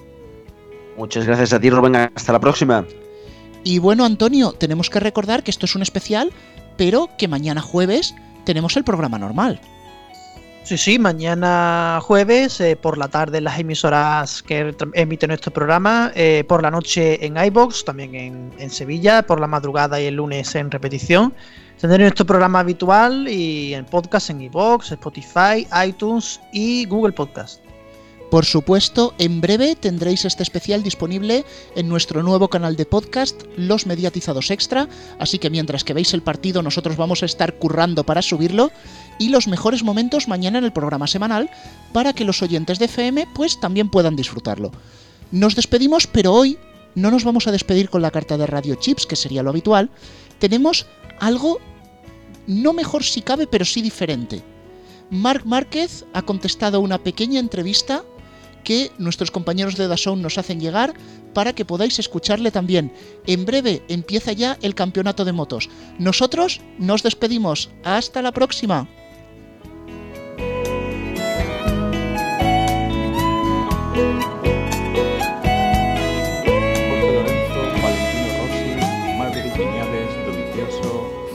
Muchas 1.00 1.26
gracias 1.26 1.54
a 1.54 1.58
ti, 1.58 1.70
Rubén. 1.70 1.96
Hasta 1.96 2.30
la 2.30 2.40
próxima. 2.40 2.84
Y 3.64 3.78
bueno, 3.78 4.04
Antonio, 4.04 4.52
tenemos 4.52 4.90
que 4.90 5.00
recordar 5.00 5.42
que 5.42 5.50
esto 5.50 5.64
es 5.64 5.74
un 5.74 5.80
especial, 5.80 6.30
pero 6.76 7.08
que 7.16 7.26
mañana 7.26 7.62
jueves 7.62 8.14
tenemos 8.44 8.76
el 8.76 8.84
programa 8.84 9.18
normal. 9.18 9.58
Sí, 10.62 10.76
sí, 10.76 10.98
mañana 10.98 12.00
jueves 12.02 12.60
eh, 12.60 12.76
por 12.76 12.98
la 12.98 13.08
tarde 13.08 13.38
en 13.38 13.44
las 13.44 13.58
emisoras 13.58 14.42
que 14.42 14.74
emiten 14.92 15.28
nuestro 15.28 15.50
programa, 15.54 16.12
eh, 16.14 16.44
por 16.46 16.62
la 16.62 16.70
noche 16.70 17.24
en 17.24 17.42
iBox, 17.42 17.86
también 17.86 18.14
en, 18.14 18.52
en, 18.58 18.68
Sevilla, 18.68 19.22
por 19.22 19.40
la 19.40 19.46
madrugada 19.46 19.98
y 20.02 20.04
el 20.04 20.16
lunes 20.16 20.54
en 20.54 20.70
repetición. 20.70 21.32
Tendré 21.80 22.00
nuestro 22.00 22.26
programa 22.26 22.60
habitual 22.60 23.26
y 23.26 23.72
en 23.72 23.86
podcast 23.86 24.28
en 24.28 24.42
iBox, 24.42 24.92
Spotify, 24.92 25.66
iTunes 25.82 26.38
y 26.52 26.84
Google 26.84 27.12
Podcast. 27.12 27.69
Por 28.30 28.44
supuesto, 28.44 29.12
en 29.18 29.40
breve 29.40 29.74
tendréis 29.74 30.24
este 30.24 30.44
especial 30.44 30.84
disponible 30.84 31.44
en 31.74 31.88
nuestro 31.88 32.22
nuevo 32.22 32.46
canal 32.46 32.76
de 32.76 32.86
podcast, 32.86 33.42
Los 33.56 33.86
Mediatizados 33.86 34.52
Extra, 34.52 34.88
así 35.18 35.40
que 35.40 35.50
mientras 35.50 35.82
que 35.82 35.94
veis 35.94 36.14
el 36.14 36.22
partido 36.22 36.62
nosotros 36.62 36.96
vamos 36.96 37.24
a 37.24 37.26
estar 37.26 37.58
currando 37.58 38.04
para 38.04 38.22
subirlo 38.22 38.70
y 39.18 39.30
los 39.30 39.48
mejores 39.48 39.82
momentos 39.82 40.28
mañana 40.28 40.58
en 40.58 40.64
el 40.64 40.72
programa 40.72 41.08
semanal 41.08 41.50
para 41.92 42.12
que 42.12 42.24
los 42.24 42.40
oyentes 42.40 42.78
de 42.78 42.84
FM 42.84 43.26
pues 43.34 43.58
también 43.58 43.90
puedan 43.90 44.14
disfrutarlo. 44.14 44.70
Nos 45.32 45.56
despedimos, 45.56 46.06
pero 46.06 46.32
hoy 46.32 46.56
no 46.94 47.10
nos 47.10 47.24
vamos 47.24 47.48
a 47.48 47.52
despedir 47.52 47.90
con 47.90 48.00
la 48.00 48.12
carta 48.12 48.36
de 48.36 48.46
Radio 48.46 48.76
Chips, 48.76 49.06
que 49.06 49.16
sería 49.16 49.42
lo 49.42 49.50
habitual. 49.50 49.90
Tenemos 50.38 50.86
algo 51.18 51.58
no 52.46 52.72
mejor 52.72 53.02
si 53.02 53.22
cabe, 53.22 53.48
pero 53.48 53.64
sí 53.64 53.82
diferente. 53.82 54.42
Marc 55.10 55.44
Márquez 55.44 56.04
ha 56.12 56.22
contestado 56.22 56.80
una 56.80 56.98
pequeña 57.02 57.40
entrevista 57.40 58.04
que 58.64 58.90
nuestros 58.98 59.30
compañeros 59.30 59.76
de 59.76 59.88
Dazón 59.88 60.22
nos 60.22 60.38
hacen 60.38 60.60
llegar 60.60 60.94
para 61.34 61.52
que 61.52 61.64
podáis 61.64 61.98
escucharle 61.98 62.50
también. 62.50 62.92
En 63.26 63.44
breve 63.44 63.82
empieza 63.88 64.32
ya 64.32 64.58
el 64.62 64.74
campeonato 64.74 65.24
de 65.24 65.32
motos. 65.32 65.68
Nosotros 65.98 66.60
nos 66.78 67.02
despedimos. 67.02 67.70
Hasta 67.84 68.22
la 68.22 68.32
próxima. 68.32 68.88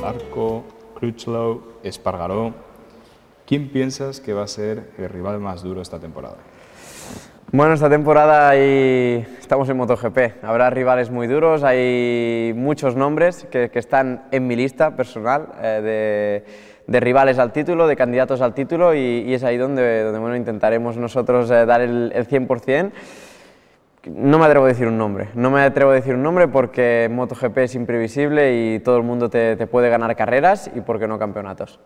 Zarco, 0.06 0.64
Crutchlow, 0.94 1.64
Espargaró. 1.82 2.54
¿Quién 3.48 3.70
piensas 3.70 4.20
que 4.20 4.34
va 4.34 4.44
a 4.44 4.48
ser 4.48 4.92
el 5.00 5.10
rival 5.10 5.40
más 5.40 5.64
duro 5.64 5.82
esta 5.82 6.00
temporada? 6.00 6.38
Bueno, 7.52 7.74
esta 7.74 7.90
temporada 7.90 8.50
hay... 8.50 9.26
estamos 9.40 9.70
en 9.70 9.78
MotoGP. 9.78 10.44
Habrá 10.44 10.70
rivales 10.72 11.12
muy 11.12 11.28
duros, 11.28 11.64
hay 11.64 12.54
muchos 12.56 12.96
nombres 12.96 13.48
que, 13.52 13.70
que 13.70 13.80
están 13.80 14.24
en 14.32 14.48
mi 14.48 14.56
lista 14.56 14.96
personal 14.96 15.50
eh, 15.62 16.44
de, 16.88 16.92
de, 16.92 17.00
rivales 17.00 17.38
al 17.38 17.54
título, 17.54 17.88
de 17.88 17.96
candidatos 17.96 18.42
al 18.42 18.56
título 18.56 18.96
y, 18.96 19.24
y 19.28 19.34
es 19.34 19.44
ahí 19.44 19.58
donde, 19.58 20.04
donde 20.04 20.20
bueno, 20.20 20.36
intentaremos 20.36 20.98
nosotros 20.98 21.50
eh, 21.52 21.66
dar 21.66 21.82
el, 21.82 22.12
el 22.16 22.28
100%. 22.28 22.92
No 24.08 24.38
me 24.38 24.46
atrevo 24.46 24.66
a 24.66 24.70
decir 24.70 24.88
un 24.88 24.98
nombre, 24.98 25.30
no 25.36 25.50
me 25.50 25.62
atrevo 25.62 25.92
a 25.92 25.96
decir 25.96 26.14
un 26.14 26.24
nombre 26.24 26.48
porque 26.48 27.10
MotoGP 27.12 27.58
es 27.60 27.76
imprevisible 27.76 28.56
y 28.56 28.80
todo 28.80 28.98
el 28.98 29.04
mundo 29.04 29.30
te, 29.30 29.56
te 29.56 29.66
puede 29.66 29.90
ganar 29.90 30.16
carreras 30.16 30.70
y 30.76 30.82
por 30.82 31.00
qué 31.00 31.08
no 31.08 31.18
campeonatos. 31.18 31.80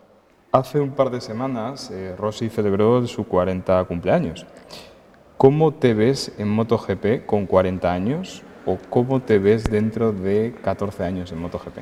Hace 0.52 0.80
un 0.80 0.90
par 0.90 1.10
de 1.10 1.20
semanas 1.20 1.90
eh, 1.92 2.14
Rossi 2.18 2.48
celebró 2.48 3.06
su 3.06 3.24
40 3.24 3.84
cumpleaños. 3.84 4.46
¿Cómo 5.40 5.72
te 5.72 5.94
ves 5.94 6.32
en 6.36 6.50
MotoGP 6.50 7.24
con 7.24 7.46
40 7.46 7.90
años 7.90 8.42
o 8.66 8.76
cómo 8.90 9.22
te 9.22 9.38
ves 9.38 9.64
dentro 9.64 10.12
de 10.12 10.52
14 10.62 11.02
años 11.02 11.32
en 11.32 11.38
MotoGP? 11.38 11.78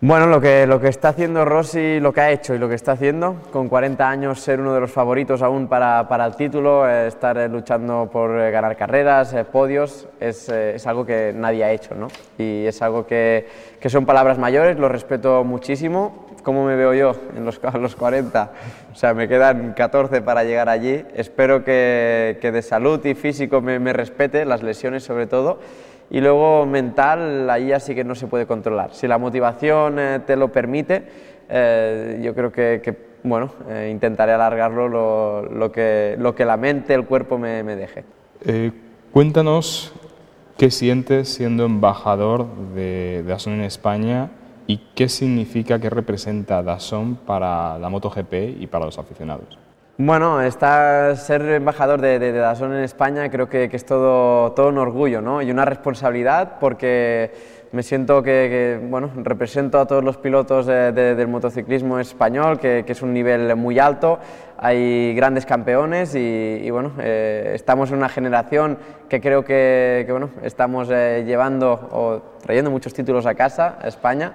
Bueno, 0.00 0.26
lo 0.26 0.40
que, 0.40 0.66
lo 0.66 0.80
que 0.80 0.88
está 0.88 1.10
haciendo 1.10 1.44
Rossi, 1.44 2.00
lo 2.00 2.14
que 2.14 2.22
ha 2.22 2.30
hecho 2.30 2.54
y 2.54 2.58
lo 2.58 2.66
que 2.66 2.74
está 2.74 2.92
haciendo, 2.92 3.36
con 3.52 3.68
40 3.68 4.08
años 4.08 4.40
ser 4.40 4.58
uno 4.60 4.72
de 4.72 4.80
los 4.80 4.90
favoritos 4.90 5.42
aún 5.42 5.68
para, 5.68 6.08
para 6.08 6.24
el 6.24 6.34
título, 6.34 6.88
eh, 6.88 7.08
estar 7.08 7.36
eh, 7.36 7.46
luchando 7.46 8.08
por 8.10 8.40
eh, 8.40 8.50
ganar 8.50 8.74
carreras, 8.74 9.34
eh, 9.34 9.44
podios, 9.44 10.08
es, 10.18 10.48
eh, 10.48 10.76
es, 10.76 10.86
algo 10.86 11.04
que 11.04 11.34
nadie 11.36 11.62
ha 11.62 11.72
hecho, 11.72 11.94
¿no? 11.94 12.08
Y 12.38 12.64
es 12.64 12.80
algo 12.80 13.06
que, 13.06 13.48
que, 13.78 13.90
son 13.90 14.06
palabras 14.06 14.38
mayores, 14.38 14.78
lo 14.78 14.88
respeto 14.88 15.44
muchísimo. 15.44 16.25
¿Cómo 16.46 16.64
me 16.64 16.76
veo 16.76 16.94
yo 16.94 17.16
en 17.36 17.44
los, 17.44 17.58
a 17.64 17.76
los 17.76 17.96
40? 17.96 18.52
O 18.92 18.94
sea, 18.94 19.14
me 19.14 19.26
quedan 19.26 19.72
14 19.72 20.22
para 20.22 20.44
llegar 20.44 20.68
allí. 20.68 21.04
Espero 21.16 21.64
que, 21.64 22.38
que 22.40 22.52
de 22.52 22.62
salud 22.62 23.04
y 23.04 23.16
físico 23.16 23.60
me, 23.60 23.80
me 23.80 23.92
respete, 23.92 24.44
las 24.44 24.62
lesiones 24.62 25.02
sobre 25.02 25.26
todo 25.26 25.58
y 26.08 26.20
luego 26.20 26.64
mental, 26.64 27.50
ahí 27.50 27.66
ya 27.66 27.80
sí 27.80 27.96
que 27.96 28.04
no 28.04 28.14
se 28.14 28.28
puede 28.28 28.46
controlar. 28.46 28.94
Si 28.94 29.08
la 29.08 29.18
motivación 29.18 29.98
eh, 29.98 30.20
te 30.24 30.36
lo 30.36 30.52
permite, 30.52 31.02
eh, 31.48 32.20
yo 32.22 32.32
creo 32.32 32.52
que, 32.52 32.80
que 32.80 32.96
bueno, 33.24 33.50
eh, 33.68 33.88
intentaré 33.90 34.30
alargarlo 34.30 34.88
lo, 34.88 35.42
lo, 35.46 35.72
que, 35.72 36.14
lo 36.16 36.36
que 36.36 36.44
la 36.44 36.56
mente, 36.56 36.94
el 36.94 37.06
cuerpo 37.06 37.38
me, 37.38 37.64
me 37.64 37.74
deje. 37.74 38.04
Eh, 38.44 38.70
cuéntanos 39.10 39.92
qué 40.56 40.70
sientes 40.70 41.28
siendo 41.28 41.64
embajador 41.64 42.46
de 42.72 43.24
Dazón 43.26 43.54
en 43.54 43.62
España 43.62 44.30
y 44.66 44.78
qué 44.94 45.08
significa, 45.08 45.78
qué 45.78 45.90
representa 45.90 46.62
Dazón 46.62 47.16
para 47.16 47.78
la 47.78 47.88
MotoGP 47.88 48.60
y 48.60 48.66
para 48.66 48.86
los 48.86 48.98
aficionados. 48.98 49.58
Bueno, 49.98 50.42
estar, 50.42 51.16
ser 51.16 51.40
embajador 51.42 52.02
de, 52.02 52.18
de, 52.18 52.32
de 52.32 52.38
Dazón 52.38 52.74
en 52.74 52.84
España 52.84 53.30
creo 53.30 53.48
que, 53.48 53.70
que, 53.70 53.76
es 53.76 53.86
todo, 53.86 54.52
todo 54.52 54.68
un 54.68 54.76
orgullo 54.76 55.22
¿no? 55.22 55.40
y 55.40 55.50
una 55.50 55.64
responsabilidad 55.64 56.58
porque 56.60 57.32
me 57.76 57.82
siento 57.82 58.22
que, 58.22 58.78
que 58.80 58.86
bueno, 58.88 59.10
represento 59.16 59.78
a 59.78 59.86
todos 59.86 60.02
los 60.02 60.16
pilotos 60.16 60.64
de, 60.64 60.92
del 60.92 61.28
motociclismo 61.28 61.98
español, 61.98 62.58
que, 62.58 62.84
que, 62.86 62.92
es 62.92 63.02
un 63.02 63.12
nivel 63.12 63.54
muy 63.54 63.78
alto, 63.78 64.18
hay 64.56 65.14
grandes 65.14 65.44
campeones 65.44 66.14
y, 66.14 66.18
y 66.64 66.70
bueno, 66.70 66.92
eh, 66.98 67.52
estamos 67.54 67.90
en 67.90 67.98
una 67.98 68.08
generación 68.08 68.78
que 69.10 69.20
creo 69.20 69.44
que, 69.44 70.06
bueno, 70.08 70.30
estamos 70.42 70.88
eh, 70.90 71.24
llevando 71.26 71.72
o 71.92 72.22
trayendo 72.40 72.70
muchos 72.70 72.94
títulos 72.94 73.26
a 73.26 73.34
casa, 73.34 73.76
a 73.82 73.88
España. 73.88 74.32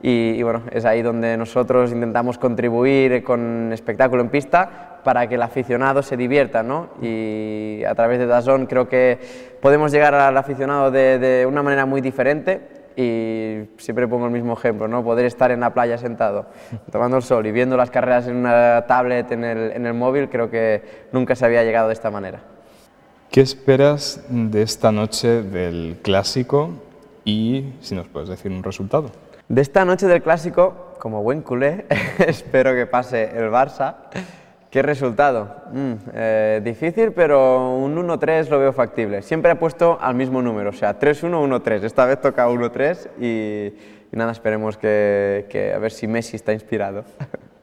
Y, 0.00 0.34
y, 0.36 0.42
bueno, 0.42 0.62
es 0.70 0.84
ahí 0.84 1.02
donde 1.02 1.36
nosotros 1.36 1.90
intentamos 1.90 2.38
contribuir 2.38 3.24
con 3.24 3.72
espectáculo 3.72 4.22
en 4.22 4.28
pista 4.28 5.00
para 5.02 5.26
que 5.26 5.36
el 5.36 5.42
aficionado 5.42 6.02
se 6.02 6.16
divierta, 6.16 6.62
¿no? 6.62 6.90
Y 7.00 7.82
a 7.84 7.94
través 7.94 8.18
de 8.18 8.26
Dazón 8.26 8.66
creo 8.66 8.86
que 8.86 9.18
podemos 9.60 9.92
llegar 9.92 10.14
al 10.14 10.36
aficionado 10.36 10.90
de, 10.90 11.18
de, 11.18 11.46
una 11.46 11.62
manera 11.62 11.86
muy 11.86 12.02
diferente 12.02 12.73
y 12.96 13.68
siempre 13.78 14.06
pongo 14.08 14.26
el 14.26 14.32
mismo 14.32 14.52
ejemplo, 14.54 14.88
¿no? 14.88 15.02
Poder 15.02 15.26
estar 15.26 15.50
en 15.50 15.60
la 15.60 15.74
playa 15.74 15.98
sentado, 15.98 16.46
tomando 16.90 17.16
el 17.16 17.22
sol 17.22 17.46
y 17.46 17.52
viendo 17.52 17.76
las 17.76 17.90
carreras 17.90 18.26
en 18.26 18.36
una 18.36 18.84
tablet, 18.86 19.30
en 19.32 19.44
el, 19.44 19.72
en 19.72 19.86
el 19.86 19.94
móvil, 19.94 20.28
creo 20.28 20.50
que 20.50 21.06
nunca 21.12 21.34
se 21.34 21.44
había 21.44 21.64
llegado 21.64 21.88
de 21.88 21.94
esta 21.94 22.10
manera. 22.10 22.40
¿Qué 23.30 23.40
esperas 23.40 24.24
de 24.28 24.62
esta 24.62 24.92
noche 24.92 25.42
del 25.42 25.98
Clásico 26.02 26.70
y 27.24 27.72
si 27.80 27.94
nos 27.94 28.06
puedes 28.06 28.28
decir 28.28 28.52
un 28.52 28.62
resultado? 28.62 29.10
De 29.48 29.60
esta 29.60 29.84
noche 29.84 30.06
del 30.06 30.22
Clásico, 30.22 30.94
como 30.98 31.22
buen 31.22 31.42
culé, 31.42 31.86
espero 32.18 32.74
que 32.74 32.86
pase 32.86 33.24
el 33.36 33.50
Barça 33.50 33.94
¿Qué 34.74 34.82
resultado? 34.82 35.54
Mm, 35.72 35.92
eh, 36.14 36.60
difícil, 36.64 37.12
pero 37.12 37.76
un 37.76 37.94
1-3 37.94 38.48
lo 38.48 38.58
veo 38.58 38.72
factible. 38.72 39.22
Siempre 39.22 39.52
he 39.52 39.54
puesto 39.54 39.98
al 40.00 40.16
mismo 40.16 40.42
número, 40.42 40.70
o 40.70 40.72
sea, 40.72 40.98
3-1, 40.98 41.62
1-3. 41.62 41.84
Esta 41.84 42.04
vez 42.06 42.20
toca 42.20 42.48
1-3 42.48 43.08
y, 43.20 43.72
y 44.12 44.16
nada, 44.16 44.32
esperemos 44.32 44.76
que, 44.76 45.46
que 45.48 45.72
a 45.72 45.78
ver 45.78 45.92
si 45.92 46.08
Messi 46.08 46.34
está 46.34 46.52
inspirado. 46.52 47.04